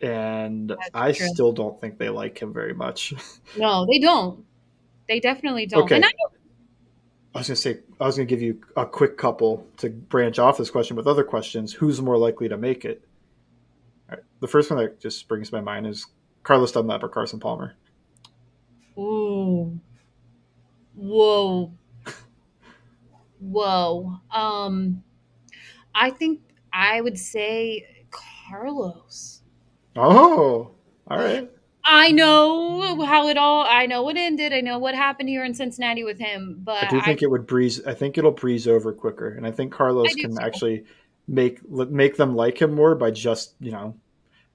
and 0.01 0.71
That's 0.71 0.91
I 0.95 1.13
true. 1.13 1.29
still 1.29 1.53
don't 1.53 1.81
think 1.81 1.99
they 1.99 2.09
like 2.09 2.41
him 2.41 2.53
very 2.53 2.75
much. 2.75 3.15
No, 3.57 3.87
they 3.91 3.99
don't. 3.99 4.45
They 5.09 5.21
definitely 5.21 5.67
don't. 5.67 5.85
Okay. 5.85 5.97
I, 5.97 6.13
I, 7.35 7.39
was 7.39 7.49
gonna 7.49 7.57
say 7.57 7.79
I 7.99 8.07
was 8.07 8.17
gonna 8.17 8.27
give 8.27 8.43
you 8.43 8.61
a 8.77 8.85
quick 8.85 9.17
couple 9.17 9.67
to 9.79 9.89
branch 9.89 10.39
off 10.39 10.59
this 10.59 10.71
question 10.71 10.97
with 10.97 11.07
other 11.07 11.25
questions. 11.25 11.73
Who's 11.73 12.01
more 12.03 12.19
likely 12.19 12.49
to 12.49 12.59
make 12.59 12.85
it? 12.85 13.03
The 14.41 14.47
first 14.47 14.71
one 14.71 14.79
that 14.79 15.01
just 15.01 15.19
springs 15.19 15.49
to 15.51 15.57
my 15.57 15.61
mind 15.61 15.87
is 15.87 16.07
Carlos 16.43 16.73
Dunlap 16.73 17.03
or 17.03 17.09
Carson 17.09 17.41
Palmer. 17.41 17.75
Ooh. 18.99 19.81
Whoa. 20.95 21.73
Whoa. 23.41 24.21
Um 24.31 25.03
I 25.95 26.11
think 26.11 26.41
I 26.73 27.01
would 27.01 27.19
say 27.19 28.05
Carlos. 28.11 29.38
Oh, 29.99 30.71
all 31.11 31.19
right. 31.19 31.51
I 31.85 32.13
know 32.13 33.03
how 33.05 33.29
it 33.29 33.39
all. 33.39 33.65
I 33.67 33.87
know 33.87 34.03
what 34.03 34.17
ended. 34.17 34.53
I 34.53 34.61
know 34.61 34.79
what 34.79 34.95
happened 34.95 35.29
here 35.29 35.45
in 35.45 35.55
Cincinnati 35.55 36.05
with 36.05 36.19
him. 36.19 36.61
But 36.63 36.85
I 36.85 36.89
do 36.89 37.01
think 37.01 37.23
I, 37.23 37.25
it 37.25 37.31
would 37.31 37.47
breeze. 37.47 37.85
I 37.87 37.95
think 37.95 38.19
it'll 38.19 38.31
breeze 38.31 38.69
over 38.69 38.93
quicker, 38.93 39.29
and 39.31 39.47
I 39.47 39.51
think 39.51 39.73
Carlos 39.73 40.09
I 40.11 40.21
can 40.21 40.33
too. 40.33 40.43
actually 40.43 40.85
make 41.27 41.67
make 41.69 42.17
them 42.17 42.37
like 42.37 42.61
him 42.61 42.75
more 42.75 42.95
by 42.95 43.11
just 43.11 43.55
you 43.61 43.71
know 43.71 43.97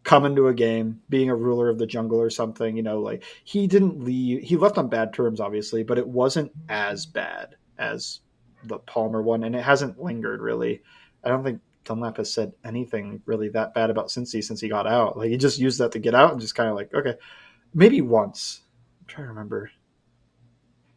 coming 0.04 0.36
to 0.36 0.50
a 0.50 0.54
game, 0.54 1.02
being 1.10 1.30
a 1.30 1.36
ruler 1.36 1.70
of 1.70 1.80
the 1.80 1.88
jungle 1.88 2.20
or 2.20 2.30
something. 2.30 2.78
You 2.78 2.84
know, 2.84 3.00
like 3.00 3.24
he 3.44 3.66
didn't 3.66 4.04
leave. 4.04 4.44
He 4.44 4.56
left 4.56 4.78
on 4.78 4.88
bad 4.88 5.14
terms, 5.14 5.40
obviously, 5.40 5.84
but 5.84 5.98
it 5.98 6.08
wasn't 6.08 6.52
as 6.70 7.08
bad 7.08 7.56
as 7.80 8.20
the 8.66 8.78
Palmer 8.78 9.24
one, 9.24 9.44
and 9.44 9.56
it 9.56 9.64
hasn't 9.64 10.00
lingered 10.00 10.40
really. 10.42 10.82
I 11.24 11.30
don't 11.30 11.44
think 11.44 11.62
Dunlap 11.86 12.18
has 12.18 12.34
said 12.34 12.54
anything 12.64 13.22
really 13.26 13.50
that 13.50 13.74
bad 13.74 13.90
about 13.90 14.08
Cincy 14.08 14.44
since 14.44 14.62
he 14.62 14.70
got 14.70 14.88
out. 14.88 15.18
Like 15.18 15.30
he 15.30 15.38
just 15.38 15.60
used 15.60 15.80
that 15.80 15.92
to 15.94 16.00
get 16.00 16.16
out 16.16 16.32
and 16.32 16.40
just 16.42 16.56
kind 16.56 16.70
of 16.70 16.76
like, 16.76 16.94
okay, 16.94 17.16
maybe 17.74 18.02
once. 18.02 18.62
I'm 19.02 19.08
trying 19.08 19.26
to 19.26 19.30
remember, 19.30 19.70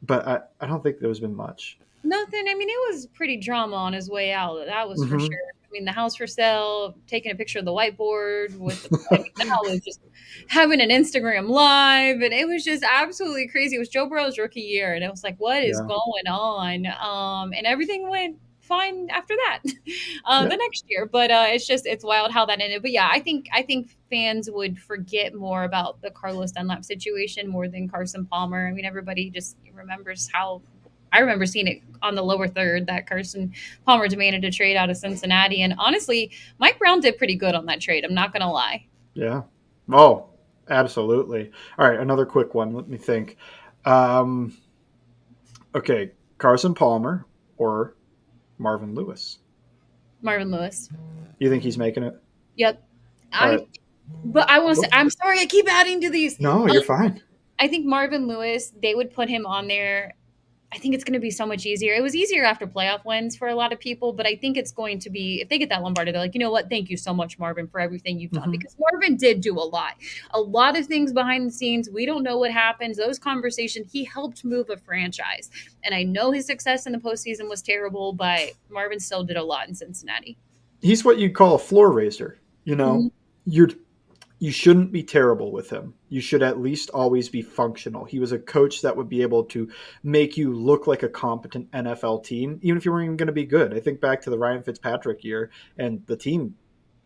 but 0.02 0.26
I, 0.26 0.40
I 0.60 0.66
don't 0.66 0.82
think 0.82 0.98
there's 1.00 1.20
been 1.20 1.34
much. 1.34 1.78
Nothing. 2.04 2.44
I 2.48 2.54
mean, 2.54 2.68
it 2.68 2.92
was 2.94 3.06
pretty 3.08 3.36
drama 3.36 3.74
on 3.76 3.92
his 3.92 4.08
way 4.08 4.32
out. 4.32 4.64
That 4.66 4.88
was 4.88 5.04
for 5.04 5.16
Mhm. 5.16 5.20
sure. 5.20 5.40
I 5.64 5.68
mean, 5.72 5.84
the 5.84 5.92
house 5.92 6.14
for 6.14 6.28
sale, 6.28 6.96
taking 7.08 7.32
a 7.32 7.34
picture 7.34 7.58
of 7.58 7.64
the 7.64 7.72
whiteboard 7.72 8.56
with 8.58 8.80
the, 8.84 8.96
I 9.10 9.18
mean, 9.18 9.48
that 9.48 9.58
was 9.64 9.80
just 9.80 10.00
having 10.46 10.80
an 10.80 10.90
Instagram 10.90 11.48
live, 11.48 12.20
and 12.22 12.32
it 12.32 12.46
was 12.46 12.64
just 12.64 12.84
absolutely 12.88 13.48
crazy. 13.48 13.74
It 13.74 13.80
was 13.80 13.88
Joe 13.88 14.08
Burrow's 14.08 14.38
rookie 14.38 14.60
year, 14.60 14.94
and 14.94 15.02
it 15.02 15.10
was 15.10 15.24
like, 15.24 15.36
what 15.38 15.62
is 15.64 15.80
Yeah. 15.82 15.88
going 15.88 16.28
on? 16.28 16.86
Um, 16.86 17.52
and 17.52 17.66
everything 17.66 18.08
went 18.08 18.38
fine 18.66 19.08
after 19.10 19.34
that, 19.34 19.60
uh, 20.24 20.40
Yeah. 20.42 20.48
the 20.48 20.56
next 20.56 20.84
year. 20.88 21.06
But 21.06 21.30
uh, 21.30 21.46
it's 21.48 21.66
just 21.66 21.86
it's 21.86 22.04
wild 22.04 22.32
how 22.32 22.44
that 22.46 22.60
ended. 22.60 22.82
But 22.82 22.90
yeah, 22.92 23.08
I 23.10 23.20
think 23.20 23.48
I 23.52 23.62
think 23.62 23.96
fans 24.10 24.50
would 24.50 24.78
forget 24.78 25.34
more 25.34 25.64
about 25.64 26.00
the 26.02 26.10
Carlos 26.10 26.52
Dunlap 26.52 26.84
situation 26.84 27.48
more 27.48 27.68
than 27.68 27.88
Carson 27.88 28.26
Palmer. 28.26 28.66
I 28.68 28.72
mean, 28.72 28.84
everybody 28.84 29.30
just 29.30 29.56
remembers 29.74 30.28
how 30.32 30.62
I 31.12 31.20
remember 31.20 31.46
seeing 31.46 31.66
it 31.68 31.82
on 32.02 32.14
the 32.14 32.22
lower 32.22 32.48
third 32.48 32.86
that 32.88 33.06
Carson 33.08 33.52
Palmer 33.86 34.08
demanded 34.08 34.44
a 34.44 34.50
trade 34.50 34.76
out 34.76 34.90
of 34.90 34.96
Cincinnati. 34.96 35.62
And 35.62 35.74
honestly, 35.78 36.32
Mike 36.58 36.78
Brown 36.78 37.00
did 37.00 37.16
pretty 37.16 37.36
good 37.36 37.54
on 37.54 37.66
that 37.66 37.80
trade. 37.80 38.04
I'm 38.04 38.12
not 38.12 38.32
going 38.32 38.42
to 38.42 38.48
lie. 38.50 38.86
Yeah. 39.14 39.42
Oh, 39.90 40.26
absolutely. 40.68 41.52
All 41.78 41.88
right, 41.88 41.98
another 41.98 42.26
quick 42.26 42.54
one. 42.54 42.74
Let 42.74 42.88
me 42.88 42.98
think. 42.98 43.36
Um, 43.84 44.56
okay, 45.74 46.10
Carson 46.38 46.74
Palmer 46.74 47.24
or 47.56 47.94
Marvin 48.58 48.94
Lewis. 48.94 49.38
Marvin 50.22 50.50
Lewis. 50.50 50.88
You 51.38 51.50
think 51.50 51.62
he's 51.62 51.78
making 51.78 52.02
it? 52.02 52.20
Yep. 52.56 52.82
I, 53.32 53.48
right. 53.56 53.68
But 54.24 54.48
I 54.48 54.60
want 54.60 54.76
to 54.76 54.82
say, 54.82 54.88
I'm 54.92 55.10
sorry, 55.10 55.40
I 55.40 55.46
keep 55.46 55.70
adding 55.70 56.00
to 56.02 56.10
these. 56.10 56.40
No, 56.40 56.66
you're 56.66 56.80
Um, 56.80 56.86
fine. 56.86 57.22
I 57.58 57.68
think 57.68 57.86
Marvin 57.86 58.26
Lewis, 58.26 58.72
they 58.82 58.94
would 58.94 59.12
put 59.12 59.28
him 59.28 59.46
on 59.46 59.66
there. 59.68 60.14
I 60.72 60.78
think 60.78 60.94
it's 60.94 61.04
going 61.04 61.14
to 61.14 61.20
be 61.20 61.30
so 61.30 61.46
much 61.46 61.64
easier. 61.64 61.94
It 61.94 62.02
was 62.02 62.14
easier 62.16 62.44
after 62.44 62.66
playoff 62.66 63.04
wins 63.04 63.36
for 63.36 63.48
a 63.48 63.54
lot 63.54 63.72
of 63.72 63.78
people, 63.78 64.12
but 64.12 64.26
I 64.26 64.34
think 64.34 64.56
it's 64.56 64.72
going 64.72 64.98
to 64.98 65.10
be 65.10 65.40
if 65.40 65.48
they 65.48 65.58
get 65.58 65.68
that 65.68 65.80
Lombardi, 65.82 66.10
they're 66.10 66.20
like, 66.20 66.34
you 66.34 66.40
know 66.40 66.50
what? 66.50 66.68
Thank 66.68 66.90
you 66.90 66.96
so 66.96 67.14
much, 67.14 67.38
Marvin, 67.38 67.68
for 67.68 67.78
everything 67.80 68.18
you've 68.18 68.32
done 68.32 68.48
Mhm. 68.48 68.52
because 68.52 68.76
Marvin 68.78 69.16
did 69.16 69.40
do 69.40 69.54
a 69.54 69.62
lot, 69.62 69.94
a 70.32 70.40
lot 70.40 70.76
of 70.76 70.86
things 70.86 71.12
behind 71.12 71.46
the 71.46 71.52
scenes. 71.52 71.88
We 71.88 72.04
don't 72.04 72.22
know 72.24 72.36
what 72.38 72.50
happens. 72.50 72.96
Those 72.96 73.18
conversations, 73.18 73.92
he 73.92 74.04
helped 74.04 74.44
move 74.44 74.68
a 74.68 74.76
franchise, 74.76 75.50
and 75.84 75.94
I 75.94 76.02
know 76.02 76.32
his 76.32 76.46
success 76.46 76.84
in 76.86 76.92
the 76.92 76.98
postseason 76.98 77.48
was 77.48 77.62
terrible, 77.62 78.12
but 78.12 78.50
Marvin 78.68 78.98
still 79.00 79.22
did 79.22 79.36
a 79.36 79.44
lot 79.44 79.68
in 79.68 79.74
Cincinnati. 79.74 80.36
He's 80.82 81.04
what 81.04 81.18
you 81.18 81.30
call 81.30 81.54
a 81.54 81.58
floor 81.58 81.92
raiser. 81.92 82.38
You 82.64 82.74
know, 82.74 82.94
Mhm. 82.96 83.10
you're 83.46 83.70
you 84.46 84.52
shouldn't 84.52 84.92
be 84.92 85.02
terrible 85.02 85.50
with 85.50 85.70
him. 85.70 85.94
You 86.08 86.20
should 86.20 86.40
at 86.40 86.60
least 86.60 86.90
always 86.90 87.28
be 87.28 87.42
functional. 87.42 88.04
He 88.04 88.20
was 88.20 88.30
a 88.30 88.38
coach 88.38 88.82
that 88.82 88.96
would 88.96 89.08
be 89.08 89.22
able 89.22 89.42
to 89.46 89.68
make 90.04 90.36
you 90.36 90.54
look 90.54 90.86
like 90.86 91.02
a 91.02 91.08
competent 91.08 91.68
NFL 91.72 92.22
team, 92.22 92.60
even 92.62 92.76
if 92.76 92.84
you 92.84 92.92
weren't 92.92 93.06
even 93.06 93.16
going 93.16 93.26
to 93.26 93.32
be 93.32 93.44
good. 93.44 93.74
I 93.74 93.80
think 93.80 94.00
back 94.00 94.20
to 94.20 94.30
the 94.30 94.38
Ryan 94.38 94.62
Fitzpatrick 94.62 95.24
year, 95.24 95.50
and 95.76 96.06
the 96.06 96.16
team 96.16 96.54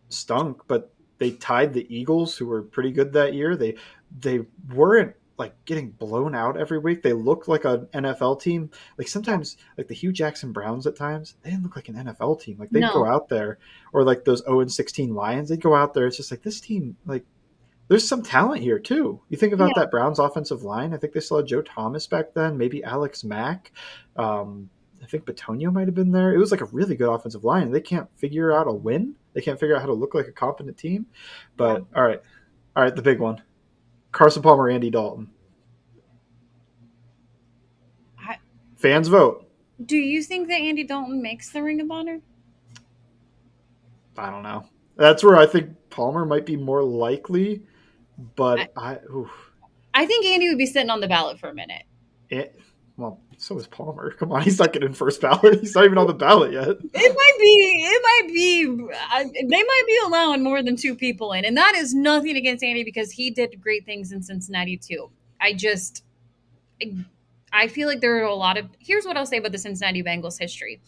stunk, 0.09 0.61
but 0.67 0.93
they 1.17 1.31
tied 1.31 1.73
the 1.73 1.87
Eagles, 1.89 2.37
who 2.37 2.45
were 2.45 2.61
pretty 2.61 2.91
good 2.91 3.13
that 3.13 3.33
year. 3.33 3.55
They 3.55 3.75
they 4.15 4.41
weren't 4.71 5.15
like 5.41 5.65
getting 5.65 5.89
blown 5.91 6.35
out 6.35 6.55
every 6.55 6.77
week. 6.77 7.01
They 7.01 7.13
look 7.13 7.47
like 7.47 7.65
an 7.65 7.87
NFL 7.93 8.41
team. 8.41 8.69
Like 8.97 9.07
sometimes, 9.07 9.57
like 9.77 9.87
the 9.87 9.95
Hue 9.95 10.11
Jackson 10.11 10.51
Browns 10.51 10.85
at 10.87 10.95
times, 10.95 11.35
they 11.41 11.49
didn't 11.49 11.63
look 11.63 11.75
like 11.75 11.89
an 11.89 11.95
NFL 11.95 12.39
team. 12.41 12.57
Like 12.59 12.69
they'd 12.69 12.81
No. 12.81 12.93
go 12.93 13.05
out 13.05 13.27
there, 13.27 13.57
or 13.91 14.03
like 14.03 14.23
those 14.23 14.43
0 14.43 14.61
and 14.61 14.71
16 14.71 15.13
Lions, 15.13 15.49
they'd 15.49 15.59
go 15.61 15.75
out 15.75 15.93
there. 15.93 16.05
It's 16.05 16.17
just 16.17 16.31
like 16.31 16.43
this 16.43 16.61
team, 16.61 16.95
like 17.05 17.25
there's 17.87 18.07
some 18.07 18.21
talent 18.23 18.61
here 18.61 18.79
too. 18.79 19.19
You 19.29 19.37
think 19.37 19.51
about 19.53 19.69
Yeah. 19.75 19.81
that 19.83 19.91
Browns 19.91 20.19
offensive 20.19 20.63
line. 20.63 20.93
I 20.93 20.97
think 20.97 21.11
they 21.13 21.19
still 21.19 21.37
had 21.37 21.47
Joe 21.47 21.61
Thomas 21.61 22.07
back 22.07 22.33
then, 22.33 22.57
maybe 22.57 22.83
Alex 22.83 23.23
Mack. 23.23 23.71
Um, 24.15 24.69
I 25.03 25.07
think 25.07 25.25
Bitonio 25.25 25.73
might 25.73 25.87
have 25.87 25.95
been 25.95 26.11
there. 26.11 26.33
It 26.33 26.37
was 26.37 26.51
like 26.51 26.61
a 26.61 26.65
really 26.65 26.95
good 26.95 27.11
offensive 27.11 27.43
line. 27.43 27.71
They 27.71 27.81
can't 27.81 28.07
figure 28.17 28.53
out 28.53 28.67
a 28.67 28.71
win. 28.71 29.15
They 29.33 29.41
can't 29.41 29.59
figure 29.59 29.75
out 29.75 29.81
how 29.81 29.87
to 29.87 29.93
look 29.93 30.13
like 30.13 30.27
a 30.27 30.31
competent 30.31 30.77
team. 30.77 31.07
But 31.57 31.85
all 31.95 32.03
right, 32.03 32.21
all 32.75 32.83
right, 32.83 32.95
the 32.95 33.01
big 33.01 33.19
one: 33.19 33.41
Carson 34.11 34.41
Palmer, 34.41 34.69
Andy 34.69 34.89
Dalton. 34.89 35.29
I- 38.19 38.37
Fans 38.75 39.07
vote. 39.07 39.47
Do 39.85 39.97
you 39.97 40.21
think 40.21 40.47
that 40.49 40.59
Andy 40.59 40.83
Dalton 40.83 41.21
makes 41.21 41.51
the 41.51 41.63
Ring 41.63 41.81
of 41.81 41.89
Honor? 41.89 42.19
I 44.17 44.29
don't 44.29 44.43
know. 44.43 44.65
That's 44.97 45.23
where 45.23 45.37
I 45.37 45.45
think 45.45 45.69
Palmer 45.89 46.25
might 46.25 46.45
be 46.45 46.55
more 46.55 46.83
likely. 46.83 47.63
But 48.35 48.71
I, 48.77 48.99
oof, 49.13 49.31
I 49.93 50.05
think 50.05 50.25
Andy 50.25 50.49
would 50.49 50.57
be 50.57 50.67
sitting 50.67 50.89
on 50.89 50.99
the 50.99 51.07
ballot 51.07 51.39
for 51.39 51.49
a 51.49 51.53
minute. 51.53 51.83
it, 52.29 52.59
well, 52.97 53.19
so 53.41 53.57
is 53.57 53.65
Palmer. 53.65 54.11
Come 54.11 54.31
on, 54.31 54.41
he's 54.43 54.59
not 54.59 54.71
getting 54.71 54.93
first 54.93 55.19
ballot. 55.19 55.59
He's 55.59 55.73
not 55.73 55.85
even 55.85 55.97
on 55.97 56.07
the 56.07 56.13
ballot 56.13 56.53
yet. 56.53 56.67
It 56.69 57.15
might 57.15 57.37
be. 57.39 57.83
It 57.83 58.01
might 58.03 58.33
be. 58.33 58.87
I, 59.09 59.23
they 59.23 59.63
might 59.63 59.83
be 59.87 59.99
allowing 60.05 60.43
more 60.43 60.61
than 60.61 60.75
two 60.75 60.95
people 60.95 61.33
in, 61.33 61.43
and 61.43 61.57
that 61.57 61.73
is 61.75 61.93
nothing 61.93 62.37
against 62.37 62.63
Andy 62.63 62.83
because 62.83 63.11
he 63.11 63.31
did 63.31 63.59
great 63.59 63.85
things 63.85 64.11
in 64.11 64.21
Cincinnati 64.21 64.77
too. 64.77 65.09
I 65.39 65.53
just, 65.53 66.03
I, 66.81 66.93
I 67.51 67.67
feel 67.67 67.87
like 67.87 67.99
there 67.99 68.15
are 68.17 68.23
a 68.23 68.35
lot 68.35 68.57
of. 68.57 68.67
Here's 68.79 69.05
what 69.05 69.17
I'll 69.17 69.25
say 69.25 69.37
about 69.37 69.51
the 69.51 69.57
Cincinnati 69.57 70.03
Bengals 70.03 70.39
history. 70.39 70.79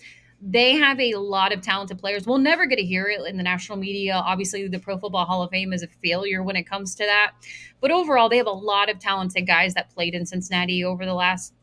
They 0.46 0.74
have 0.74 1.00
a 1.00 1.16
lot 1.16 1.54
of 1.54 1.62
talented 1.62 1.98
players. 1.98 2.28
We'll 2.28 2.38
never 2.38 2.66
get 2.66 2.76
to 2.76 2.84
hear 2.84 3.08
it 3.08 3.26
in 3.28 3.38
the 3.38 3.44
national 3.44 3.78
media. 3.78 4.14
Obviously, 4.14 4.68
the 4.68 4.78
Pro 4.78 4.98
Football 4.98 5.26
Hall 5.26 5.42
of 5.42 5.50
Fame 5.50 5.72
is 5.72 5.82
a 5.82 5.88
failure 5.88 6.44
when 6.44 6.58
it 6.58 6.64
comes 6.64 6.94
to 6.96 7.06
that. 7.06 7.32
But 7.80 7.92
overall, 7.92 8.28
they 8.30 8.38
have 8.38 8.48
a 8.48 8.52
lot 8.52 8.90
of 8.90 9.00
talented 9.00 9.48
guys 9.48 9.74
that 9.74 9.90
played 9.90 10.14
in 10.14 10.26
Cincinnati 10.26 10.84
over 10.84 11.06
the 11.06 11.14
last, 11.14 11.54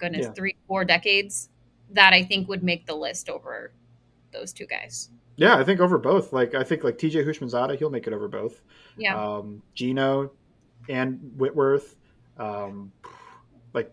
goodness, 0.00 0.26
Yeah. 0.26 0.32
three, 0.32 0.56
four 0.66 0.84
decades 0.84 1.48
that 1.90 2.12
I 2.12 2.22
think 2.24 2.48
would 2.48 2.62
make 2.62 2.86
the 2.86 2.94
list 2.94 3.28
over 3.28 3.72
those 4.32 4.52
two 4.52 4.66
guys. 4.66 5.10
Yeah, 5.36 5.56
I 5.56 5.64
think 5.64 5.80
over 5.80 5.98
both. 5.98 6.32
Like 6.32 6.54
I 6.54 6.62
think 6.64 6.84
like 6.84 6.98
TJ 6.98 7.24
Houshmandzadeh, 7.24 7.78
he'll 7.78 7.90
make 7.90 8.06
it 8.06 8.12
over 8.12 8.28
both. 8.28 8.60
Yeah. 8.96 9.16
Um, 9.20 9.62
Geno 9.74 10.32
and 10.88 11.18
Whitworth. 11.36 11.96
Um, 12.36 12.92
like 13.74 13.92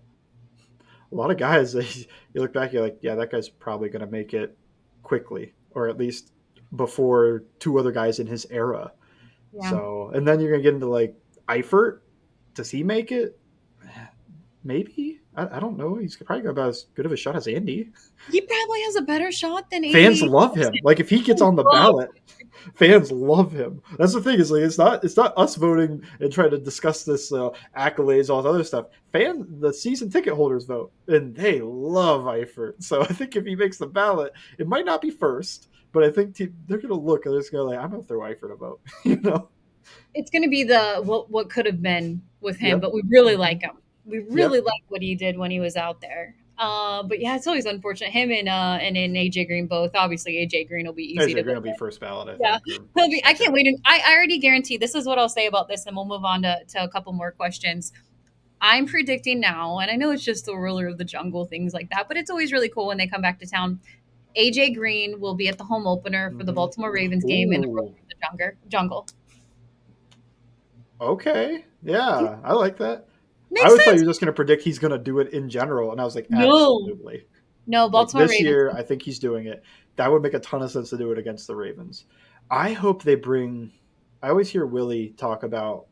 a 1.12 1.16
lot 1.16 1.32
of 1.32 1.38
guys, 1.38 1.74
you 2.34 2.41
look 2.41 2.53
back, 2.53 2.74
you're 2.74 2.82
like, 2.84 2.97
yeah, 3.01 3.16
that 3.16 3.32
guy's 3.32 3.49
probably 3.49 3.89
going 3.89 4.01
to 4.05 4.12
make 4.12 4.34
it 4.34 4.58
quickly, 5.03 5.53
or 5.72 5.88
at 5.88 5.97
least 5.97 6.32
before 6.76 7.43
two 7.60 7.78
other 7.80 7.91
guys 7.91 8.20
in 8.20 8.28
his 8.28 8.45
era. 8.49 8.91
Yeah. 9.53 9.70
So, 9.70 10.12
and 10.14 10.28
then 10.28 10.39
you're 10.39 10.49
going 10.49 10.62
to 10.62 10.64
get 10.64 10.74
into 10.74 10.88
like 10.88 11.16
Eifert. 11.47 11.99
Does 12.53 12.70
he 12.70 12.84
make 12.84 13.12
it? 13.12 13.39
Maybe. 14.68 15.22
I, 15.36 15.57
I 15.57 15.59
don't 15.61 15.78
know. 15.78 15.95
He's 15.95 16.18
probably 16.18 16.43
got 16.43 16.49
about 16.51 16.70
as 16.70 16.88
good 16.93 17.05
of 17.05 17.13
a 17.13 17.15
shot 17.18 17.38
as 17.38 17.47
Andy. 17.47 17.89
he 18.30 18.41
probably 18.41 18.82
has 18.84 18.97
a 18.97 19.01
better 19.01 19.32
shot 19.32 19.70
than 19.70 19.86
Andy. 19.86 19.93
Fans 19.93 20.22
love 20.22 20.55
him. 20.55 20.74
Like 20.84 20.99
if 20.99 21.09
he 21.09 21.22
gets 21.22 21.41
on 21.41 21.55
the 21.55 21.63
ballot, 21.63 22.09
fans 22.76 23.09
love 23.11 23.51
him. 23.53 23.82
That's 23.97 24.13
the 24.13 24.22
thing 24.22 24.39
is 24.39 24.51
like 24.51 24.63
it's 24.63 24.78
not 24.78 25.05
it's 25.05 25.15
not 25.15 25.34
us 25.38 25.55
voting 25.55 26.03
and 26.20 26.34
trying 26.34 26.51
to 26.51 26.57
discuss 26.57 27.03
this 27.03 27.32
uh, 27.32 27.49
accolades 27.78 28.30
all 28.30 28.41
this 28.41 28.49
other 28.49 28.63
stuff. 28.65 28.88
Fan 29.13 29.47
the 29.61 29.74
season 29.74 30.09
ticket 30.09 30.34
holders 30.34 30.65
vote 30.65 30.91
and 31.07 31.34
they 31.34 31.61
love 31.61 32.24
Eifert. 32.26 32.84
So 32.84 33.01
I 33.03 33.07
think 33.07 33.38
if 33.38 33.45
he 33.45 33.55
makes 33.55 33.78
the 33.78 33.88
ballot, 33.88 34.34
it 34.59 34.68
might 34.68 34.86
not 34.86 35.01
be 35.01 35.11
first, 35.11 35.70
but 35.93 36.03
I 36.03 36.11
think 36.11 36.36
te- 36.36 36.51
they're 36.68 36.78
gonna 36.80 36.93
look 36.93 37.26
and 37.26 37.34
they're 37.34 37.41
just 37.41 37.53
gonna 37.53 37.63
like 37.63 37.80
I'm 37.80 37.91
gonna 37.91 38.03
throw 38.03 38.20
Eifert 38.20 38.51
a 38.51 38.57
vote. 38.57 38.82
you 39.05 39.15
know? 39.22 39.47
It's 40.13 40.30
going 40.30 40.43
to 40.43 40.49
be 40.49 40.65
the 40.65 40.95
what 41.03 41.32
what 41.32 41.49
could 41.49 41.65
have 41.65 41.82
been 41.82 42.22
with 42.41 42.57
him, 42.57 42.72
Yep. 42.72 42.82
but 42.82 42.93
we 42.93 43.01
really 43.07 43.38
like 43.38 43.61
him. 43.61 43.78
We 44.08 44.20
really 44.20 44.62
like 44.62 44.82
what 44.88 45.01
he 45.01 45.14
did 45.16 45.38
when 45.38 45.51
he 45.51 45.60
was 45.60 45.76
out 45.76 45.99
there. 46.01 46.36
Uh, 46.58 47.03
but 47.03 47.20
yeah, 47.20 47.36
it's 47.36 47.45
always 47.45 47.66
unfortunate. 47.66 48.10
Him 48.10 48.32
and 48.32 48.49
uh 48.49 48.80
and 48.82 48.95
then 48.95 49.14
AJ 49.14 49.45
Green 49.47 49.68
both. 49.68 49.91
Obviously, 49.93 50.34
AJ 50.43 50.68
Green 50.68 50.88
will 50.88 50.93
be 50.93 51.03
easy 51.03 51.34
AJ 51.34 51.36
to 51.36 51.43
Green 51.43 51.55
will 51.55 51.62
be 51.62 51.74
first 51.78 51.99
ballot. 51.99 52.30
I 52.30 52.38
Yeah. 52.39 52.58
think. 52.68 52.88
He'll 52.95 53.10
be, 53.10 53.22
I 53.24 53.34
can't 53.36 53.53
wait. 53.53 53.66
to- 53.66 53.78
I, 53.86 54.01
I 54.08 54.16
already 54.16 54.39
guarantee 54.39 54.78
this 54.78 54.95
is 54.95 55.05
what 55.05 55.20
I'll 55.20 55.30
say 55.30 55.45
about 55.45 55.68
this, 55.68 55.86
and 55.86 55.95
we'll 55.95 56.05
move 56.05 56.26
on 56.26 56.41
to, 56.41 56.58
to 56.70 56.84
a 56.84 56.88
couple 56.89 57.14
more 57.14 57.32
questions. 57.32 57.91
I'm 58.60 58.88
predicting 58.88 59.39
now, 59.39 59.78
and 59.78 59.91
I 59.91 59.95
know 59.97 60.10
it's 60.10 60.24
just 60.24 60.45
the 60.45 60.55
ruler 60.55 60.88
of 60.88 60.97
the 60.97 61.03
jungle, 61.05 61.45
things 61.45 61.76
like 61.76 61.91
that, 61.91 62.08
but 62.08 62.18
it's 62.18 62.32
always 62.32 62.51
really 62.51 62.70
cool 62.70 62.88
when 62.88 62.97
they 62.97 63.05
come 63.05 63.22
back 63.22 63.38
to 63.41 63.45
town. 63.45 63.80
AJ 64.36 64.74
Green 64.76 65.20
will 65.20 65.36
be 65.36 65.47
at 65.47 65.60
the 65.60 65.64
home 65.64 65.86
opener 65.86 66.32
for 66.38 66.43
the 66.43 66.51
Mhm. 66.51 66.55
Baltimore 66.55 66.91
Ravens 66.91 67.24
game 67.24 67.53
in 67.53 67.62
the 67.62 67.68
ruler 67.68 67.89
of 67.89 67.95
the 68.10 68.16
jungle. 68.24 68.51
jungle. 68.68 69.08
Okay. 70.99 71.66
Yeah, 71.84 72.38
I 72.43 72.53
like 72.53 72.78
that. 72.78 73.07
Makes 73.50 73.64
I 73.66 73.68
always 73.70 73.84
thought 73.84 73.95
you 73.95 74.02
were 74.02 74.08
just 74.10 74.20
gonna 74.20 74.34
predict 74.34 74.64
he's 74.64 74.80
gonna 74.80 74.98
do 74.98 75.20
it 75.20 75.34
in 75.34 75.50
general, 75.50 75.91
and 75.91 76.02
I 76.02 76.04
was 76.04 76.16
like, 76.16 76.30
No. 76.30 76.38
absolutely. 76.39 77.26
no, 77.66 77.84
Like, 77.86 77.91
Baltimore 77.91 78.24
this 78.28 78.32
Ravens. 78.32 78.45
year, 78.48 78.72
I 78.72 78.84
think 78.84 79.02
he's 79.02 79.20
doing 79.20 79.45
it. 79.48 79.64
That 79.95 80.12
would 80.12 80.22
make 80.22 80.34
a 80.34 80.39
ton 80.39 80.62
of 80.62 80.72
sense 80.72 80.89
to 80.91 80.98
do 80.98 81.12
it 81.12 81.18
against 81.18 81.48
the 81.48 81.56
Ravens. 81.56 82.06
I 82.52 82.74
hope 82.74 83.04
they 83.04 83.16
bring. 83.16 83.72
I 84.22 84.30
always 84.30 84.50
hear 84.50 84.66
Willie 84.66 85.14
talk 85.18 85.43
about 85.43 85.88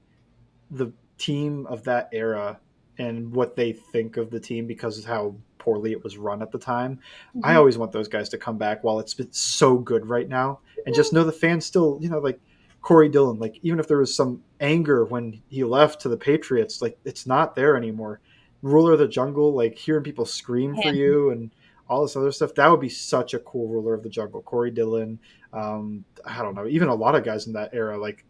the 0.71 0.91
team 1.17 1.65
of 1.67 1.83
that 1.83 2.09
era 2.11 2.59
and 2.97 3.31
what 3.33 3.55
they 3.55 3.73
think 3.73 4.17
of 4.17 4.29
the 4.31 4.39
team 4.39 4.65
because 4.67 4.97
of 4.99 5.05
how 5.05 5.35
poorly 5.57 5.91
it 5.91 6.03
was 6.03 6.17
run 6.17 6.41
at 6.41 6.51
the 6.51 6.57
time. 6.59 6.99
I 7.43 7.53
Mhm. 7.53 7.57
always 7.57 7.77
want 7.77 7.91
those 7.91 8.07
guys 8.07 8.29
to 8.29 8.37
come 8.37 8.57
back 8.57 8.83
while 8.83 8.99
it's 8.99 9.13
been 9.13 9.31
so 9.31 9.77
good 9.77 10.05
right 10.07 10.27
now. 10.29 10.59
and 10.85 10.93
just 10.93 11.11
know 11.13 11.23
the 11.23 11.31
fans 11.31 11.65
still, 11.65 11.97
you 11.99 12.07
know, 12.09 12.19
like 12.19 12.39
Corey 12.85 13.09
Dillon, 13.09 13.39
like 13.39 13.57
even 13.63 13.79
if 13.79 13.87
there 13.87 13.97
was 13.97 14.15
some 14.15 14.43
anger 14.59 15.05
when 15.05 15.41
he 15.49 15.63
left 15.63 16.01
to 16.01 16.07
the 16.07 16.15
Patriots, 16.15 16.83
like 16.83 16.95
it's 17.03 17.25
not 17.25 17.55
there 17.55 17.75
anymore. 17.75 18.19
Ruler 18.61 18.93
of 18.93 18.99
the 18.99 19.07
Jungle, 19.07 19.55
like 19.55 19.75
hearing 19.75 20.03
people 20.03 20.23
scream 20.23 20.75
for 20.75 20.89
you 20.89 21.31
and 21.31 21.49
all 21.89 22.03
this 22.03 22.15
other 22.15 22.31
stuff, 22.31 22.53
that 22.53 22.69
would 22.69 22.79
be 22.79 22.89
such 22.89 23.33
a 23.33 23.39
cool 23.39 23.69
Ruler 23.69 23.95
of 23.95 24.03
the 24.03 24.09
Jungle. 24.09 24.43
Corey 24.43 24.69
Dillon, 24.69 25.17
um, 25.51 26.05
I 26.23 26.43
don't 26.43 26.53
know, 26.53 26.67
even 26.67 26.87
a 26.87 26.93
lot 26.93 27.15
of 27.15 27.23
guys 27.23 27.47
in 27.47 27.53
that 27.53 27.73
era, 27.73 27.97
like 27.97 28.23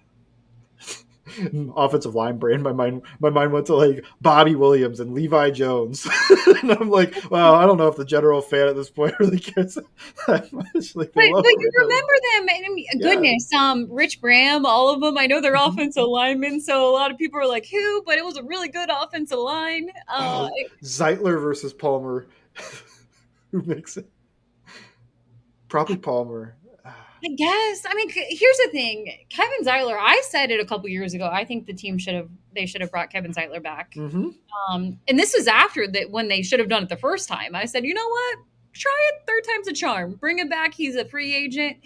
offensive 1.76 2.14
line 2.14 2.38
brain. 2.38 2.62
My 2.62 2.72
mind, 2.72 3.02
my 3.20 3.30
mind 3.30 3.52
went 3.52 3.66
to 3.66 3.76
like 3.76 4.04
Bobby 4.20 4.54
Williams 4.54 5.00
and 5.00 5.14
Levi 5.14 5.50
Jones, 5.50 6.06
and 6.62 6.72
I'm 6.72 6.90
like, 6.90 7.30
wow, 7.30 7.54
I 7.54 7.66
don't 7.66 7.78
know 7.78 7.88
if 7.88 7.96
the 7.96 8.04
general 8.04 8.40
fan 8.40 8.68
at 8.68 8.76
this 8.76 8.90
point 8.90 9.14
really 9.20 9.38
cares 9.38 9.78
that 10.26 10.52
much. 10.52 10.96
Like, 10.96 11.12
but, 11.12 11.30
but 11.30 11.44
you 11.44 11.70
remember 11.76 12.12
them? 12.32 12.46
I 12.50 12.68
mean, 12.74 12.86
goodness, 13.00 13.48
yeah. 13.52 13.70
um, 13.70 13.88
Rich 13.90 14.20
Braham, 14.20 14.66
all 14.66 14.92
of 14.92 15.00
them. 15.00 15.16
I 15.18 15.26
know 15.26 15.40
they're 15.40 15.54
mm-hmm. 15.54 15.72
offensive 15.72 16.04
linemen, 16.04 16.60
so 16.60 16.88
a 16.88 16.92
lot 16.92 17.10
of 17.10 17.18
people 17.18 17.40
are 17.40 17.48
like, 17.48 17.66
who? 17.66 18.02
But 18.04 18.18
it 18.18 18.24
was 18.24 18.36
a 18.36 18.42
really 18.42 18.68
good 18.68 18.90
offensive 18.90 19.38
line. 19.38 19.90
Uh, 20.08 20.48
oh, 20.50 20.64
Zeitler 20.82 21.40
versus 21.40 21.72
Palmer. 21.72 22.26
who 23.52 23.62
makes 23.62 23.96
it? 23.96 24.08
Probably 25.68 25.96
Palmer. 25.96 26.56
I 27.24 27.28
guess. 27.28 27.86
I 27.86 27.94
mean, 27.94 28.10
here's 28.10 28.58
the 28.64 28.68
thing, 28.72 29.12
Kevin 29.28 29.64
Zeitler. 29.64 29.96
I 29.98 30.22
said 30.28 30.50
it 30.50 30.58
a 30.58 30.64
couple 30.64 30.88
years 30.88 31.14
ago. 31.14 31.28
I 31.32 31.44
think 31.44 31.66
the 31.66 31.72
team 31.72 31.98
should 31.98 32.14
have 32.14 32.28
they 32.54 32.66
should 32.66 32.80
have 32.80 32.90
brought 32.90 33.10
Kevin 33.10 33.32
Zeitler 33.32 33.62
back. 33.62 33.94
Mm-hmm. 33.94 34.30
Um, 34.68 34.98
and 35.08 35.18
this 35.18 35.34
was 35.36 35.46
after 35.46 35.86
that 35.88 36.10
when 36.10 36.28
they 36.28 36.42
should 36.42 36.58
have 36.58 36.68
done 36.68 36.82
it 36.82 36.88
the 36.88 36.96
first 36.96 37.28
time. 37.28 37.54
I 37.54 37.64
said, 37.64 37.84
you 37.84 37.94
know 37.94 38.08
what? 38.08 38.38
Try 38.72 39.10
it. 39.12 39.22
Third 39.26 39.44
time's 39.44 39.68
a 39.68 39.72
charm. 39.72 40.14
Bring 40.14 40.38
him 40.38 40.48
back. 40.48 40.74
He's 40.74 40.96
a 40.96 41.04
free 41.04 41.34
agent. 41.34 41.76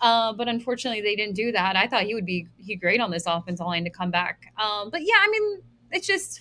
Uh, 0.00 0.32
but 0.32 0.48
unfortunately, 0.48 1.02
they 1.02 1.14
didn't 1.14 1.36
do 1.36 1.52
that. 1.52 1.76
I 1.76 1.86
thought 1.86 2.04
he 2.04 2.14
would 2.14 2.26
be 2.26 2.48
he 2.56 2.74
great 2.76 3.00
on 3.00 3.10
this 3.10 3.24
offensive 3.26 3.66
line 3.66 3.84
to 3.84 3.90
come 3.90 4.10
back. 4.10 4.52
Um, 4.58 4.90
but 4.90 5.02
yeah, 5.02 5.18
I 5.20 5.28
mean, 5.30 5.62
it's 5.90 6.06
just 6.06 6.40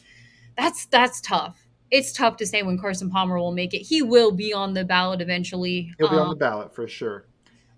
that's 0.57 0.85
that's 0.87 1.21
tough. 1.21 1.67
It's 1.91 2.13
tough 2.13 2.37
to 2.37 2.45
say 2.45 2.63
when 2.63 2.77
Carson 2.77 3.09
Palmer 3.09 3.37
will 3.37 3.51
make 3.51 3.73
it. 3.73 3.79
He 3.79 4.01
will 4.01 4.31
be 4.31 4.53
on 4.53 4.73
the 4.73 4.85
ballot 4.85 5.21
eventually. 5.21 5.91
He'll 5.97 6.09
be 6.09 6.15
um, 6.15 6.21
on 6.23 6.29
the 6.29 6.35
ballot 6.35 6.73
for 6.73 6.87
sure. 6.87 7.28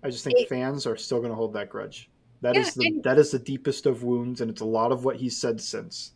I 0.02 0.10
just 0.10 0.24
think 0.24 0.38
it, 0.40 0.48
fans 0.48 0.86
are 0.86 0.96
still 0.96 1.18
going 1.18 1.30
to 1.30 1.36
hold 1.36 1.52
that 1.54 1.68
grudge. 1.68 2.10
That 2.40 2.54
yeah, 2.54 2.62
is 2.62 2.74
the 2.74 2.86
and, 2.86 3.04
that 3.04 3.18
is 3.18 3.30
the 3.30 3.38
deepest 3.38 3.86
of 3.86 4.02
wounds, 4.02 4.40
and 4.40 4.50
it's 4.50 4.60
a 4.60 4.66
lot 4.66 4.90
of 4.92 5.04
what 5.04 5.16
he's 5.16 5.36
said 5.36 5.60
since. 5.60 6.12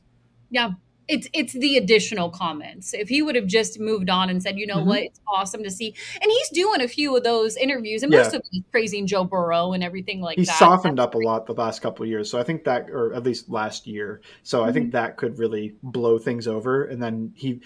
Yeah, 0.50 0.72
it's 1.08 1.28
it's 1.32 1.52
the 1.52 1.76
additional 1.76 2.30
comments. 2.30 2.92
If 2.92 3.08
he 3.08 3.22
would 3.22 3.36
have 3.36 3.46
just 3.46 3.78
moved 3.78 4.10
on 4.10 4.28
and 4.28 4.42
said, 4.42 4.58
you 4.58 4.66
know 4.66 4.78
mm-hmm. 4.78 4.88
what, 4.88 5.02
it's 5.02 5.20
awesome 5.28 5.62
to 5.62 5.70
see, 5.70 5.94
and 6.20 6.30
he's 6.30 6.48
doing 6.50 6.80
a 6.80 6.88
few 6.88 7.16
of 7.16 7.22
those 7.22 7.56
interviews, 7.56 8.02
and 8.02 8.10
most 8.10 8.34
of 8.34 8.42
them 8.42 8.64
praising 8.72 9.06
Joe 9.06 9.22
Burrow 9.22 9.72
and 9.72 9.84
everything 9.84 10.20
like 10.20 10.36
that. 10.36 10.42
He 10.42 10.46
softened 10.46 10.98
That's 10.98 11.06
up 11.06 11.12
great. 11.12 11.24
a 11.24 11.28
lot 11.28 11.46
the 11.46 11.54
last 11.54 11.80
couple 11.80 12.02
of 12.02 12.08
years, 12.08 12.28
so 12.28 12.40
I 12.40 12.42
think 12.42 12.64
that, 12.64 12.90
or 12.90 13.14
at 13.14 13.22
least 13.22 13.48
last 13.48 13.86
year, 13.86 14.20
so 14.42 14.60
mm-hmm. 14.60 14.68
I 14.68 14.72
think 14.72 14.86
mm-hmm. 14.86 14.96
that 14.96 15.16
could 15.16 15.38
really 15.38 15.76
blow 15.82 16.18
things 16.18 16.48
over. 16.48 16.84
And 16.84 17.00
then 17.00 17.32
he 17.36 17.60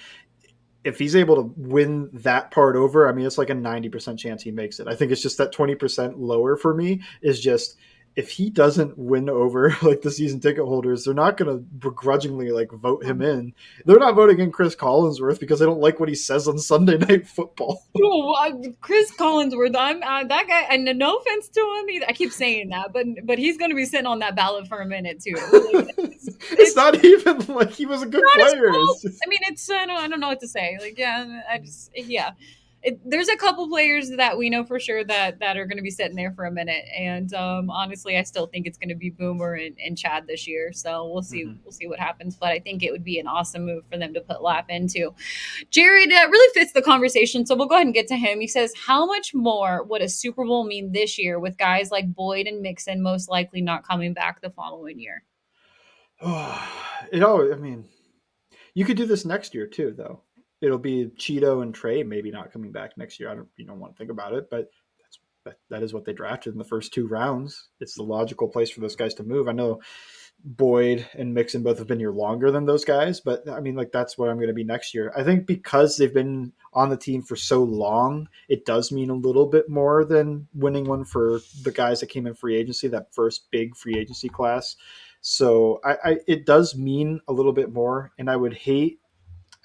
if 0.85 0.99
he's 0.99 1.15
able 1.15 1.37
to 1.37 1.55
win 1.57 2.09
that 2.13 2.51
part 2.51 2.77
over, 2.77 3.09
I 3.09 3.13
mean, 3.13 3.27
it's 3.27 3.39
like 3.39 3.51
a 3.51 3.55
90% 3.55 4.19
chance 4.19 4.43
he 4.43 4.51
makes 4.51 4.81
it. 4.81 4.89
I 4.89 4.95
think 4.95 5.13
it's 5.13 5.23
just 5.23 5.39
that 5.39 5.53
20% 5.53 6.15
lower 6.17 6.57
for 6.57 6.75
me 6.75 7.03
is 7.21 7.41
just 7.41 7.77
if 8.17 8.31
he 8.31 8.51
doesn't 8.51 8.99
win 8.99 9.29
over 9.29 9.75
like 9.83 10.03
the 10.03 10.11
season 10.11 10.41
ticket 10.41 10.65
holders, 10.65 11.05
they're 11.05 11.15
not 11.15 11.37
going 11.37 11.51
to 11.51 11.63
begrudgingly 11.63 12.51
like 12.51 12.71
vote 12.73 13.05
him 13.05 13.23
in. 13.23 13.55
They're 13.85 13.99
not 13.99 14.15
voting 14.15 14.41
in 14.41 14.51
Cris 14.51 14.75
Collinsworth 14.75 15.41
because 15.41 15.59
they 15.59 15.67
don't 15.67 15.81
like 15.81 16.01
what 16.01 16.09
he 16.09 16.15
says 16.15 16.49
on 16.49 16.59
Sunday 16.59 16.99
Night 17.09 17.27
Football. 17.27 17.85
Oh, 17.97 18.75
Cris 18.81 19.13
Collinsworth, 19.13 19.77
I'm 19.77 20.03
uh, 20.03 20.25
that 20.25 20.47
guy, 20.49 20.63
and 20.75 20.85
no 20.99 21.17
offense 21.17 21.49
to 21.49 21.61
him, 21.61 22.03
I 22.09 22.13
keep 22.13 22.33
saying 22.33 22.71
that, 22.71 22.93
but 22.93 23.07
but 23.25 23.39
he's 23.39 23.57
going 23.57 23.71
to 23.71 23.77
be 23.77 23.85
sitting 23.85 24.07
on 24.07 24.19
that 24.21 24.35
ballot 24.35 24.67
for 24.67 24.81
a 24.81 24.87
minute 24.87 25.23
too. 25.23 25.35
Like, 25.35 25.95
it's, 25.99 26.29
it's, 26.29 26.37
it's, 26.53 26.77
not 26.77 27.05
even 27.05 27.39
like 27.47 27.71
he 27.71 27.87
was 27.87 28.03
a 28.03 28.07
good 28.07 28.25
player. 28.35 28.71
I 28.71 29.29
mean, 29.29 29.41
it's 29.49 29.71
I 29.71 29.87
don't, 29.87 29.97
I 29.97 30.09
don't 30.09 30.21
know 30.21 30.29
what 30.29 30.41
to 30.41 30.49
say. 30.49 30.79
Like, 30.81 30.99
yeah, 30.99 31.43
I 31.51 31.59
just 31.59 31.91
yeah 31.95 32.33
it, 32.83 32.99
there's 33.05 33.29
a 33.29 33.37
couple 33.37 33.69
players 33.69 34.11
that 34.11 34.39
we 34.39 34.49
know 34.49 34.65
for 34.65 34.81
sure 34.81 35.05
that 35.05 35.39
that 35.41 35.59
are 35.59 35.67
going 35.67 35.77
to 35.77 35.83
be 35.83 35.91
sitting 35.91 36.17
there 36.17 36.33
for 36.33 36.47
a 36.47 36.51
minute, 36.51 36.85
and 36.97 37.33
um, 37.35 37.69
honestly, 37.69 38.17
I 38.17 38.23
still 38.23 38.47
think 38.47 38.67
it's 38.67 38.79
going 38.79 38.89
to 38.89 38.95
be 38.95 39.11
Boomer 39.11 39.55
and, 39.55 39.77
and, 39.85 39.99
Chad 39.99 40.27
this 40.27 40.47
year. 40.47 40.73
So 40.73 41.11
we'll 41.13 41.23
see, 41.23 41.45
mm-hmm. 41.45 41.59
we'll 41.63 41.73
see 41.73 41.87
what 41.87 41.99
happens. 41.99 42.37
But 42.37 42.51
I 42.51 42.59
think 42.59 42.83
it 42.83 42.91
would 42.91 43.05
be 43.05 43.19
an 43.19 43.27
awesome 43.27 43.67
move 43.67 43.85
for 43.91 43.99
them 43.99 44.15
to 44.15 44.21
put 44.23 44.43
Lap 44.43 44.67
into. 44.71 45.13
Jared 45.71 46.11
uh, 46.11 46.29
really 46.31 46.55
fits 46.55 46.73
the 46.73 46.81
conversation, 46.81 47.45
so 47.45 47.55
we'll 47.55 47.69
go 47.69 47.75
ahead 47.75 47.87
and 47.87 47.95
get 47.95 48.09
to 48.09 48.17
him. 48.17 48.41
He 48.41 48.47
says, 48.47 48.73
"How 48.87 49.05
much 49.05 49.35
more 49.35 49.85
would 49.85 50.01
a 50.01 50.09
Super 50.09 50.45
Bowl 50.47 50.65
mean 50.65 50.93
this 50.93 51.19
year 51.19 51.39
with 51.39 51.59
guys 51.59 51.91
like 51.91 52.15
Boyd 52.15 52.47
and 52.47 52.63
Mixon 52.63 53.03
most 53.03 53.29
likely 53.29 53.61
not 53.61 53.87
coming 53.87 54.15
back 54.15 54.41
the 54.41 54.51
following 54.51 54.99
year?" 54.99 55.25
it 57.13 57.23
all, 57.23 57.53
I 57.53 57.57
mean, 57.57 57.85
you 58.73 58.87
could 58.87 58.97
do 58.97 59.05
this 59.05 59.27
next 59.27 59.55
year 59.55 59.67
too, 59.67 59.93
though 59.95 60.23
it'll 60.61 60.79
be 60.79 61.07
Chido 61.19 61.63
and 61.63 61.75
Trey 61.75 62.03
maybe 62.03 62.31
not 62.31 62.53
coming 62.53 62.73
back 62.73 62.97
next 62.97 63.19
year. 63.19 63.31
I 63.31 63.35
don't 63.35 63.49
you 63.57 63.67
don't 63.67 63.81
want 63.81 63.95
to 63.95 63.99
think 63.99 64.11
about 64.11 64.35
it, 64.35 64.49
but 64.51 64.71
that's 65.01 65.19
that, 65.45 65.57
that 65.71 65.83
is 65.83 65.93
what 65.93 66.05
they 66.05 66.13
drafted 66.13 66.53
in 66.53 66.59
the 66.59 66.65
first 66.65 66.93
two 66.93 67.07
rounds. 67.07 67.69
It's 67.81 67.95
the 67.95 68.03
logical 68.03 68.49
place 68.49 68.71
for 68.71 68.81
those 68.81 68.97
guys 68.97 69.15
to 69.15 69.23
move. 69.23 69.49
I 69.49 69.53
know 69.53 69.81
Boyd 70.43 71.07
and 71.15 71.35
Mixon 71.35 71.63
both 71.63 71.79
have 71.79 71.87
been 71.87 71.99
here 71.99 72.13
longer 72.13 72.51
than 72.51 72.65
those 72.65 72.85
guys, 72.85 73.21
but 73.21 73.49
I 73.49 73.61
mean 73.61 73.75
like 73.75 73.93
that's 73.93 74.17
what 74.17 74.29
I'm 74.29 74.37
going 74.37 74.49
to 74.49 74.55
be 74.55 74.65
next 74.65 74.95
year. 74.95 75.13
I 75.17 75.23
think 75.23 75.47
because 75.47 75.97
they've 75.97 76.13
been 76.13 76.53
on 76.73 76.89
the 76.89 76.97
team 76.97 77.23
for 77.23 77.37
so 77.37 77.63
long, 77.63 78.29
it 78.49 78.65
does 78.65 78.93
mean 78.93 79.11
a 79.11 79.15
little 79.15 79.47
bit 79.47 79.69
more 79.69 80.05
than 80.05 80.49
winning 80.55 80.85
one 80.85 81.05
for 81.05 81.41
the 81.63 81.73
guys 81.73 82.01
that 82.01 82.09
came 82.09 82.27
in 82.27 82.35
free 82.35 82.57
agency, 82.57 82.89
that 82.89 83.15
first 83.15 83.51
big 83.51 83.77
free 83.77 83.99
agency 83.99 84.29
class. 84.29 84.77
So 85.21 85.81
I, 85.85 85.97
I 86.05 86.17
it 86.27 86.47
does 86.47 86.77
mean 86.77 87.21
a 87.29 87.33
little 87.33 87.53
bit 87.53 87.73
more, 87.73 88.13
and 88.19 88.31
I 88.31 88.37
would 88.37 88.55
hate 88.55 89.01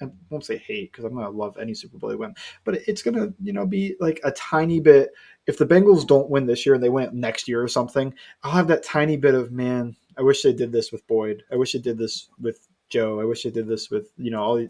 I 0.00 0.06
won't 0.30 0.44
say 0.44 0.58
hate 0.58 0.92
because 0.92 1.04
I'm 1.04 1.14
gonna 1.14 1.30
love 1.30 1.56
any 1.58 1.74
Super 1.74 1.98
Bowl 1.98 2.10
they 2.10 2.16
win, 2.16 2.34
but 2.64 2.76
it's 2.86 3.02
gonna 3.02 3.32
you 3.42 3.52
know 3.52 3.66
be 3.66 3.96
like 4.00 4.20
a 4.24 4.30
tiny 4.32 4.80
bit. 4.80 5.10
If 5.46 5.58
the 5.58 5.66
Bengals 5.66 6.06
don't 6.06 6.30
win 6.30 6.46
this 6.46 6.66
year 6.66 6.74
and 6.74 6.84
they 6.84 6.88
win 6.88 7.10
next 7.12 7.48
year 7.48 7.62
or 7.62 7.68
something, 7.68 8.14
I'll 8.42 8.52
have 8.52 8.68
that 8.68 8.82
tiny 8.82 9.16
bit 9.16 9.34
of 9.34 9.52
man. 9.52 9.96
I 10.18 10.22
wish 10.22 10.42
they 10.42 10.52
did 10.52 10.72
this 10.72 10.92
with 10.92 11.06
Boyd. 11.06 11.44
I 11.52 11.56
wish 11.56 11.72
they 11.72 11.78
did 11.78 11.98
this 11.98 12.28
with 12.40 12.68
Joe. 12.88 13.20
I 13.20 13.24
wish 13.24 13.42
they 13.42 13.50
did 13.50 13.68
this 13.68 13.90
with 13.90 14.10
you 14.16 14.30
know 14.30 14.42
all 14.42 14.68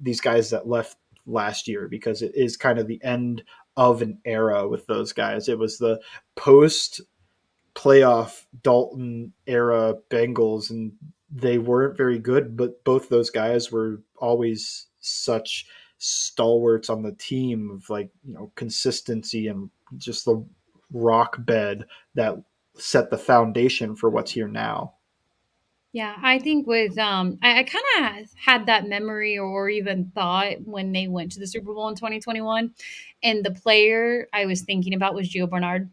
these 0.00 0.20
guys 0.20 0.50
that 0.50 0.68
left 0.68 0.96
last 1.26 1.68
year 1.68 1.88
because 1.88 2.22
it 2.22 2.32
is 2.34 2.56
kind 2.56 2.78
of 2.78 2.86
the 2.86 3.02
end 3.02 3.42
of 3.76 4.02
an 4.02 4.18
era 4.24 4.68
with 4.68 4.86
those 4.86 5.12
guys. 5.12 5.48
It 5.48 5.58
was 5.58 5.78
the 5.78 6.00
post 6.36 7.00
playoff 7.74 8.44
Dalton 8.62 9.32
era 9.46 9.94
Bengals 10.10 10.70
and 10.70 10.92
they 11.30 11.58
weren't 11.58 11.96
very 11.96 12.18
good, 12.18 12.56
but 12.56 12.82
both 12.84 13.08
those 13.08 13.30
guys 13.30 13.70
were 13.70 14.00
always 14.16 14.86
such 15.00 15.66
stalwarts 15.98 16.88
on 16.88 17.02
the 17.02 17.12
team 17.12 17.70
of 17.70 17.88
like 17.90 18.10
you 18.24 18.32
know 18.32 18.52
consistency 18.54 19.48
and 19.48 19.70
just 19.96 20.24
the 20.24 20.44
rock 20.92 21.36
bed 21.40 21.84
that 22.14 22.36
set 22.76 23.10
the 23.10 23.18
foundation 23.18 23.96
for 23.96 24.08
what's 24.08 24.30
here 24.30 24.48
now. 24.48 24.94
Yeah, 25.92 26.16
I 26.22 26.38
think 26.38 26.66
with 26.66 26.98
um, 26.98 27.38
I, 27.42 27.60
I 27.60 27.62
kind 27.64 28.20
of 28.20 28.28
had 28.36 28.66
that 28.66 28.88
memory 28.88 29.38
or 29.38 29.70
even 29.70 30.12
thought 30.14 30.56
when 30.64 30.92
they 30.92 31.08
went 31.08 31.32
to 31.32 31.40
the 31.40 31.46
Super 31.46 31.72
Bowl 31.72 31.88
in 31.88 31.94
2021, 31.94 32.72
and 33.22 33.44
the 33.44 33.50
player 33.50 34.28
I 34.32 34.46
was 34.46 34.62
thinking 34.62 34.94
about 34.94 35.14
was 35.14 35.30
Gio 35.30 35.48
Bernard. 35.48 35.90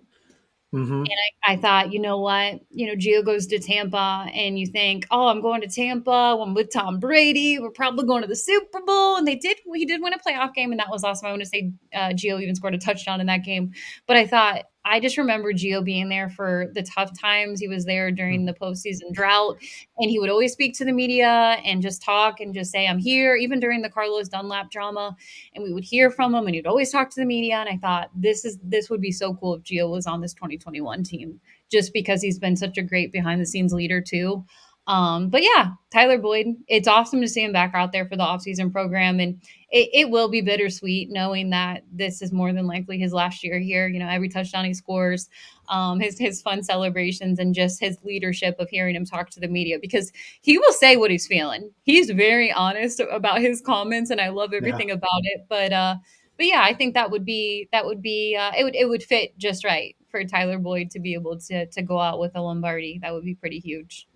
Mm-hmm. 0.75 0.93
And 0.93 1.07
I, 1.45 1.53
I, 1.53 1.55
thought, 1.55 1.93
you 1.93 1.99
know 2.01 2.19
what? 2.19 2.59
You 2.69 2.87
know, 2.87 2.95
Gio 2.95 3.23
goes 3.23 3.47
to 3.47 3.59
Tampa, 3.59 4.27
and 4.33 4.59
you 4.59 4.67
think, 4.67 5.07
oh, 5.09 5.29
I'm 5.29 5.41
going 5.41 5.61
to 5.61 5.67
Tampa. 5.67 6.11
I'm 6.11 6.53
with 6.53 6.69
Tom 6.73 6.99
Brady. 6.99 7.59
We're 7.59 7.71
probably 7.71 8.05
going 8.05 8.23
to 8.23 8.27
the 8.27 8.35
Super 8.35 8.81
Bowl. 8.81 9.15
And 9.15 9.25
they 9.25 9.35
did. 9.35 9.57
He 9.73 9.85
did 9.85 10.01
win 10.01 10.13
a 10.13 10.19
playoff 10.19 10.53
game, 10.53 10.71
and 10.71 10.79
that 10.81 10.89
was 10.89 11.05
awesome. 11.05 11.27
I 11.27 11.31
want 11.31 11.43
to 11.43 11.47
say 11.47 11.71
uh, 11.93 12.09
Gio 12.09 12.41
even 12.41 12.55
scored 12.55 12.75
a 12.75 12.77
touchdown 12.77 13.21
in 13.21 13.27
that 13.27 13.45
game. 13.45 13.71
But 14.05 14.17
I 14.17 14.27
thought, 14.27 14.65
I 14.85 14.99
just 14.99 15.17
remember 15.17 15.51
Gio 15.51 15.83
being 15.83 16.09
there 16.09 16.29
for 16.29 16.67
the 16.73 16.83
tough 16.83 17.19
times. 17.19 17.59
He 17.59 17.67
was 17.67 17.85
there 17.85 18.11
during 18.11 18.45
the 18.45 18.53
postseason 18.53 19.11
drought, 19.11 19.57
and 19.97 20.11
he 20.11 20.19
would 20.19 20.29
always 20.29 20.53
speak 20.53 20.77
to 20.77 20.85
the 20.85 20.91
media 20.91 21.57
and 21.65 21.81
just 21.81 22.03
talk 22.03 22.39
and 22.39 22.53
just 22.53 22.71
say, 22.71 22.87
I'm 22.87 22.99
here, 22.99 23.35
even 23.35 23.59
during 23.59 23.81
the 23.81 23.89
Carlos 23.89 24.29
Dunlap 24.29 24.69
drama. 24.69 25.15
And 25.55 25.63
we 25.63 25.73
would 25.73 25.83
hear 25.83 26.11
from 26.11 26.35
him, 26.35 26.45
and 26.45 26.55
he'd 26.55 26.67
always 26.67 26.91
talk 26.91 27.09
to 27.09 27.19
the 27.19 27.25
media. 27.25 27.55
And 27.55 27.67
I 27.67 27.77
thought, 27.77 28.11
this 28.15 28.45
is 28.45 28.59
this 28.63 28.89
would 28.89 29.01
be 29.01 29.11
so 29.11 29.33
cool 29.33 29.55
if 29.55 29.63
Gio 29.63 29.89
was 29.89 30.05
on 30.05 30.21
this 30.21 30.33
2021 30.35 31.03
team, 31.03 31.41
just 31.71 31.91
because 31.91 32.21
he's 32.21 32.37
been 32.37 32.55
such 32.55 32.77
a 32.77 32.83
great 32.83 33.11
behind 33.11 33.41
the 33.41 33.45
scenes 33.45 33.73
leader, 33.73 34.01
too. 34.01 34.45
Um, 34.87 35.29
but 35.29 35.41
yeah, 35.41 35.71
Tyler 35.91 36.19
Boyd, 36.19 36.47
it's 36.67 36.87
awesome 36.87 37.21
to 37.21 37.27
see 37.27 37.43
him 37.43 37.51
back 37.51 37.71
out 37.73 37.91
there 37.91 38.05
for 38.05 38.15
the 38.15 38.23
offseason 38.23 38.71
program. 38.71 39.19
And 39.19 39.41
it, 39.75 39.89
it, 39.91 40.09
will 40.09 40.29
be 40.29 40.39
bittersweet 40.39 41.11
knowing 41.11 41.49
that 41.49 41.83
this 41.91 42.21
is 42.21 42.31
more 42.31 42.53
than 42.53 42.65
likely 42.65 42.97
his 42.97 43.11
last 43.11 43.43
year 43.43 43.59
here. 43.59 43.89
You 43.89 43.99
know, 43.99 44.07
every 44.07 44.29
touchdown 44.29 44.63
he 44.63 44.73
scores, 44.73 45.29
um, 45.67 45.99
his 45.99 46.17
his 46.17 46.41
fun 46.41 46.63
celebrations 46.63 47.39
and 47.39 47.53
just 47.53 47.81
his 47.81 47.97
leadership 48.05 48.55
of 48.57 48.69
hearing 48.69 48.95
him 48.95 49.03
talk 49.03 49.29
to 49.31 49.41
the 49.41 49.49
media 49.49 49.77
because 49.77 50.13
he 50.39 50.57
will 50.57 50.71
say 50.71 50.95
what 50.95 51.11
he's 51.11 51.27
feeling. 51.27 51.71
He's 51.83 52.09
very 52.09 52.53
honest 52.53 53.01
about 53.11 53.41
his 53.41 53.59
comments 53.59 54.11
and 54.11 54.21
I 54.21 54.29
love 54.29 54.53
everything 54.53 54.87
yeah. 54.87 54.95
about 54.95 55.21
it. 55.23 55.45
But 55.49 55.73
uh 55.73 55.95
but 56.37 56.45
yeah, 56.45 56.61
I 56.63 56.73
think 56.73 56.93
that 56.93 57.11
would 57.11 57.25
be 57.25 57.67
that 57.73 57.85
would 57.85 58.01
be 58.01 58.37
uh, 58.39 58.51
it 58.57 58.63
would 58.63 58.75
it 58.75 58.87
would 58.87 59.03
fit 59.03 59.37
just 59.37 59.65
right 59.65 59.93
for 60.07 60.23
Tyler 60.23 60.57
Boyd 60.57 60.89
to 60.91 60.99
be 61.01 61.13
able 61.15 61.37
to 61.37 61.65
to 61.65 61.81
go 61.81 61.99
out 61.99 62.19
with 62.21 62.31
a 62.35 62.41
Lombardi. 62.41 62.99
That 63.01 63.13
would 63.13 63.25
be 63.25 63.35
pretty 63.35 63.59
huge. 63.59 64.07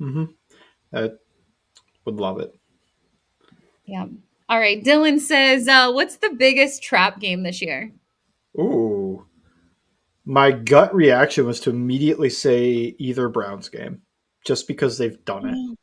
Mm-hmm. 0.00 0.26
I 0.96 1.10
would 2.04 2.16
love 2.16 2.38
it. 2.38 2.54
Yeah. 3.86 4.06
All 4.48 4.58
right. 4.58 4.82
Dylan 4.82 5.20
says, 5.20 5.68
uh, 5.68 5.90
"What's 5.92 6.16
the 6.16 6.30
biggest 6.30 6.82
trap 6.82 7.20
game 7.20 7.42
this 7.42 7.62
year?" 7.62 7.92
Ooh. 8.58 9.26
My 10.24 10.52
gut 10.52 10.94
reaction 10.94 11.46
was 11.46 11.60
to 11.60 11.70
immediately 11.70 12.30
say 12.30 12.94
either 12.98 13.28
Browns 13.28 13.68
game, 13.68 14.02
just 14.44 14.66
because 14.66 14.96
they've 14.96 15.22
done 15.24 15.48
it. 15.48 15.78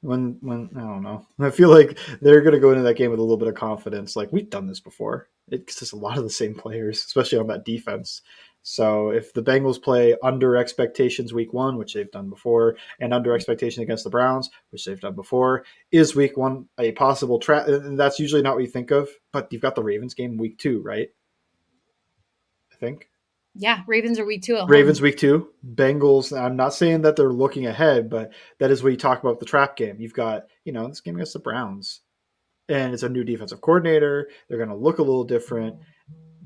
When 0.00 0.38
when 0.40 0.70
I 0.76 0.80
don't 0.80 1.02
know, 1.02 1.26
I 1.38 1.50
feel 1.50 1.70
like 1.70 1.98
they're 2.20 2.40
going 2.40 2.54
to 2.54 2.60
go 2.60 2.70
into 2.70 2.82
that 2.82 2.96
game 2.96 3.10
with 3.10 3.20
a 3.20 3.22
little 3.22 3.36
bit 3.36 3.48
of 3.48 3.54
confidence. 3.54 4.16
Like 4.16 4.32
we've 4.32 4.50
done 4.50 4.66
this 4.66 4.80
before. 4.80 5.28
It's 5.48 5.78
just 5.78 5.92
a 5.92 5.96
lot 5.96 6.18
of 6.18 6.24
the 6.24 6.30
same 6.30 6.54
players, 6.54 7.04
especially 7.04 7.38
on 7.38 7.48
that 7.48 7.64
defense. 7.64 8.22
So 8.62 9.10
if 9.10 9.32
the 9.32 9.42
Bengals 9.42 9.82
play 9.82 10.16
under 10.22 10.56
expectations 10.56 11.32
week 11.32 11.52
one, 11.52 11.76
which 11.76 11.94
they've 11.94 12.10
done 12.10 12.30
before, 12.30 12.76
and 13.00 13.12
under 13.12 13.34
expectation 13.34 13.82
against 13.82 14.04
the 14.04 14.10
Browns, 14.10 14.50
which 14.70 14.84
they've 14.84 15.00
done 15.00 15.14
before, 15.14 15.64
is 15.90 16.14
week 16.14 16.36
one 16.36 16.68
a 16.78 16.92
possible 16.92 17.40
trap? 17.40 17.66
That's 17.66 18.20
usually 18.20 18.42
not 18.42 18.54
what 18.54 18.62
you 18.62 18.70
think 18.70 18.90
of. 18.90 19.08
But 19.32 19.48
you've 19.50 19.62
got 19.62 19.74
the 19.74 19.82
Ravens 19.82 20.14
game 20.14 20.36
week 20.36 20.58
two, 20.58 20.80
right? 20.82 21.08
I 22.72 22.76
think. 22.76 23.08
Yeah, 23.54 23.82
Ravens 23.86 24.18
are 24.18 24.24
week 24.24 24.42
two. 24.42 24.64
Ravens 24.66 25.02
week 25.02 25.18
two, 25.18 25.50
Bengals. 25.74 26.34
I'm 26.34 26.56
not 26.56 26.72
saying 26.72 27.02
that 27.02 27.16
they're 27.16 27.32
looking 27.32 27.66
ahead, 27.66 28.08
but 28.08 28.32
that 28.58 28.70
is 28.70 28.82
what 28.82 28.92
you 28.92 28.96
talk 28.96 29.22
about 29.22 29.40
the 29.40 29.46
trap 29.46 29.76
game. 29.76 29.96
You've 29.98 30.14
got, 30.14 30.44
you 30.64 30.72
know, 30.72 30.88
this 30.88 31.02
game 31.02 31.16
against 31.16 31.34
the 31.34 31.38
Browns, 31.38 32.00
and 32.68 32.94
it's 32.94 33.02
a 33.02 33.10
new 33.10 33.24
defensive 33.24 33.60
coordinator. 33.60 34.30
They're 34.48 34.56
going 34.56 34.70
to 34.70 34.74
look 34.74 35.00
a 35.00 35.02
little 35.02 35.24
different, 35.24 35.76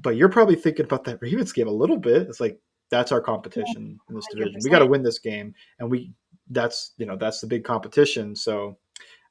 but 0.01 0.17
you're 0.17 0.29
probably 0.29 0.57
thinking 0.57 0.85
about 0.85 1.05
that 1.05 1.19
Ravens 1.21 1.53
game 1.53 1.69
a 1.69 1.73
little 1.73 1.97
bit. 1.97 2.23
It's 2.23 2.41
like 2.41 2.61
that's 2.91 3.13
our 3.13 3.21
competition 3.21 3.99
in 4.09 4.15
this 4.15 4.27
division. 4.33 4.61
We 4.63 4.71
got 4.71 4.81
to 4.81 4.87
win 4.87 5.03
this 5.03 5.19
game, 5.19 5.55
and 5.79 5.91
we 5.91 6.13
that's 6.51 6.93
you 6.99 7.07
know 7.07 7.17
that's 7.17 7.41
the 7.41 7.47
big 7.47 7.65
competition. 7.65 8.37
So 8.37 8.79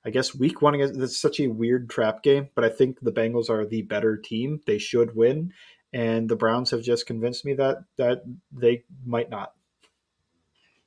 I 0.05 0.09
guess 0.09 0.35
week 0.35 0.61
one 0.61 0.75
against 0.75 0.99
it's 0.99 1.19
such 1.19 1.39
a 1.39 1.47
weird 1.47 1.89
trap 1.89 2.23
game, 2.23 2.49
but 2.55 2.63
I 2.63 2.69
think 2.69 2.99
the 2.99 3.11
Bengals 3.11 3.49
are 3.49 3.65
the 3.65 3.83
better 3.83 4.17
team. 4.17 4.59
They 4.65 4.77
should 4.77 5.15
win, 5.15 5.51
and 5.93 6.29
the 6.29 6.35
Browns 6.35 6.71
have 6.71 6.81
just 6.81 7.05
convinced 7.05 7.45
me 7.45 7.53
that 7.53 7.77
that 7.97 8.23
they 8.51 8.83
might 9.05 9.29
not. 9.29 9.53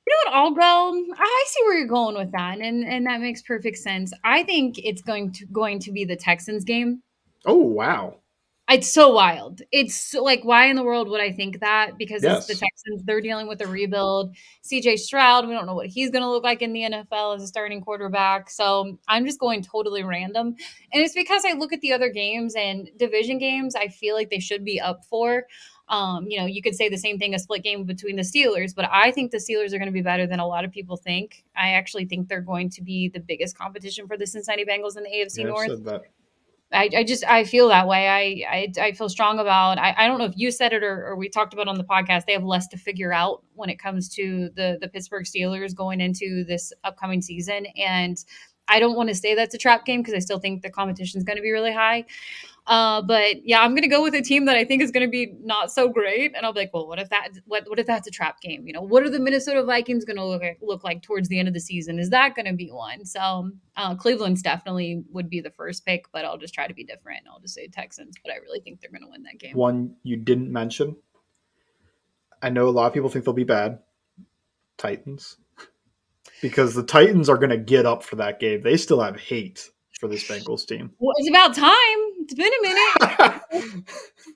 You 0.05 0.15
know 0.25 0.31
what? 0.31 0.37
I'll 0.37 0.51
go. 0.51 1.13
I 1.17 1.45
see 1.47 1.63
where 1.63 1.77
you're 1.77 1.87
going 1.87 2.15
with 2.15 2.31
that, 2.31 2.59
and 2.59 2.83
and 2.83 3.05
that 3.07 3.21
makes 3.21 3.41
perfect 3.41 3.77
sense. 3.77 4.13
I 4.23 4.43
think 4.43 4.79
it's 4.79 5.01
going 5.01 5.31
to 5.33 5.45
going 5.47 5.79
to 5.79 5.91
be 5.91 6.05
the 6.05 6.15
Texans 6.15 6.63
game. 6.63 7.01
Oh 7.45 7.55
wow! 7.55 8.19
It's 8.69 8.91
so 8.91 9.11
wild. 9.11 9.61
It's 9.71 9.95
so, 9.95 10.23
like, 10.23 10.43
why 10.43 10.67
in 10.67 10.75
the 10.75 10.83
world 10.83 11.09
would 11.09 11.21
I 11.21 11.31
think 11.31 11.59
that? 11.59 11.97
Because 11.97 12.23
Yes. 12.23 12.37
it's 12.37 12.47
the 12.47 12.53
Texans. 12.65 13.03
They're 13.03 13.19
dealing 13.21 13.47
with 13.47 13.61
a 13.61 13.67
rebuild. 13.67 14.35
CJ 14.63 14.97
Stroud, 14.97 15.47
we 15.47 15.53
don't 15.53 15.65
know 15.65 15.73
what 15.73 15.87
he's 15.87 16.11
going 16.11 16.21
to 16.21 16.29
look 16.29 16.43
like 16.43 16.61
in 16.61 16.73
the 16.73 16.83
NFL 16.83 17.35
as 17.35 17.43
a 17.43 17.47
starting 17.47 17.81
quarterback. 17.81 18.49
So 18.49 18.97
I'm 19.07 19.25
just 19.25 19.39
going 19.39 19.63
totally 19.63 20.03
random. 20.03 20.55
And 20.93 21.03
it's 21.03 21.15
because 21.15 21.43
I 21.45 21.53
look 21.53 21.73
at 21.73 21.81
the 21.81 21.91
other 21.93 22.09
games 22.09 22.53
and 22.55 22.89
division 22.97 23.39
games, 23.39 23.75
I 23.75 23.87
feel 23.87 24.15
like 24.15 24.29
they 24.29 24.39
should 24.39 24.63
be 24.63 24.79
up 24.79 25.03
for. 25.05 25.45
Um, 25.87 26.27
you 26.27 26.39
know, 26.39 26.45
you 26.45 26.61
could 26.61 26.75
say 26.75 26.87
the 26.87 26.97
same 26.97 27.17
thing 27.17 27.33
a 27.33 27.39
split 27.39 27.63
game 27.63 27.83
between 27.83 28.15
the 28.15 28.21
Steelers, 28.21 28.75
but 28.75 28.87
I 28.91 29.11
think 29.11 29.31
the 29.31 29.37
Steelers 29.39 29.73
are 29.73 29.79
going 29.79 29.87
to 29.87 29.91
be 29.91 30.03
better 30.03 30.27
than 30.27 30.39
a 30.39 30.45
lot 30.45 30.63
of 30.63 30.71
people 30.71 30.97
think. 30.97 31.43
I 31.57 31.71
actually 31.71 32.05
think 32.05 32.27
they're 32.27 32.41
going 32.41 32.69
to 32.71 32.83
be 32.83 33.09
the 33.09 33.19
biggest 33.19 33.57
competition 33.57 34.07
for 34.07 34.15
the 34.15 34.27
Cincinnati 34.27 34.65
Bengals 34.65 34.97
in 34.97 35.03
the 35.03 35.09
AFC 35.09 35.39
Yeah, 35.39 35.45
North. 35.45 36.09
I, 36.71 36.89
I 36.97 37.03
just 37.03 37.23
I 37.25 37.45
feel 37.45 37.67
that 37.69 37.87
way. 37.87 38.07
I 38.07 38.47
I, 38.79 38.87
I 38.87 38.91
feel 38.91 39.09
strong 39.09 39.39
about. 39.39 39.79
I, 39.79 39.95
I 39.97 40.07
don't 40.07 40.19
know 40.19 40.25
if 40.25 40.33
you 40.35 40.51
said 40.51 40.71
it 40.71 40.83
or, 40.83 41.07
or 41.07 41.15
we 41.15 41.27
talked 41.27 41.53
about 41.53 41.67
on 41.67 41.77
the 41.77 41.83
podcast. 41.83 42.25
They 42.25 42.33
have 42.33 42.43
less 42.43 42.67
to 42.67 42.77
figure 42.77 43.11
out 43.11 43.43
when 43.55 43.69
it 43.69 43.79
comes 43.79 44.07
to 44.09 44.49
the 44.55 44.77
the 44.79 44.87
Pittsburgh 44.87 45.25
Steelers 45.25 45.75
going 45.75 45.99
into 45.99 46.43
this 46.43 46.71
upcoming 46.83 47.21
season, 47.21 47.65
and 47.75 48.23
I 48.67 48.79
don't 48.79 48.95
want 48.95 49.09
to 49.09 49.15
say 49.15 49.33
that's 49.33 49.55
a 49.55 49.57
trap 49.57 49.83
game 49.83 50.01
because 50.01 50.13
I 50.13 50.19
still 50.19 50.39
think 50.39 50.61
the 50.61 50.69
competition 50.69 51.17
is 51.17 51.23
going 51.23 51.37
to 51.37 51.41
be 51.41 51.51
really 51.51 51.73
high. 51.73 52.05
Uh, 52.69 53.01
but 53.01 53.43
yeah, 53.43 53.61
I'm 53.61 53.71
going 53.71 53.81
to 53.81 53.87
go 53.87 54.03
with 54.03 54.13
a 54.13 54.21
team 54.21 54.45
that 54.45 54.55
I 54.55 54.63
think 54.63 54.83
is 54.83 54.91
going 54.91 55.05
to 55.05 55.09
be 55.09 55.33
not 55.41 55.71
so 55.71 55.89
great, 55.89 56.33
and 56.35 56.45
I'll 56.45 56.53
be 56.53 56.59
like, 56.59 56.73
well, 56.73 56.87
what 56.87 56.99
if 56.99 57.09
that 57.09 57.29
what 57.45 57.67
what 57.67 57.79
if 57.79 57.87
that's 57.87 58.07
a 58.07 58.11
trap 58.11 58.41
game? 58.41 58.67
You 58.67 58.73
know, 58.73 58.81
what 58.81 59.01
are 59.01 59.09
the 59.09 59.19
Minnesota 59.19 59.63
Vikings 59.63 60.05
going 60.05 60.17
to 60.17 60.23
look 60.23 60.43
look 60.61 60.83
like 60.83 61.01
towards 61.01 61.29
the 61.29 61.39
end 61.39 61.47
of 61.47 61.55
the 61.55 61.59
season? 61.59 61.97
Is 61.97 62.11
that 62.11 62.35
going 62.35 62.45
to 62.45 62.53
be 62.53 62.69
one? 62.69 63.05
So 63.05 63.49
uh, 63.75 63.95
Cleveland's 63.95 64.43
definitely 64.43 65.03
would 65.11 65.31
be 65.31 65.41
the 65.41 65.49
first 65.49 65.83
pick, 65.83 66.05
but 66.11 66.25
I'll 66.25 66.37
just 66.37 66.53
try 66.53 66.67
to 66.67 66.73
be 66.75 66.83
different. 66.83 67.21
I'll 67.27 67.39
just 67.39 67.55
say 67.55 67.67
Texans, 67.67 68.13
but 68.23 68.31
I 68.31 68.35
really 68.35 68.59
think 68.59 68.81
they're 68.81 68.91
going 68.91 69.01
to 69.01 69.09
win 69.09 69.23
that 69.23 69.39
game. 69.39 69.55
One 69.55 69.95
you 70.03 70.15
didn't 70.15 70.51
mention. 70.51 70.95
I 72.43 72.51
know 72.51 72.67
a 72.67 72.69
lot 72.69 72.85
of 72.85 72.93
people 72.93 73.09
think 73.09 73.25
they'll 73.25 73.33
be 73.33 73.43
bad. 73.45 73.79
Titans. 74.77 75.37
Because 76.39 76.75
the 76.75 76.83
Titans 76.83 77.29
are 77.29 77.37
going 77.37 77.49
to 77.49 77.57
get 77.57 77.87
up 77.87 78.03
for 78.03 78.15
that 78.17 78.39
game. 78.39 78.61
They 78.61 78.77
still 78.77 79.01
have 79.01 79.19
hate 79.19 79.69
for 79.99 80.07
this 80.07 80.27
Bengals 80.27 80.65
team. 80.65 80.91
Well, 80.99 81.15
it's 81.17 81.29
about 81.29 81.55
time. 81.55 81.98
It's 82.31 82.35
been 82.35 82.51
a 82.53 82.61
minute. 82.61 83.73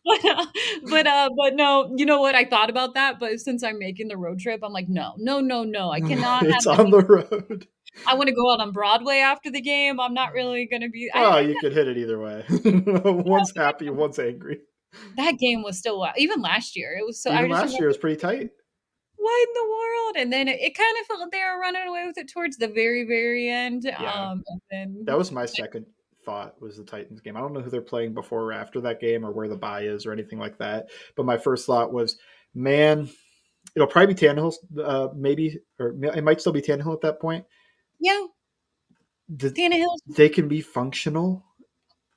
but, 0.04 0.26
uh, 0.26 0.46
but 0.90 1.08
uh 1.08 1.30
but 1.38 1.56
no, 1.56 1.94
you 1.96 2.06
know 2.06 2.20
what? 2.22 2.34
I 2.36 2.46
thought 2.46 2.70
about 2.70 2.96
that, 2.96 3.20
but 3.20 3.40
since 3.40 3.64
I'm 3.64 3.78
making 3.78 4.08
the 4.08 4.18
road 4.18 4.40
trip, 4.40 4.62
I'm 4.64 4.74
like, 4.74 4.90
no, 4.90 5.14
no, 5.18 5.40
no, 5.40 5.64
no. 5.64 5.92
I 5.92 6.00
cannot 6.10 6.44
it's 6.46 6.66
have 6.66 6.80
on 6.80 6.90
the 6.92 7.02
road. 7.04 7.68
I 8.08 8.16
want 8.16 8.28
to 8.30 8.34
go 8.36 8.52
out 8.52 8.60
on 8.60 8.72
Broadway 8.72 9.18
after 9.18 9.52
the 9.52 9.62
game. 9.62 10.00
I'm 10.00 10.16
not 10.16 10.34
really 10.34 10.68
gonna 10.72 10.90
be 10.90 11.12
I- 11.14 11.24
Oh, 11.24 11.38
you 11.40 11.56
could 11.62 11.74
hit 11.74 11.88
it 11.88 11.98
either 11.98 12.20
way. 12.20 12.44
one's 13.04 13.54
happy, 13.56 13.90
one's 13.92 14.18
angry. 14.18 14.60
that 15.18 15.38
game 15.38 15.62
was 15.62 15.78
still 15.78 16.08
even 16.18 16.42
last 16.42 16.76
year. 16.76 16.96
It 17.00 17.06
was 17.06 17.22
so 17.22 17.30
I 17.30 17.40
Even 17.40 17.52
last 17.52 17.78
year 17.78 17.88
was 17.88 17.98
pretty 17.98 18.16
tight. 18.20 18.50
what 19.18 19.48
in 19.48 19.54
the 19.54 19.70
world? 19.70 20.16
And 20.18 20.34
then 20.34 20.48
it, 20.48 20.60
it 20.60 20.76
kind 20.76 20.96
of 21.00 21.06
felt 21.06 21.20
like 21.22 21.32
they 21.32 21.40
were 21.40 21.60
running 21.60 21.88
away 21.88 22.06
with 22.08 22.18
it 22.18 22.32
towards 22.34 22.58
the 22.58 22.68
very, 22.68 23.06
very 23.06 23.48
end. 23.50 23.84
Yeah. 23.84 24.12
Um 24.12 24.44
and 24.48 24.62
then 24.72 25.04
That 25.06 25.18
was 25.18 25.32
my 25.32 25.46
second 25.46 25.86
thought 26.24 26.62
was 26.62 26.78
the 26.78 26.84
Titans 26.84 27.22
game. 27.22 27.36
I 27.36 27.40
don't 27.40 27.54
know 27.54 27.62
who 27.62 27.70
they're 27.70 27.82
playing 27.82 28.14
before 28.14 28.44
or 28.44 28.54
after 28.54 28.82
that 28.82 29.00
game 29.00 29.26
or 29.26 29.32
where 29.32 29.48
the 29.48 29.56
bye 29.56 29.84
is 29.84 30.06
or 30.06 30.12
anything 30.12 30.40
like 30.40 30.58
that. 30.58 30.90
But 31.16 31.26
my 31.26 31.38
first 31.38 31.66
thought 31.66 31.94
was, 31.94 32.18
man, 32.54 33.10
it'll 33.76 33.88
probably 33.88 34.14
be 34.14 34.20
Tannehill, 34.20 34.54
uh, 34.84 35.10
maybe, 35.16 35.60
or 35.80 35.96
it 36.04 36.24
might 36.24 36.42
still 36.42 36.54
be 36.54 36.62
Tannehill 36.62 36.94
at 36.94 37.02
that 37.02 37.20
point. 37.20 37.46
yeah, 38.00 38.26
The, 39.30 39.50
Tannehill 39.50 39.98
they 40.08 40.30
can 40.30 40.48
be 40.48 40.62
functional 40.62 41.44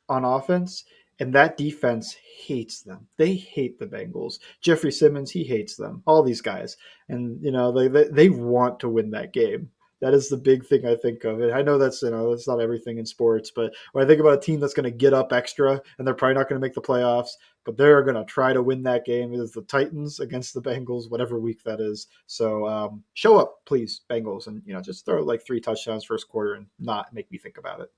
on 0.08 0.24
offense, 0.24 0.84
and 1.18 1.34
that 1.34 1.56
defense 1.56 2.16
hates 2.44 2.82
them. 2.82 3.06
They 3.16 3.34
hate 3.34 3.78
the 3.78 3.86
Bengals. 3.86 4.38
Jeffery 4.60 4.92
Simmons, 4.92 5.30
he 5.30 5.44
hates 5.44 5.76
them. 5.76 6.02
All 6.06 6.22
these 6.22 6.42
guys, 6.42 6.76
and 7.08 7.42
you 7.42 7.50
know 7.52 7.72
they 7.72 7.88
they, 7.88 8.08
they 8.08 8.28
want 8.28 8.80
to 8.80 8.88
win 8.88 9.10
that 9.10 9.32
game. 9.32 9.70
That 10.00 10.12
is 10.12 10.28
the 10.28 10.36
big 10.36 10.66
thing 10.66 10.84
I 10.86 10.94
think 10.94 11.24
of. 11.24 11.40
And 11.40 11.52
I 11.52 11.62
know 11.62 11.78
that's 11.78 12.02
you 12.02 12.10
know 12.10 12.30
that's 12.30 12.46
not 12.46 12.60
everything 12.60 12.98
in 12.98 13.06
sports, 13.06 13.50
but 13.54 13.72
when 13.92 14.04
I 14.04 14.06
think 14.06 14.20
about 14.20 14.38
a 14.38 14.40
team 14.40 14.60
that's 14.60 14.74
going 14.74 14.84
to 14.84 14.90
get 14.90 15.14
up 15.14 15.32
extra 15.32 15.80
and 15.98 16.06
they're 16.06 16.14
probably 16.14 16.34
not 16.34 16.48
going 16.48 16.60
to 16.60 16.64
make 16.66 16.74
the 16.74 16.82
playoffs, 16.82 17.30
but 17.64 17.76
they're 17.78 18.02
going 18.02 18.14
to 18.16 18.24
try 18.24 18.52
to 18.52 18.62
win 18.62 18.82
that 18.82 19.06
game 19.06 19.32
is 19.32 19.52
the 19.52 19.62
Titans 19.62 20.20
against 20.20 20.52
the 20.52 20.60
Bengals, 20.60 21.10
whatever 21.10 21.40
week 21.40 21.62
that 21.64 21.80
is. 21.80 22.08
So 22.26 22.66
um, 22.68 23.02
show 23.14 23.38
up, 23.38 23.56
please, 23.64 24.02
Bengals, 24.10 24.48
and 24.48 24.62
you 24.66 24.74
know 24.74 24.82
just 24.82 25.06
throw 25.06 25.22
like 25.22 25.44
three 25.46 25.60
touchdowns 25.60 26.04
first 26.04 26.28
quarter 26.28 26.54
and 26.54 26.66
not 26.78 27.12
make 27.14 27.30
me 27.32 27.38
think 27.38 27.56
about 27.56 27.80
it. 27.80 27.90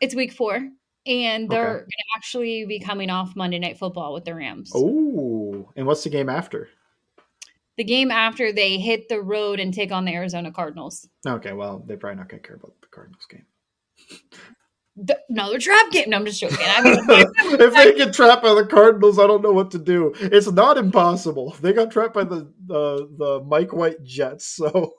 it's 0.00 0.14
week 0.16 0.32
four. 0.32 0.68
And 1.06 1.48
they're 1.48 1.68
Okay. 1.70 1.78
gonna 1.84 2.16
actually 2.16 2.66
be 2.66 2.80
coming 2.80 3.10
off 3.10 3.36
Monday 3.36 3.60
night 3.60 3.78
football 3.78 4.12
with 4.12 4.24
the 4.24 4.34
Rams. 4.34 4.72
Oh, 4.74 5.70
and 5.76 5.86
what's 5.86 6.02
the 6.02 6.10
game 6.10 6.28
after? 6.28 6.68
The 7.76 7.84
game 7.84 8.10
after 8.10 8.52
they 8.52 8.78
hit 8.78 9.08
the 9.08 9.20
road 9.20 9.60
and 9.60 9.72
take 9.72 9.92
on 9.92 10.04
the 10.04 10.12
Arizona 10.12 10.50
Cardinals. 10.50 11.08
Okay, 11.26 11.52
well, 11.52 11.84
they're 11.86 11.96
probably 11.96 12.16
not 12.16 12.28
going 12.28 12.42
to 12.42 12.46
care 12.46 12.56
about 12.56 12.72
the 12.80 12.88
Cardinals 12.88 13.26
game. 13.30 13.44
The, 14.96 15.18
another 15.28 15.58
trap 15.58 15.90
game. 15.90 16.08
No, 16.08 16.16
I'm 16.16 16.24
just 16.24 16.40
joking. 16.40 16.56
I 16.60 16.82
mean, 16.84 17.60
if 17.60 17.74
they 17.74 17.94
get 17.94 18.14
trapped 18.14 18.42
by 18.42 18.54
the 18.54 18.64
Cardinals, 18.64 19.18
I 19.18 19.26
don't 19.26 19.42
know 19.42 19.52
what 19.52 19.70
to 19.72 19.78
do. 19.78 20.14
It's 20.18 20.50
not 20.50 20.78
impossible. 20.78 21.54
They 21.60 21.74
got 21.74 21.90
trapped 21.90 22.14
by 22.14 22.24
the 22.24 22.50
the, 22.64 23.08
the 23.18 23.44
Mike 23.46 23.74
White 23.74 24.02
Jets, 24.02 24.46
so 24.46 24.94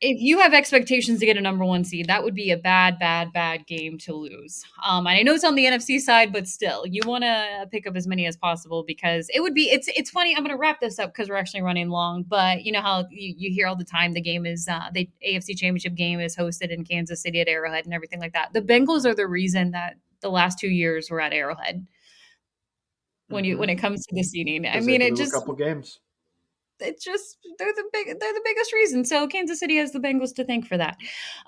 if 0.00 0.18
you 0.20 0.38
have 0.38 0.54
expectations 0.54 1.20
to 1.20 1.26
get 1.26 1.36
a 1.36 1.42
number 1.42 1.64
one 1.64 1.84
seed, 1.84 2.06
that 2.06 2.24
would 2.24 2.34
be 2.34 2.50
a 2.50 2.56
bad, 2.56 2.98
bad, 2.98 3.34
bad 3.34 3.66
game 3.66 3.98
to 3.98 4.14
lose. 4.14 4.64
Um, 4.82 5.06
and 5.06 5.18
I 5.18 5.22
know 5.22 5.34
it's 5.34 5.44
on 5.44 5.56
the 5.56 5.66
NFC 5.66 6.00
side, 6.00 6.32
but 6.32 6.48
still, 6.48 6.86
you 6.86 7.02
want 7.04 7.24
to 7.24 7.66
pick 7.70 7.86
up 7.86 7.94
as 7.96 8.06
many 8.06 8.26
as 8.26 8.34
possible 8.36 8.82
because 8.82 9.28
it 9.34 9.40
would 9.40 9.52
be. 9.52 9.68
It's 9.68 9.88
it's 9.88 10.10
funny. 10.10 10.34
I'm 10.34 10.42
going 10.42 10.56
to 10.56 10.60
wrap 10.60 10.80
this 10.80 10.98
up 10.98 11.12
because 11.12 11.28
we're 11.28 11.36
actually 11.36 11.60
running 11.62 11.90
long. 11.90 12.22
But 12.22 12.64
you 12.64 12.72
know 12.72 12.80
how 12.80 13.06
you, 13.10 13.34
you 13.36 13.52
hear 13.52 13.66
all 13.66 13.76
the 13.76 13.84
time 13.84 14.12
the 14.12 14.22
game 14.22 14.46
is 14.46 14.66
uh, 14.68 14.88
the 14.92 15.08
AFC 15.26 15.56
Championship 15.56 15.94
game 15.94 16.18
is 16.18 16.34
hosted 16.34 16.70
in 16.70 16.84
Kansas 16.84 17.20
City 17.20 17.40
at 17.40 17.48
Arrowhead 17.48 17.84
and 17.84 17.92
everything 17.92 18.20
like 18.20 18.32
that. 18.32 18.54
The 18.54 18.62
Bengals 18.62 19.04
are 19.04 19.14
the 19.14 19.26
reason 19.26 19.72
that 19.72 19.96
the 20.22 20.30
last 20.30 20.58
two 20.58 20.70
years 20.70 21.10
were 21.10 21.20
at 21.20 21.34
Arrowhead. 21.34 21.86
When 23.28 23.44
you 23.44 23.58
when 23.58 23.68
it 23.68 23.76
comes 23.76 24.06
to 24.06 24.14
the 24.14 24.22
seeding, 24.22 24.66
I 24.66 24.80
mean, 24.80 25.02
it 25.02 25.14
just 25.14 25.32
a 25.34 25.38
couple 25.38 25.54
games. 25.54 26.00
It's 26.80 27.04
just 27.04 27.38
they're 27.58 27.72
the 27.74 27.84
big 27.92 28.06
they're 28.18 28.32
the 28.32 28.42
biggest 28.44 28.72
reason. 28.72 29.04
So 29.04 29.26
Kansas 29.26 29.58
City 29.60 29.76
has 29.76 29.92
the 29.92 30.00
Bengals 30.00 30.34
to 30.36 30.44
thank 30.44 30.66
for 30.66 30.76
that. 30.76 30.96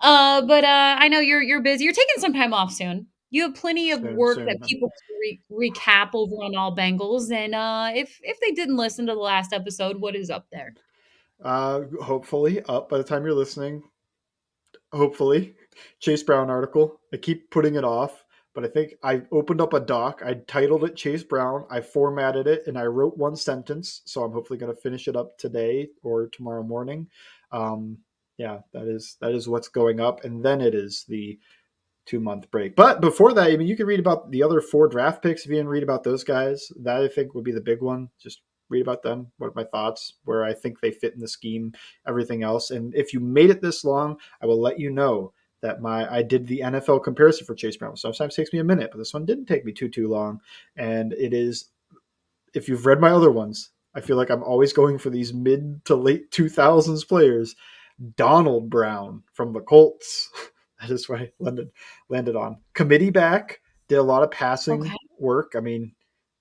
Uh, 0.01 0.43
but 0.43 0.65
uh, 0.65 0.97
I 0.99 1.09
know 1.09 1.21
you're 1.21 1.43
you're 1.43 1.63
busy. 1.63 1.85
You're 1.85 1.93
taking 1.93 2.19
some 2.19 2.33
time 2.33 2.53
off 2.55 2.73
soon. 2.73 3.07
you 3.31 3.43
have 3.43 3.55
plenty 3.55 3.91
of 3.91 4.01
Same- 4.03 4.17
work 4.17 4.37
same. 4.37 4.47
that 4.47 4.63
people 4.63 4.91
can 4.91 5.17
re- 5.59 5.71
recap 5.71 6.11
over 6.15 6.35
on 6.37 6.55
All 6.55 6.75
Bengals. 6.77 7.33
And 7.33 7.55
uh, 7.55 7.91
if 7.95 8.19
if 8.23 8.39
they 8.41 8.51
didn't 8.53 8.77
listen 8.77 9.07
to 9.07 9.15
the 9.15 9.21
last 9.21 9.53
episode, 9.53 10.01
what 10.01 10.15
is 10.15 10.31
up 10.31 10.47
there? 10.53 10.75
Uh, 11.43 11.83
hopefully 12.03 12.63
up 12.69 12.89
by 12.89 12.99
the 12.99 13.05
time 13.05 13.25
you're 13.25 13.35
listening. 13.35 13.83
Hopefully, 14.93 15.55
Chase 16.01 16.23
Brown 16.23 16.51
article. 16.51 17.01
I 17.13 17.17
keep 17.17 17.51
putting 17.51 17.77
it 17.77 17.85
off, 17.85 18.23
but 18.55 18.65
I 18.65 18.69
think 18.69 18.95
I 19.03 19.23
opened 19.33 19.61
up 19.61 19.73
a 19.73 19.81
doc. 19.81 20.23
I 20.25 20.35
titled 20.47 20.85
it 20.85 20.97
Chase 20.97 21.23
Brown. 21.23 21.65
I 21.71 21.81
formatted 21.81 22.47
it 22.47 22.67
and 22.67 22.79
I 22.79 22.85
wrote 22.85 23.17
one 23.17 23.37
sentence. 23.37 24.03
So 24.05 24.23
I'm 24.23 24.33
hopefully 24.33 24.59
going 24.59 24.75
to 24.75 24.81
finish 24.81 25.09
it 25.09 25.17
up 25.17 25.39
today 25.39 25.89
or 26.03 26.29
tomorrow 26.29 26.63
morning. 26.63 27.09
Um, 27.51 27.99
yeah, 28.39 28.59
that 28.73 28.89
is 28.89 29.17
that 29.21 29.33
is 29.33 29.49
what's 29.49 29.69
going 29.69 30.01
up, 30.01 30.25
and 30.25 30.45
then 30.45 30.61
it 30.61 30.75
is 30.75 31.05
the 31.09 31.39
two 32.07 32.19
month 32.19 32.51
break. 32.51 32.75
But 32.75 33.01
before 33.01 33.33
that, 33.35 33.51
I 33.51 33.57
mean, 33.57 33.69
you 33.69 33.77
can 33.77 33.87
read 33.87 34.01
about 34.01 34.31
the 34.31 34.43
other 34.43 34.61
four 34.61 34.89
draft 34.89 35.23
picks 35.23 35.45
if 35.45 35.51
you 35.51 35.57
didn't 35.57 35.69
read 35.69 35.83
about 35.83 36.03
those 36.03 36.25
guys. 36.25 36.73
That 36.81 37.03
I 37.03 37.09
think 37.09 37.35
would 37.35 37.45
be 37.45 37.53
the 37.53 37.61
big 37.61 37.83
one. 37.83 38.09
Just 38.21 38.43
read 38.69 38.83
about 38.83 39.03
them. 39.03 39.31
What 39.37 39.49
are 39.49 39.53
my 39.55 39.65
thoughts? 39.65 40.15
Where 40.25 40.45
I 40.45 40.55
think 40.55 40.81
they 40.81 40.91
fit 40.91 41.15
in 41.15 41.21
the 41.21 41.29
scheme. 41.29 41.73
Everything 42.09 42.43
else. 42.43 42.71
And 42.71 42.95
if 42.95 43.13
you 43.13 43.21
made 43.21 43.51
it 43.51 43.61
this 43.61 43.85
long, 43.85 44.17
I 44.43 44.47
will 44.47 44.61
let 44.61 44.81
you 44.81 44.91
know 44.91 45.33
that 45.63 45.81
my 45.81 46.13
I 46.13 46.23
did 46.23 46.47
the 46.47 46.61
NFL 46.61 47.03
comparison 47.05 47.47
for 47.47 47.55
Chase 47.55 47.77
Brown. 47.77 47.97
Sometimes 47.97 48.35
it 48.35 48.37
takes 48.37 48.53
me 48.53 48.59
a 48.59 48.65
minute, 48.65 48.91
but 48.93 48.99
this 48.99 49.15
one 49.15 49.25
didn't 49.25 49.47
take 49.47 49.65
me 49.65 49.73
too 49.73 49.89
too 49.89 50.09
long. 50.09 50.41
And 50.77 51.13
it 51.15 51.33
is. 51.33 51.69
If 52.55 52.69
you've 52.69 52.85
read 52.85 53.01
my 53.01 53.11
other 53.11 53.31
ones, 53.31 53.71
I 53.95 54.01
feel 54.03 54.17
like 54.19 54.31
I'm 54.31 54.43
always 54.43 54.73
going 54.75 54.99
for 54.99 55.09
these 55.09 55.33
mid 55.33 55.83
to 55.87 55.97
late 55.97 56.31
2000s 56.31 57.07
players. 57.09 57.57
Donald 58.17 58.69
Brown 58.69 59.23
from 59.33 59.53
the 59.53 59.61
Colts. 59.61 60.29
That 60.81 60.91
is 60.91 61.09
what 61.09 61.21
I 61.21 61.31
landed 61.39 61.71
landed 62.09 62.35
on. 62.35 62.57
Committee 62.75 63.11
back, 63.11 63.61
did 63.87 63.99
a 63.99 64.03
lot 64.03 64.25
of 64.25 64.33
passing 64.33 64.81
Okay. 64.81 64.97
work. 65.21 65.53
I 65.57 65.61
mean, 65.61 65.95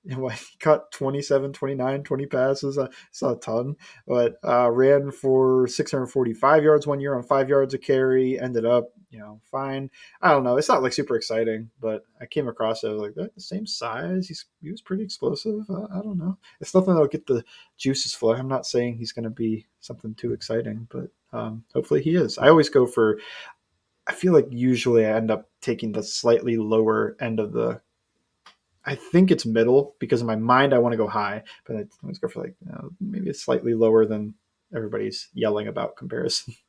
know, 0.18 0.28
he 0.30 0.58
caught 0.60 0.92
27, 0.92 1.54
29, 1.54 2.04
20 2.04 2.26
passes. 2.26 2.78
Uh, 2.78 2.88
It's 3.10 3.22
not 3.22 3.38
a 3.38 3.40
ton, 3.40 3.76
but 4.08 4.36
uh, 4.44 4.70
ran 4.72 5.12
for 5.12 5.68
645 5.68 6.64
yards 6.64 6.88
one 6.88 7.00
year 7.00 7.16
on 7.16 7.24
five 7.24 7.50
yards 7.50 7.74
a 7.74 7.78
carry. 7.78 8.40
Ended 8.40 8.66
up, 8.66 8.90
you 9.10 9.20
know, 9.20 9.40
fine. 9.52 9.90
I 10.22 10.32
don't 10.32 10.44
know. 10.44 10.58
It's 10.58 10.70
not 10.70 10.82
like 10.84 10.94
super 10.94 11.16
exciting, 11.16 11.70
but 11.80 12.04
I 12.20 12.26
came 12.26 12.48
across 12.48 12.84
it. 12.84 12.90
I 12.90 12.92
was 12.94 13.02
like, 13.02 13.16
"That- 13.16 13.36
the 13.36 13.42
same 13.42 13.66
size. 13.68 14.28
He's 14.28 14.46
he 14.62 14.72
was 14.72 14.82
pretty 14.82 15.04
explosive. 15.04 15.70
Uh, 15.70 15.84
I 15.94 16.02
don't 16.02 16.18
know. 16.18 16.38
It's 16.60 16.74
nothing 16.74 16.94
that'll 16.94 17.08
get 17.08 17.28
the 17.28 17.44
juices 17.78 18.14
flowing. 18.14 18.40
I'm 18.40 18.48
not 18.48 18.66
saying 18.66 18.98
he's 18.98 19.12
going 19.12 19.24
to 19.24 19.30
be 19.30 19.68
something 19.80 20.16
too 20.16 20.34
exciting, 20.34 20.88
but 20.92 21.10
um, 21.34 21.64
hopefully 21.74 22.02
he 22.02 22.16
is. 22.16 22.38
I 22.38 22.50
always 22.50 22.70
go 22.70 22.86
for. 22.86 23.20
I 24.08 24.14
feel 24.14 24.34
like 24.34 24.48
usually 24.50 25.06
I 25.06 25.16
end 25.16 25.32
up 25.32 25.50
taking 25.62 25.92
the 25.92 26.04
slightly 26.04 26.58
lower 26.58 27.16
end 27.20 27.40
of 27.40 27.54
the. 27.54 27.82
I 28.86 28.96
think 28.96 29.32
it's 29.32 29.46
middle 29.46 29.96
because 30.00 30.22
in 30.22 30.28
my 30.28 30.36
mind 30.36 30.74
I 30.74 30.80
want 30.80 30.94
to 30.94 30.98
go 30.98 31.08
high, 31.08 31.44
but 31.66 31.76
I 31.76 31.86
always 32.04 32.20
go 32.20 32.28
for 32.28 32.42
like 32.42 32.56
you 32.66 32.72
know, 32.72 32.90
maybe 33.00 33.30
it's 33.30 33.44
slightly 33.44 33.74
lower 33.74 34.06
than 34.06 34.34
everybody's 34.76 35.28
yelling 35.34 35.68
about 35.68 35.96
comparison. 35.96 36.56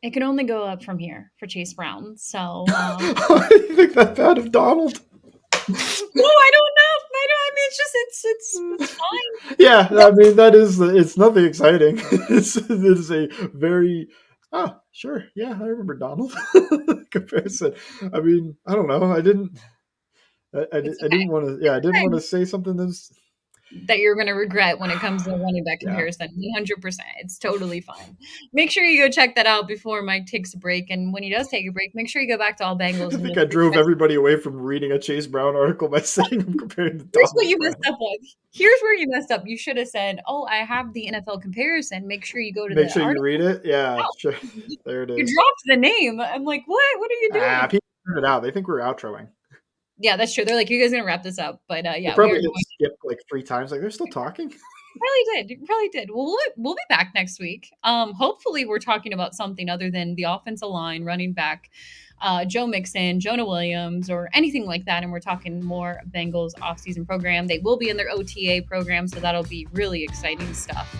It 0.00 0.12
can 0.12 0.22
only 0.22 0.44
go 0.44 0.62
up 0.62 0.84
from 0.84 1.00
here 1.00 1.32
for 1.40 1.48
Chase 1.48 1.72
Brown. 1.72 2.16
So, 2.16 2.38
um, 2.68 2.68
I 2.70 3.48
think 3.74 3.94
that 3.94 4.14
bad 4.14 4.38
of 4.38 4.52
Donald. 4.52 4.92
no, 4.94 5.74
I 5.74 6.50
don't 6.52 6.74
know. 6.78 6.94
I 7.18 7.26
don't. 7.26 7.48
I 7.48 7.52
mean, 7.54 7.66
it's 7.66 7.76
just 7.76 7.92
it's 7.94 8.24
it's, 8.24 8.60
it's 8.82 8.94
fine. 9.48 9.56
Yeah, 9.58 9.88
I 9.90 10.10
mean 10.12 10.36
that 10.36 10.54
is 10.54 10.80
it's 10.80 11.16
nothing 11.16 11.44
exciting. 11.44 12.00
it's, 12.30 12.56
it 12.56 12.70
is 12.70 13.10
a 13.10 13.26
very 13.54 14.06
oh 14.52 14.76
sure 14.92 15.24
yeah 15.34 15.58
I 15.60 15.64
remember 15.64 15.96
Donald 15.96 16.32
comparison. 17.10 17.74
I 18.12 18.20
mean 18.20 18.56
I 18.68 18.74
don't 18.76 18.86
know 18.86 19.12
I 19.12 19.20
didn't 19.20 19.58
I, 20.54 20.58
I, 20.60 20.64
It's 20.78 21.02
I 21.02 21.08
didn't 21.08 21.28
want 21.28 21.46
to 21.46 21.58
yeah 21.64 21.74
I 21.76 21.80
didn't 21.80 22.02
want 22.02 22.14
to 22.14 22.20
say 22.20 22.44
something 22.44 22.76
that's 22.76 23.12
that 23.86 23.98
you're 23.98 24.14
going 24.14 24.28
to 24.28 24.32
regret 24.32 24.80
when 24.80 24.90
it 24.90 24.96
comes 24.96 25.24
to 25.24 25.30
running 25.30 25.62
back 25.62 25.82
Yeah. 25.82 25.88
comparison. 25.90 26.28
100%. 26.56 26.96
It's 27.18 27.38
totally 27.38 27.82
fine. 27.82 28.16
Make 28.54 28.70
sure 28.70 28.82
you 28.82 29.02
go 29.04 29.10
check 29.10 29.34
that 29.34 29.44
out 29.44 29.68
before 29.68 30.00
Mike 30.00 30.24
takes 30.24 30.54
a 30.54 30.56
break. 30.56 30.88
And 30.88 31.12
when 31.12 31.22
he 31.22 31.28
does 31.28 31.48
take 31.48 31.68
a 31.68 31.70
break, 31.70 31.90
make 31.94 32.08
sure 32.08 32.22
you 32.22 32.28
go 32.28 32.38
back 32.38 32.56
to 32.56 32.64
All 32.64 32.78
Bengals. 32.78 33.12
I 33.12 33.18
think 33.20 33.36
I 33.36 33.44
drove 33.44 33.74
the- 33.74 33.78
everybody 33.78 34.14
away 34.14 34.36
from 34.40 34.54
reading 34.56 34.90
a 34.92 34.98
Chase 34.98 35.26
Brown 35.26 35.54
article 35.54 35.86
by 35.90 36.00
saying 36.00 36.28
I'm 36.40 36.56
comparing 36.58 36.98
to 36.98 37.06
Here's 37.12 37.30
what 37.32 37.44
you 37.46 37.58
Brown. 37.58 37.72
messed 37.72 37.92
up 37.92 38.00
on. 38.00 38.16
Here's 38.54 38.80
where 38.80 38.94
you 38.94 39.06
messed 39.10 39.30
up. 39.30 39.42
You 39.44 39.58
should 39.58 39.76
have 39.76 39.88
said, 39.88 40.20
"Oh, 40.26 40.44
I 40.50 40.64
have 40.64 40.94
the 40.94 41.10
NFL 41.12 41.42
comparison. 41.42 42.06
Make 42.08 42.24
sure 42.24 42.40
you 42.40 42.54
go 42.54 42.68
to 42.68 42.74
Make 42.74 42.86
the 42.86 42.92
sure 42.94 43.14
you 43.14 43.20
read 43.20 43.42
it. 43.42 43.66
Yeah, 43.66 44.00
Oh. 44.02 44.08
sure. 44.18 44.34
There 44.86 45.02
it 45.02 45.10
is. 45.10 45.18
You 45.18 45.24
dropped 45.26 45.62
the 45.66 45.76
name. 45.76 46.22
I'm 46.22 46.44
like, 46.44 46.62
what? 46.64 46.82
What 47.00 47.10
are 47.10 47.20
you 47.20 47.30
doing? 47.34 47.44
Ah, 47.46 47.66
people 47.66 47.86
figured 48.06 48.24
it 48.24 48.26
out. 48.26 48.42
They 48.42 48.50
think 48.50 48.66
we're 48.66 48.80
outroing. 48.80 49.28
Yeah, 49.98 50.16
that's 50.16 50.34
true. 50.34 50.44
They're 50.44 50.56
like, 50.56 50.70
you 50.70 50.80
guys 50.80 50.92
gonna 50.92 51.04
wrap 51.04 51.22
this 51.22 51.38
up, 51.38 51.62
but 51.68 51.86
uh, 51.86 51.94
yeah, 51.96 52.10
we 52.10 52.14
probably 52.14 52.38
are 52.38 52.40
hit 52.40 52.46
going 52.46 52.64
skip 52.74 52.98
like 53.04 53.20
three 53.28 53.42
times. 53.42 53.70
Like 53.70 53.80
they're 53.80 53.90
still 53.90 54.06
talking. 54.06 54.48
probably 54.98 55.44
did. 55.44 55.66
Probably 55.66 55.88
did. 55.88 56.10
Well 56.10 56.26
we'll, 56.26 56.38
we'll 56.56 56.74
be 56.74 56.82
back 56.88 57.12
next 57.14 57.38
week. 57.40 57.70
Um 57.84 58.12
hopefully 58.14 58.64
we're 58.64 58.78
talking 58.78 59.12
about 59.12 59.34
something 59.34 59.68
other 59.68 59.90
than 59.90 60.14
the 60.14 60.24
offensive 60.24 60.68
line 60.68 61.04
running 61.04 61.32
back 61.32 61.70
uh 62.20 62.44
joe 62.44 62.66
mixon 62.66 63.20
jonah 63.20 63.44
williams 63.44 64.10
or 64.10 64.28
anything 64.32 64.66
like 64.66 64.84
that 64.86 65.04
and 65.04 65.12
we're 65.12 65.20
talking 65.20 65.62
more 65.62 66.00
bengals 66.10 66.52
offseason 66.54 67.06
program. 67.06 67.46
They 67.46 67.58
will 67.58 67.76
be 67.76 67.90
in 67.90 67.96
their 67.96 68.10
ota 68.10 68.62
program 68.66 69.06
so 69.06 69.20
that'll 69.20 69.44
be 69.44 69.66
really 69.72 70.02
exciting 70.02 70.52
stuff. 70.54 70.94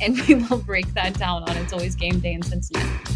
And 0.00 0.20
we 0.28 0.34
will 0.34 0.58
break 0.58 0.92
that 0.94 1.18
down 1.18 1.42
on 1.44 1.56
it's 1.56 1.72
always 1.72 1.94
game 1.94 2.20
day 2.20 2.34
in 2.34 2.42
cincinnati 2.42 3.14